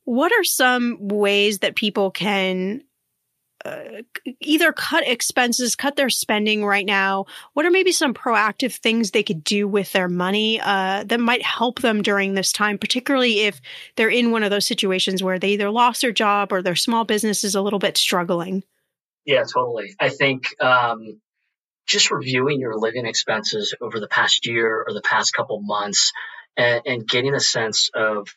What 0.04 0.32
are 0.32 0.44
some 0.44 0.96
ways 1.00 1.58
that 1.58 1.76
people 1.76 2.10
can 2.10 2.82
uh, 3.64 4.02
either 4.40 4.72
cut 4.72 5.06
expenses, 5.06 5.76
cut 5.76 5.96
their 5.96 6.10
spending 6.10 6.64
right 6.64 6.86
now? 6.86 7.26
What 7.52 7.66
are 7.66 7.70
maybe 7.70 7.92
some 7.92 8.14
proactive 8.14 8.74
things 8.74 9.10
they 9.10 9.22
could 9.22 9.44
do 9.44 9.68
with 9.68 9.92
their 9.92 10.08
money 10.08 10.60
uh, 10.60 11.04
that 11.04 11.20
might 11.20 11.42
help 11.42 11.80
them 11.80 12.02
during 12.02 12.34
this 12.34 12.52
time, 12.52 12.78
particularly 12.78 13.40
if 13.40 13.60
they're 13.96 14.08
in 14.08 14.30
one 14.30 14.42
of 14.42 14.50
those 14.50 14.66
situations 14.66 15.22
where 15.22 15.38
they 15.38 15.50
either 15.50 15.70
lost 15.70 16.00
their 16.02 16.12
job 16.12 16.52
or 16.52 16.62
their 16.62 16.76
small 16.76 17.04
business 17.04 17.44
is 17.44 17.54
a 17.54 17.62
little 17.62 17.78
bit 17.78 17.96
struggling? 17.96 18.62
Yeah, 19.24 19.44
totally. 19.44 19.94
I 20.00 20.08
think 20.08 20.60
um, 20.60 21.20
just 21.86 22.10
reviewing 22.10 22.60
your 22.60 22.76
living 22.76 23.06
expenses 23.06 23.74
over 23.80 24.00
the 24.00 24.08
past 24.08 24.46
year 24.46 24.84
or 24.86 24.94
the 24.94 25.02
past 25.02 25.34
couple 25.34 25.60
months 25.60 26.12
and, 26.56 26.82
and 26.86 27.08
getting 27.08 27.34
a 27.34 27.40
sense 27.40 27.90
of 27.94 28.28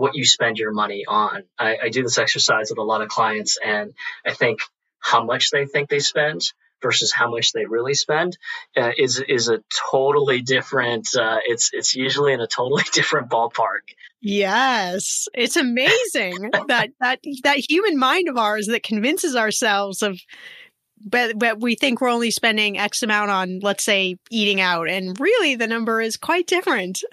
what 0.00 0.14
you 0.14 0.24
spend 0.24 0.58
your 0.58 0.72
money 0.72 1.04
on. 1.06 1.42
I, 1.58 1.76
I 1.84 1.88
do 1.90 2.02
this 2.02 2.16
exercise 2.16 2.70
with 2.70 2.78
a 2.78 2.82
lot 2.82 3.02
of 3.02 3.08
clients, 3.08 3.58
and 3.62 3.92
I 4.26 4.32
think 4.32 4.60
how 4.98 5.24
much 5.24 5.50
they 5.50 5.66
think 5.66 5.90
they 5.90 5.98
spend 5.98 6.42
versus 6.82 7.12
how 7.12 7.30
much 7.30 7.52
they 7.52 7.66
really 7.66 7.92
spend 7.92 8.38
uh, 8.76 8.92
is 8.96 9.22
is 9.28 9.48
a 9.48 9.62
totally 9.90 10.40
different. 10.40 11.08
Uh, 11.14 11.38
it's 11.44 11.70
it's 11.74 11.94
usually 11.94 12.32
in 12.32 12.40
a 12.40 12.46
totally 12.46 12.84
different 12.92 13.28
ballpark. 13.28 13.92
Yes, 14.22 15.28
it's 15.34 15.56
amazing 15.56 16.50
that 16.68 16.90
that 17.00 17.20
that 17.42 17.70
human 17.70 17.98
mind 17.98 18.28
of 18.28 18.38
ours 18.38 18.68
that 18.68 18.82
convinces 18.82 19.36
ourselves 19.36 20.02
of 20.02 20.18
but 21.04 21.38
but 21.38 21.60
we 21.60 21.74
think 21.74 22.00
we're 22.00 22.10
only 22.10 22.30
spending 22.30 22.78
X 22.78 23.02
amount 23.02 23.30
on, 23.30 23.60
let's 23.60 23.84
say, 23.84 24.16
eating 24.30 24.60
out, 24.60 24.88
and 24.88 25.18
really 25.18 25.56
the 25.56 25.66
number 25.66 26.00
is 26.00 26.16
quite 26.16 26.46
different. 26.46 27.02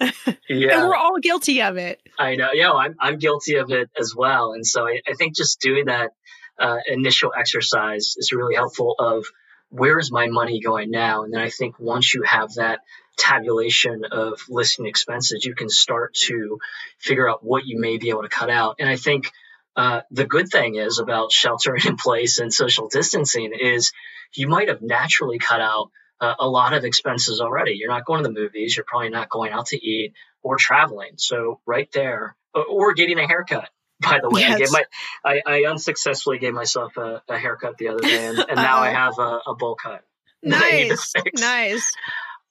Yeah, 0.50 0.80
and 0.80 0.88
we're 0.88 0.96
all 0.96 1.18
guilty 1.18 1.60
of 1.60 1.76
it. 1.76 2.00
I 2.18 2.36
know. 2.36 2.52
Yeah, 2.52 2.72
I'm 2.72 2.96
I'm 2.98 3.18
guilty 3.18 3.56
of 3.56 3.70
it 3.70 3.90
as 3.98 4.14
well, 4.16 4.54
and 4.54 4.66
so 4.66 4.86
I, 4.86 5.02
I 5.06 5.12
think 5.12 5.36
just 5.36 5.60
doing 5.60 5.86
that 5.86 6.12
uh, 6.58 6.78
initial 6.86 7.32
exercise 7.38 8.14
is 8.16 8.32
really 8.32 8.54
helpful. 8.54 8.94
Of 8.98 9.26
where 9.68 9.98
is 9.98 10.10
my 10.10 10.26
money 10.28 10.60
going 10.60 10.90
now, 10.90 11.24
and 11.24 11.34
then 11.34 11.42
I 11.42 11.50
think 11.50 11.78
once 11.78 12.14
you 12.14 12.22
have 12.22 12.54
that 12.54 12.80
tabulation 13.18 14.04
of 14.10 14.40
listing 14.48 14.86
expenses, 14.86 15.44
you 15.44 15.54
can 15.54 15.68
start 15.68 16.14
to 16.14 16.58
figure 16.98 17.28
out 17.28 17.44
what 17.44 17.66
you 17.66 17.78
may 17.78 17.98
be 17.98 18.08
able 18.08 18.22
to 18.22 18.28
cut 18.28 18.48
out. 18.48 18.76
And 18.78 18.88
I 18.88 18.96
think 18.96 19.30
uh, 19.78 20.00
the 20.10 20.26
good 20.26 20.48
thing 20.48 20.74
is 20.74 20.98
about 20.98 21.30
sheltering 21.30 21.82
in 21.86 21.96
place 21.96 22.38
and 22.38 22.52
social 22.52 22.88
distancing 22.88 23.52
is 23.58 23.92
you 24.34 24.48
might 24.48 24.68
have 24.68 24.82
naturally 24.82 25.38
cut 25.38 25.60
out 25.60 25.90
uh, 26.20 26.34
a 26.40 26.48
lot 26.48 26.74
of 26.74 26.84
expenses 26.84 27.40
already. 27.40 27.74
You're 27.74 27.88
not 27.88 28.04
going 28.04 28.24
to 28.24 28.28
the 28.28 28.34
movies. 28.34 28.76
You're 28.76 28.84
probably 28.84 29.10
not 29.10 29.30
going 29.30 29.52
out 29.52 29.66
to 29.66 29.76
eat 29.76 30.14
or 30.42 30.56
traveling. 30.56 31.12
So 31.16 31.60
right 31.64 31.88
there, 31.92 32.34
or 32.54 32.92
getting 32.94 33.18
a 33.20 33.26
haircut. 33.26 33.70
By 34.00 34.20
the 34.22 34.30
way, 34.30 34.42
yes. 34.42 34.72
I 34.72 34.84
my 35.24 35.32
I, 35.32 35.42
I, 35.44 35.70
unsuccessfully 35.70 36.38
gave 36.38 36.54
myself 36.54 36.96
a, 36.96 37.20
a, 37.28 37.36
haircut 37.36 37.78
the 37.78 37.88
other 37.88 37.98
day, 37.98 38.26
and, 38.26 38.38
and 38.38 38.54
now 38.54 38.78
I 38.78 38.90
have 38.90 39.18
a, 39.18 39.40
a 39.46 39.54
bowl 39.56 39.74
cut. 39.74 40.04
Nice, 40.40 41.14
nice. 41.34 41.92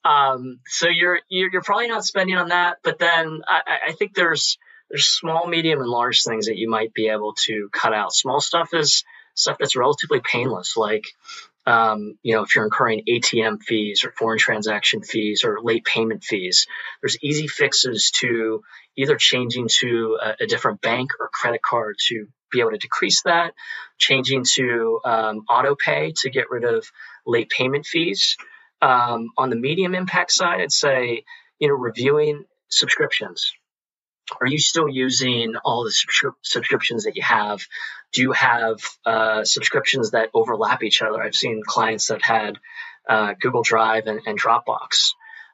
Um, 0.04 0.60
so 0.68 0.90
you're, 0.90 1.22
you're, 1.30 1.50
you're 1.54 1.62
probably 1.62 1.88
not 1.88 2.04
spending 2.04 2.36
on 2.36 2.50
that, 2.50 2.80
but 2.84 3.00
then 3.00 3.44
I, 3.48 3.62
I 3.88 3.92
think 3.94 4.14
there's 4.14 4.58
there's 4.90 5.08
small, 5.08 5.48
medium, 5.48 5.82
and 5.82 5.90
large 5.90 6.24
things 6.24 6.48
that 6.48 6.58
you 6.58 6.70
might 6.70 6.94
be 6.94 7.10
able 7.10 7.34
to 7.46 7.70
cut 7.72 7.94
out. 7.94 8.14
Small 8.14 8.40
stuff 8.40 8.74
is 8.74 9.04
stuff 9.34 9.58
that's 9.60 9.76
relatively 9.76 10.22
painless, 10.24 10.78
like 10.78 11.06
um, 11.68 12.18
you 12.24 12.34
know, 12.34 12.44
if 12.44 12.56
you're 12.56 12.64
incurring 12.64 13.04
ATM 13.10 13.62
fees 13.62 14.06
or 14.06 14.14
foreign 14.14 14.40
transaction 14.40 15.04
fees 15.04 15.44
or 15.44 15.60
late 15.62 15.84
payment 15.84 16.24
fees, 16.24 16.66
there's 17.02 17.18
easy 17.22 17.48
fixes 17.48 18.12
to 18.20 18.64
either 18.96 19.18
changing 19.18 19.68
to 19.80 20.18
a, 20.24 20.44
a 20.44 20.48
different 20.48 20.80
bank 20.80 21.12
or 21.20 21.28
credit 21.28 21.62
card 21.62 21.98
to 22.08 22.28
be 22.50 22.62
able 22.62 22.72
to 22.72 22.78
decrease 22.78 23.22
that, 23.24 23.54
changing 23.98 24.46
to 24.46 25.02
um, 25.04 25.44
auto 25.50 25.76
pay 25.76 26.14
to 26.16 26.30
get 26.30 26.50
rid 26.50 26.64
of 26.64 26.90
late 27.26 27.50
payment 27.50 27.86
fees. 27.86 28.38
Um, 28.82 29.32
on 29.38 29.50
the 29.50 29.58
medium 29.58 29.94
impact 29.94 30.32
side, 30.32 30.62
I'd 30.62 30.72
say, 30.72 31.26
you 31.60 31.68
know, 31.68 31.74
reviewing 31.74 32.46
subscriptions. 32.70 33.52
Are 34.42 34.48
you 34.48 34.60
still 34.60 34.90
using 34.90 35.56
all 35.64 35.84
the 35.84 35.90
subscri- 35.90 36.36
subscriptions 36.42 37.06
that 37.06 37.16
you 37.16 37.24
have? 37.24 37.62
Do 38.14 38.22
you 38.22 38.32
have 38.34 38.80
uh, 39.06 39.44
subscriptions 39.44 40.12
that 40.12 40.30
overlap 40.34 40.84
each 40.84 41.02
other? 41.02 41.22
I've 41.22 41.36
seen 41.36 41.62
clients 41.66 42.08
that 42.08 42.22
had 42.22 42.58
uh, 43.10 43.34
Google 43.40 43.64
Drive 43.64 44.08
and, 44.08 44.22
and 44.26 44.40
Dropbox. 44.40 45.14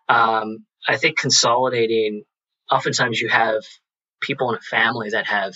Um, 0.09 0.65
I 0.87 0.97
think 0.97 1.17
consolidating, 1.17 2.23
oftentimes 2.69 3.19
you 3.19 3.29
have 3.29 3.63
people 4.21 4.49
in 4.49 4.55
a 4.55 4.61
family 4.61 5.11
that 5.11 5.27
have 5.27 5.53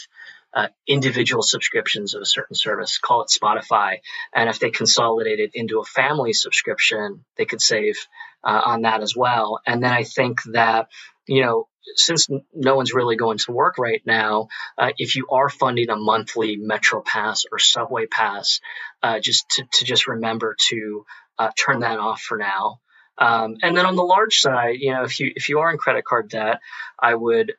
uh, 0.53 0.67
individual 0.87 1.43
subscriptions 1.43 2.15
of 2.15 2.21
a 2.21 2.25
certain 2.25 2.55
service, 2.55 2.97
call 2.97 3.21
it 3.21 3.29
Spotify. 3.29 3.97
And 4.33 4.49
if 4.49 4.59
they 4.59 4.71
consolidate 4.71 5.39
it 5.39 5.51
into 5.53 5.79
a 5.79 5.85
family 5.85 6.33
subscription, 6.33 7.25
they 7.35 7.45
could 7.45 7.61
save 7.61 7.97
uh, 8.43 8.61
on 8.65 8.81
that 8.83 9.01
as 9.01 9.15
well. 9.15 9.59
And 9.65 9.83
then 9.83 9.91
I 9.91 10.03
think 10.03 10.41
that, 10.53 10.87
you 11.27 11.43
know, 11.43 11.67
since 11.95 12.27
no 12.53 12.75
one's 12.75 12.93
really 12.93 13.15
going 13.15 13.37
to 13.39 13.51
work 13.51 13.77
right 13.77 14.01
now, 14.05 14.47
uh, 14.77 14.91
if 14.97 15.15
you 15.15 15.27
are 15.31 15.49
funding 15.49 15.89
a 15.89 15.95
monthly 15.95 16.57
Metro 16.57 17.01
Pass 17.01 17.45
or 17.51 17.59
Subway 17.59 18.05
Pass, 18.05 18.59
uh, 19.01 19.19
just 19.19 19.49
to, 19.51 19.63
to, 19.73 19.85
just 19.85 20.07
remember 20.07 20.55
to 20.69 21.05
uh, 21.37 21.49
turn 21.57 21.81
that 21.81 21.99
off 21.99 22.21
for 22.21 22.37
now. 22.37 22.79
Um, 23.17 23.57
and 23.61 23.75
then 23.75 23.85
on 23.85 23.95
the 23.95 24.03
large 24.03 24.39
side, 24.39 24.75
you 24.79 24.93
know, 24.93 25.03
if 25.03 25.19
you 25.19 25.31
if 25.35 25.49
you 25.49 25.59
are 25.59 25.71
in 25.71 25.77
credit 25.77 26.05
card 26.05 26.29
debt, 26.29 26.59
I 26.99 27.15
would 27.15 27.53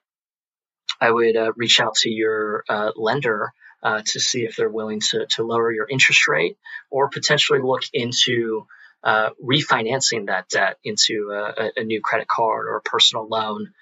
I 1.01 1.11
would 1.11 1.37
uh, 1.37 1.53
reach 1.57 1.81
out 1.81 1.97
to 1.97 2.11
your 2.11 2.65
uh, 2.69 2.93
lender 2.97 3.53
uh, 3.83 4.03
to 4.07 4.21
see 4.21 4.45
if 4.45 4.57
they're 4.57 4.69
willing 4.69 5.01
to, 5.01 5.27
to 5.27 5.45
lower 5.45 5.73
your 5.73 5.87
interest 5.89 6.27
rate 6.29 6.57
or 6.91 7.09
potentially 7.09 7.61
look 7.61 7.83
into 7.93 8.67
refinancing 9.05 10.27
that 10.27 10.49
debt 10.49 10.77
into 10.83 11.31
a, 11.33 11.71
a, 11.81 11.85
new 11.85 12.01
credit 12.01 12.27
card 12.27 12.67
or 12.67 12.77
a 12.77 12.83
personal 12.83 13.29
loan. 13.29 13.73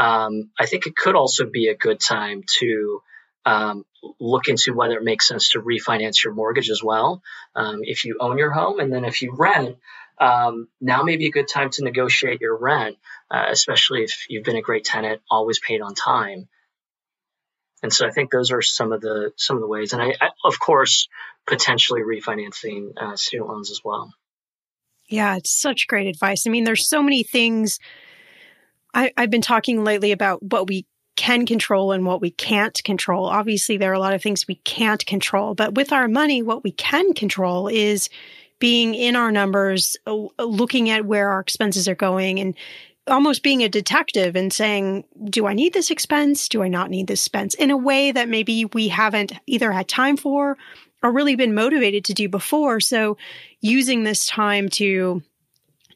Um, 0.00 0.50
I 0.58 0.64
think 0.64 0.86
it 0.86 0.96
could 0.96 1.14
also 1.14 1.44
be 1.44 1.68
a 1.68 1.76
good 1.76 2.00
time 2.00 2.42
to 2.58 3.02
um, 3.44 3.84
look 4.18 4.48
into 4.48 4.72
whether 4.72 4.96
it 4.96 5.04
makes 5.04 5.28
sense 5.28 5.50
to 5.50 5.60
refinance 5.60 6.24
your 6.24 6.32
mortgage 6.32 6.70
as 6.70 6.82
well. 6.82 7.22
Um, 7.54 7.80
if 7.82 8.06
you 8.06 8.16
own 8.18 8.38
your 8.38 8.50
home 8.50 8.80
and 8.80 8.90
then 8.90 9.04
if 9.04 9.20
you 9.20 9.34
rent, 9.36 9.76
um, 10.18 10.68
now 10.80 11.02
may 11.02 11.18
be 11.18 11.26
a 11.26 11.30
good 11.30 11.48
time 11.48 11.68
to 11.70 11.84
negotiate 11.84 12.40
your 12.40 12.56
rent, 12.56 12.96
uh, 13.30 13.46
especially 13.50 14.02
if 14.02 14.24
you've 14.30 14.44
been 14.44 14.56
a 14.56 14.62
great 14.62 14.84
tenant, 14.84 15.20
always 15.30 15.60
paid 15.60 15.82
on 15.82 15.94
time. 15.94 16.48
And 17.82 17.92
so 17.92 18.06
I 18.06 18.10
think 18.10 18.30
those 18.30 18.52
are 18.52 18.62
some 18.62 18.92
of 18.92 19.02
the 19.02 19.32
some 19.36 19.56
of 19.56 19.62
the 19.62 19.68
ways, 19.68 19.92
and 19.92 20.00
I, 20.02 20.14
I 20.20 20.30
of 20.44 20.58
course 20.58 21.08
potentially 21.46 22.00
refinancing 22.02 22.92
uh, 22.96 23.16
student 23.16 23.48
loans 23.48 23.70
as 23.70 23.80
well. 23.84 24.12
Yeah, 25.08 25.36
it's 25.36 25.50
such 25.60 25.86
great 25.88 26.06
advice. 26.06 26.46
I 26.46 26.50
mean, 26.50 26.64
there's 26.64 26.88
so 26.88 27.02
many 27.02 27.22
things. 27.22 27.78
I, 28.94 29.12
I've 29.16 29.30
been 29.30 29.40
talking 29.40 29.84
lately 29.84 30.12
about 30.12 30.42
what 30.42 30.68
we 30.68 30.86
can 31.16 31.44
control 31.44 31.92
and 31.92 32.06
what 32.06 32.20
we 32.20 32.30
can't 32.30 32.82
control. 32.82 33.26
Obviously, 33.26 33.76
there 33.76 33.90
are 33.90 33.94
a 33.94 34.00
lot 34.00 34.14
of 34.14 34.22
things 34.22 34.48
we 34.48 34.54
can't 34.56 35.04
control, 35.04 35.54
but 35.54 35.74
with 35.74 35.92
our 35.92 36.08
money, 36.08 36.42
what 36.42 36.64
we 36.64 36.72
can 36.72 37.12
control 37.12 37.68
is 37.68 38.08
being 38.58 38.94
in 38.94 39.16
our 39.16 39.30
numbers, 39.30 39.96
uh, 40.06 40.28
looking 40.38 40.90
at 40.90 41.04
where 41.04 41.30
our 41.30 41.40
expenses 41.40 41.88
are 41.88 41.94
going 41.94 42.38
and 42.38 42.54
almost 43.06 43.42
being 43.42 43.62
a 43.62 43.68
detective 43.68 44.36
and 44.36 44.52
saying, 44.52 45.04
do 45.24 45.46
I 45.46 45.54
need 45.54 45.72
this 45.72 45.90
expense? 45.90 46.48
Do 46.48 46.62
I 46.62 46.68
not 46.68 46.90
need 46.90 47.06
this 47.06 47.20
expense? 47.20 47.54
In 47.54 47.70
a 47.70 47.76
way 47.76 48.12
that 48.12 48.28
maybe 48.28 48.66
we 48.66 48.88
haven't 48.88 49.32
either 49.46 49.72
had 49.72 49.88
time 49.88 50.16
for 50.16 50.56
or 51.02 51.12
really 51.12 51.36
been 51.36 51.54
motivated 51.54 52.04
to 52.06 52.14
do 52.14 52.28
before. 52.28 52.80
So 52.80 53.16
using 53.60 54.04
this 54.04 54.26
time 54.26 54.68
to 54.70 55.22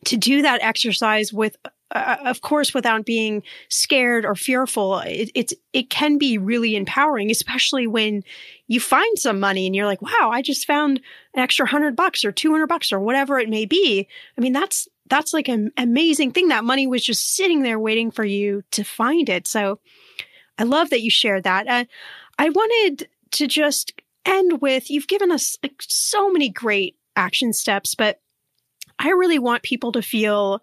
to 0.06 0.16
do 0.18 0.42
that 0.42 0.60
exercise 0.62 1.32
with 1.32 1.56
uh, 1.90 2.16
of 2.24 2.40
course 2.40 2.72
without 2.72 3.04
being 3.04 3.42
scared 3.68 4.24
or 4.24 4.34
fearful 4.34 4.98
it, 5.00 5.30
it's 5.34 5.54
it 5.72 5.90
can 5.90 6.18
be 6.18 6.38
really 6.38 6.76
empowering 6.76 7.30
especially 7.30 7.86
when 7.86 8.22
you 8.66 8.80
find 8.80 9.18
some 9.18 9.38
money 9.38 9.66
and 9.66 9.76
you're 9.76 9.86
like 9.86 10.02
wow 10.02 10.30
i 10.32 10.40
just 10.40 10.66
found 10.66 11.00
an 11.34 11.40
extra 11.40 11.64
100 11.64 11.94
bucks 11.94 12.24
or 12.24 12.32
200 12.32 12.66
bucks 12.66 12.92
or 12.92 12.98
whatever 12.98 13.38
it 13.38 13.48
may 13.48 13.64
be 13.64 14.08
i 14.36 14.40
mean 14.40 14.52
that's 14.52 14.88
that's 15.06 15.32
like 15.32 15.48
an 15.48 15.70
amazing 15.76 16.32
thing. 16.32 16.48
That 16.48 16.64
money 16.64 16.86
was 16.86 17.04
just 17.04 17.36
sitting 17.36 17.62
there 17.62 17.78
waiting 17.78 18.10
for 18.10 18.24
you 18.24 18.62
to 18.72 18.84
find 18.84 19.28
it. 19.28 19.46
So 19.46 19.80
I 20.58 20.64
love 20.64 20.90
that 20.90 21.02
you 21.02 21.10
shared 21.10 21.44
that. 21.44 21.66
Uh, 21.66 21.84
I 22.38 22.48
wanted 22.48 23.08
to 23.32 23.46
just 23.46 23.92
end 24.24 24.62
with 24.62 24.90
you've 24.90 25.08
given 25.08 25.30
us 25.30 25.58
like 25.62 25.74
so 25.80 26.30
many 26.30 26.48
great 26.48 26.96
action 27.16 27.52
steps, 27.52 27.94
but 27.94 28.20
I 28.98 29.10
really 29.10 29.38
want 29.38 29.62
people 29.62 29.92
to 29.92 30.02
feel 30.02 30.60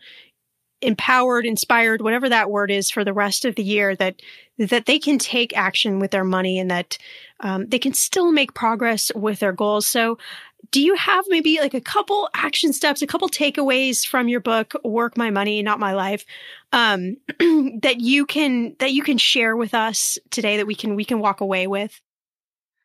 empowered, 0.81 1.45
inspired, 1.45 2.01
whatever 2.01 2.29
that 2.29 2.49
word 2.49 2.71
is 2.71 2.89
for 2.89 3.03
the 3.03 3.13
rest 3.13 3.45
of 3.45 3.55
the 3.55 3.63
year 3.63 3.95
that 3.95 4.21
that 4.57 4.85
they 4.85 4.99
can 4.99 5.17
take 5.17 5.55
action 5.57 5.99
with 5.99 6.11
their 6.11 6.23
money 6.23 6.59
and 6.59 6.69
that 6.69 6.97
um, 7.39 7.67
they 7.67 7.79
can 7.79 7.93
still 7.93 8.31
make 8.31 8.53
progress 8.53 9.11
with 9.15 9.39
their 9.39 9.53
goals. 9.53 9.87
So 9.87 10.19
do 10.69 10.81
you 10.81 10.95
have 10.95 11.25
maybe 11.27 11.59
like 11.59 11.73
a 11.73 11.81
couple 11.81 12.29
action 12.35 12.71
steps, 12.71 13.01
a 13.01 13.07
couple 13.07 13.27
takeaways 13.29 14.05
from 14.05 14.27
your 14.27 14.39
book, 14.39 14.73
Work 14.83 15.17
My 15.17 15.31
Money, 15.31 15.63
Not 15.63 15.79
My 15.79 15.93
Life, 15.93 16.25
um, 16.71 17.17
that 17.81 17.95
you 17.99 18.25
can 18.25 18.75
that 18.79 18.93
you 18.93 19.03
can 19.03 19.17
share 19.17 19.55
with 19.55 19.73
us 19.73 20.17
today 20.29 20.57
that 20.57 20.67
we 20.67 20.75
can 20.75 20.95
we 20.95 21.05
can 21.05 21.19
walk 21.19 21.41
away 21.41 21.67
with? 21.67 21.99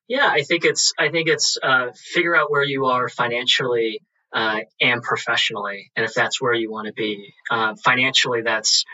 Yeah, 0.08 0.28
I 0.28 0.42
think 0.42 0.64
it's 0.64 0.92
I 0.98 1.10
think 1.10 1.28
it's 1.28 1.58
uh, 1.62 1.88
figure 1.94 2.34
out 2.34 2.50
where 2.50 2.64
you 2.64 2.86
are 2.86 3.08
financially 3.08 4.00
uh, 4.32 4.60
and 4.80 5.02
professionally, 5.02 5.90
and 5.96 6.04
if 6.04 6.14
that's 6.14 6.40
where 6.40 6.54
you 6.54 6.70
want 6.70 6.86
to 6.86 6.92
be. 6.92 7.34
Uh, 7.50 7.74
financially, 7.76 8.42
that's 8.42 8.84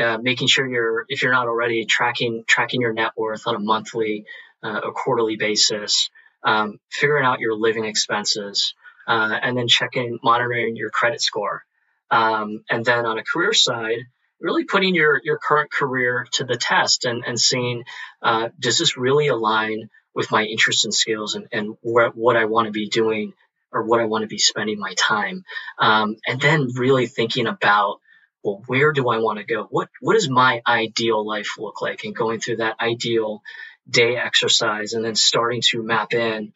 uh, 0.00 0.18
making 0.18 0.48
sure 0.48 0.66
you're 0.66 1.04
if 1.08 1.22
you're 1.22 1.32
not 1.32 1.46
already 1.46 1.84
tracking 1.84 2.44
tracking 2.46 2.80
your 2.80 2.92
net 2.92 3.12
worth 3.16 3.46
on 3.46 3.54
a 3.54 3.60
monthly 3.60 4.24
uh, 4.62 4.80
or 4.84 4.92
quarterly 4.92 5.36
basis 5.36 6.10
um, 6.44 6.78
figuring 6.90 7.24
out 7.24 7.40
your 7.40 7.54
living 7.54 7.84
expenses, 7.84 8.74
uh, 9.06 9.38
and 9.42 9.56
then 9.56 9.68
checking, 9.68 10.18
monitoring 10.22 10.76
your 10.76 10.90
credit 10.90 11.20
score. 11.20 11.64
Um, 12.10 12.64
and 12.70 12.84
then 12.84 13.06
on 13.06 13.18
a 13.18 13.24
career 13.24 13.52
side, 13.52 13.98
really 14.40 14.64
putting 14.64 14.94
your, 14.94 15.20
your 15.24 15.38
current 15.38 15.70
career 15.72 16.26
to 16.32 16.44
the 16.44 16.56
test 16.56 17.04
and, 17.04 17.24
and 17.26 17.40
seeing, 17.40 17.84
uh, 18.22 18.48
does 18.58 18.78
this 18.78 18.96
really 18.96 19.28
align 19.28 19.88
with 20.14 20.30
my 20.30 20.44
interests 20.44 20.84
and 20.84 20.92
skills 20.92 21.34
and, 21.34 21.46
and 21.52 21.76
wh- 21.82 22.14
what 22.14 22.36
I 22.36 22.44
want 22.44 22.66
to 22.66 22.72
be 22.72 22.88
doing 22.88 23.32
or 23.72 23.84
what 23.84 24.00
I 24.00 24.04
want 24.04 24.22
to 24.22 24.28
be 24.28 24.38
spending 24.38 24.78
my 24.78 24.94
time. 24.94 25.44
Um, 25.78 26.16
and 26.26 26.40
then 26.40 26.68
really 26.74 27.06
thinking 27.06 27.46
about, 27.46 28.00
well, 28.42 28.62
where 28.66 28.92
do 28.92 29.08
I 29.08 29.18
want 29.18 29.38
to 29.38 29.44
go? 29.44 29.66
What, 29.70 29.88
what 30.00 30.14
does 30.14 30.28
my 30.28 30.62
ideal 30.66 31.26
life 31.26 31.58
look 31.58 31.80
like? 31.80 32.04
And 32.04 32.14
going 32.14 32.40
through 32.40 32.56
that 32.56 32.76
ideal 32.80 33.42
day 33.88 34.16
exercise 34.16 34.92
and 34.92 35.04
then 35.04 35.14
starting 35.14 35.60
to 35.70 35.82
map 35.82 36.12
in 36.12 36.52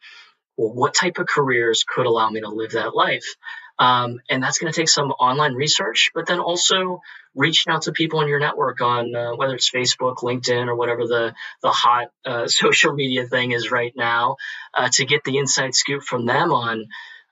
well, 0.57 0.73
what 0.73 0.93
type 0.93 1.19
of 1.19 1.27
careers 1.27 1.83
could 1.83 2.07
allow 2.07 2.29
me 2.29 2.41
to 2.41 2.49
live 2.49 2.71
that 2.71 2.95
life? 2.95 3.35
Um, 3.79 4.19
and 4.29 4.41
that's 4.41 4.57
going 4.57 4.71
to 4.71 4.79
take 4.79 4.89
some 4.89 5.11
online 5.11 5.53
research, 5.53 6.11
but 6.15 6.25
then 6.25 6.39
also 6.39 7.01
reaching 7.35 7.71
out 7.71 7.83
to 7.83 7.91
people 7.91 8.21
in 8.21 8.27
your 8.27 8.39
network 8.39 8.81
on 8.81 9.15
uh, 9.15 9.35
whether 9.35 9.53
it's 9.53 9.69
Facebook, 9.69 10.17
LinkedIn, 10.17 10.67
or 10.67 10.75
whatever 10.75 11.05
the 11.05 11.35
the 11.61 11.69
hot 11.69 12.07
uh, 12.25 12.47
social 12.47 12.93
media 12.93 13.27
thing 13.27 13.51
is 13.51 13.71
right 13.71 13.93
now, 13.95 14.37
uh, 14.73 14.89
to 14.93 15.05
get 15.05 15.23
the 15.23 15.37
inside 15.37 15.75
scoop 15.75 16.01
from 16.01 16.25
them 16.25 16.51
on, 16.51 16.87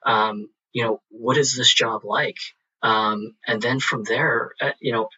um, 0.06 0.50
you 0.72 0.84
know, 0.84 1.02
what 1.10 1.38
is 1.38 1.56
this 1.56 1.74
job 1.74 2.02
like? 2.04 2.38
Um, 2.84 3.36
and 3.48 3.60
then 3.62 3.80
from 3.80 4.04
there, 4.04 4.52
uh, 4.62 4.74
you 4.80 4.92
know, 4.92 5.10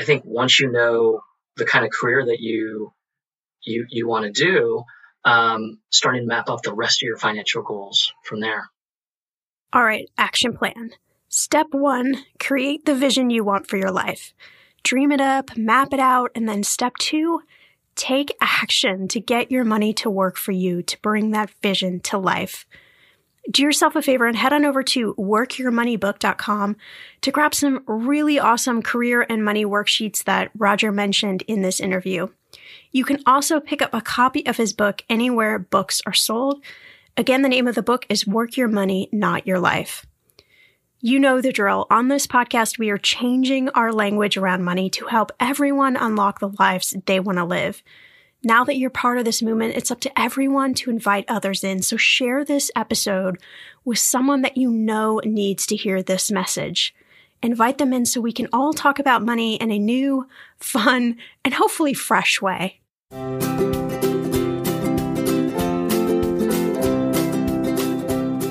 I 0.00 0.04
think 0.04 0.24
once 0.24 0.58
you 0.58 0.70
know 0.70 1.20
the 1.56 1.66
kind 1.66 1.84
of 1.84 1.90
career 1.90 2.24
that 2.24 2.40
you 2.40 2.92
you, 3.62 3.86
you 3.90 4.08
want 4.08 4.24
to 4.24 4.32
do, 4.32 4.82
um, 5.24 5.78
starting 5.90 6.22
to 6.22 6.26
map 6.26 6.48
out 6.48 6.62
the 6.62 6.74
rest 6.74 7.02
of 7.02 7.06
your 7.06 7.16
financial 7.16 7.62
goals 7.62 8.12
from 8.24 8.40
there. 8.40 8.71
All 9.72 9.84
right, 9.84 10.10
action 10.18 10.52
plan. 10.52 10.90
Step 11.28 11.68
one, 11.70 12.24
create 12.38 12.84
the 12.84 12.94
vision 12.94 13.30
you 13.30 13.42
want 13.42 13.66
for 13.66 13.78
your 13.78 13.90
life. 13.90 14.34
Dream 14.82 15.10
it 15.12 15.20
up, 15.20 15.56
map 15.56 15.94
it 15.94 16.00
out, 16.00 16.30
and 16.34 16.46
then 16.46 16.62
step 16.62 16.98
two, 16.98 17.40
take 17.94 18.36
action 18.40 19.08
to 19.08 19.20
get 19.20 19.50
your 19.50 19.64
money 19.64 19.94
to 19.94 20.10
work 20.10 20.36
for 20.36 20.52
you 20.52 20.82
to 20.82 21.00
bring 21.00 21.30
that 21.30 21.50
vision 21.62 22.00
to 22.00 22.18
life. 22.18 22.66
Do 23.50 23.62
yourself 23.62 23.96
a 23.96 24.02
favor 24.02 24.26
and 24.26 24.36
head 24.36 24.52
on 24.52 24.64
over 24.64 24.82
to 24.84 25.14
workyourmoneybook.com 25.14 26.76
to 27.22 27.30
grab 27.30 27.54
some 27.54 27.82
really 27.86 28.38
awesome 28.38 28.82
career 28.82 29.26
and 29.28 29.44
money 29.44 29.64
worksheets 29.64 30.22
that 30.24 30.50
Roger 30.56 30.92
mentioned 30.92 31.42
in 31.48 31.62
this 31.62 31.80
interview. 31.80 32.28
You 32.92 33.04
can 33.04 33.22
also 33.26 33.58
pick 33.58 33.80
up 33.82 33.94
a 33.94 34.00
copy 34.00 34.46
of 34.46 34.58
his 34.58 34.72
book 34.72 35.02
anywhere 35.08 35.58
books 35.58 36.02
are 36.06 36.12
sold. 36.12 36.62
Again, 37.16 37.42
the 37.42 37.48
name 37.48 37.68
of 37.68 37.74
the 37.74 37.82
book 37.82 38.06
is 38.08 38.26
Work 38.26 38.56
Your 38.56 38.68
Money, 38.68 39.10
Not 39.12 39.46
Your 39.46 39.58
Life. 39.58 40.06
You 41.00 41.18
know 41.18 41.42
the 41.42 41.52
drill. 41.52 41.86
On 41.90 42.08
this 42.08 42.26
podcast, 42.26 42.78
we 42.78 42.88
are 42.88 42.96
changing 42.96 43.68
our 43.70 43.92
language 43.92 44.38
around 44.38 44.64
money 44.64 44.88
to 44.90 45.06
help 45.06 45.30
everyone 45.38 45.96
unlock 45.96 46.40
the 46.40 46.48
lives 46.58 46.96
they 47.04 47.20
want 47.20 47.36
to 47.36 47.44
live. 47.44 47.82
Now 48.42 48.64
that 48.64 48.78
you're 48.78 48.88
part 48.88 49.18
of 49.18 49.26
this 49.26 49.42
movement, 49.42 49.76
it's 49.76 49.90
up 49.90 50.00
to 50.00 50.18
everyone 50.18 50.72
to 50.74 50.90
invite 50.90 51.26
others 51.28 51.62
in. 51.62 51.82
So 51.82 51.98
share 51.98 52.46
this 52.46 52.70
episode 52.74 53.38
with 53.84 53.98
someone 53.98 54.40
that 54.40 54.56
you 54.56 54.70
know 54.70 55.20
needs 55.22 55.66
to 55.66 55.76
hear 55.76 56.02
this 56.02 56.30
message. 56.30 56.94
Invite 57.42 57.76
them 57.76 57.92
in 57.92 58.06
so 58.06 58.22
we 58.22 58.32
can 58.32 58.48
all 58.54 58.72
talk 58.72 58.98
about 58.98 59.22
money 59.22 59.56
in 59.56 59.70
a 59.70 59.78
new, 59.78 60.28
fun, 60.58 61.18
and 61.44 61.52
hopefully 61.52 61.92
fresh 61.92 62.40
way. 62.40 62.80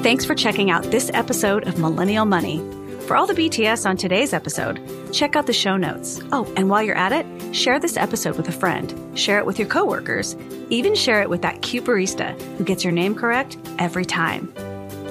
Thanks 0.01 0.25
for 0.25 0.33
checking 0.33 0.71
out 0.71 0.81
this 0.85 1.11
episode 1.13 1.67
of 1.67 1.77
Millennial 1.77 2.25
Money. 2.25 2.57
For 3.05 3.15
all 3.15 3.27
the 3.27 3.35
BTS 3.35 3.87
on 3.87 3.97
today's 3.97 4.33
episode, 4.33 4.81
check 5.13 5.35
out 5.35 5.45
the 5.45 5.53
show 5.53 5.77
notes. 5.77 6.19
Oh, 6.31 6.51
and 6.57 6.71
while 6.71 6.81
you're 6.81 6.97
at 6.97 7.11
it, 7.11 7.55
share 7.55 7.79
this 7.79 7.97
episode 7.97 8.35
with 8.35 8.49
a 8.49 8.51
friend, 8.51 8.91
share 9.13 9.37
it 9.37 9.45
with 9.45 9.59
your 9.59 9.67
coworkers, 9.67 10.35
even 10.71 10.95
share 10.95 11.21
it 11.21 11.29
with 11.29 11.43
that 11.43 11.61
cute 11.61 11.83
barista 11.83 12.39
who 12.57 12.63
gets 12.63 12.83
your 12.83 12.93
name 12.93 13.13
correct 13.13 13.57
every 13.77 14.03
time. 14.03 14.51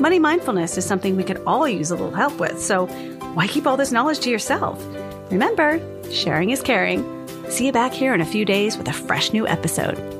Money 0.00 0.18
mindfulness 0.18 0.76
is 0.76 0.84
something 0.84 1.16
we 1.16 1.22
could 1.22 1.40
all 1.46 1.68
use 1.68 1.92
a 1.92 1.94
little 1.94 2.10
help 2.10 2.40
with, 2.40 2.60
so 2.60 2.86
why 3.34 3.46
keep 3.46 3.68
all 3.68 3.76
this 3.76 3.92
knowledge 3.92 4.18
to 4.20 4.30
yourself? 4.30 4.84
Remember, 5.30 5.80
sharing 6.10 6.50
is 6.50 6.62
caring. 6.62 7.06
See 7.48 7.66
you 7.66 7.72
back 7.72 7.92
here 7.92 8.12
in 8.12 8.20
a 8.20 8.26
few 8.26 8.44
days 8.44 8.76
with 8.76 8.88
a 8.88 8.92
fresh 8.92 9.32
new 9.32 9.46
episode. 9.46 10.19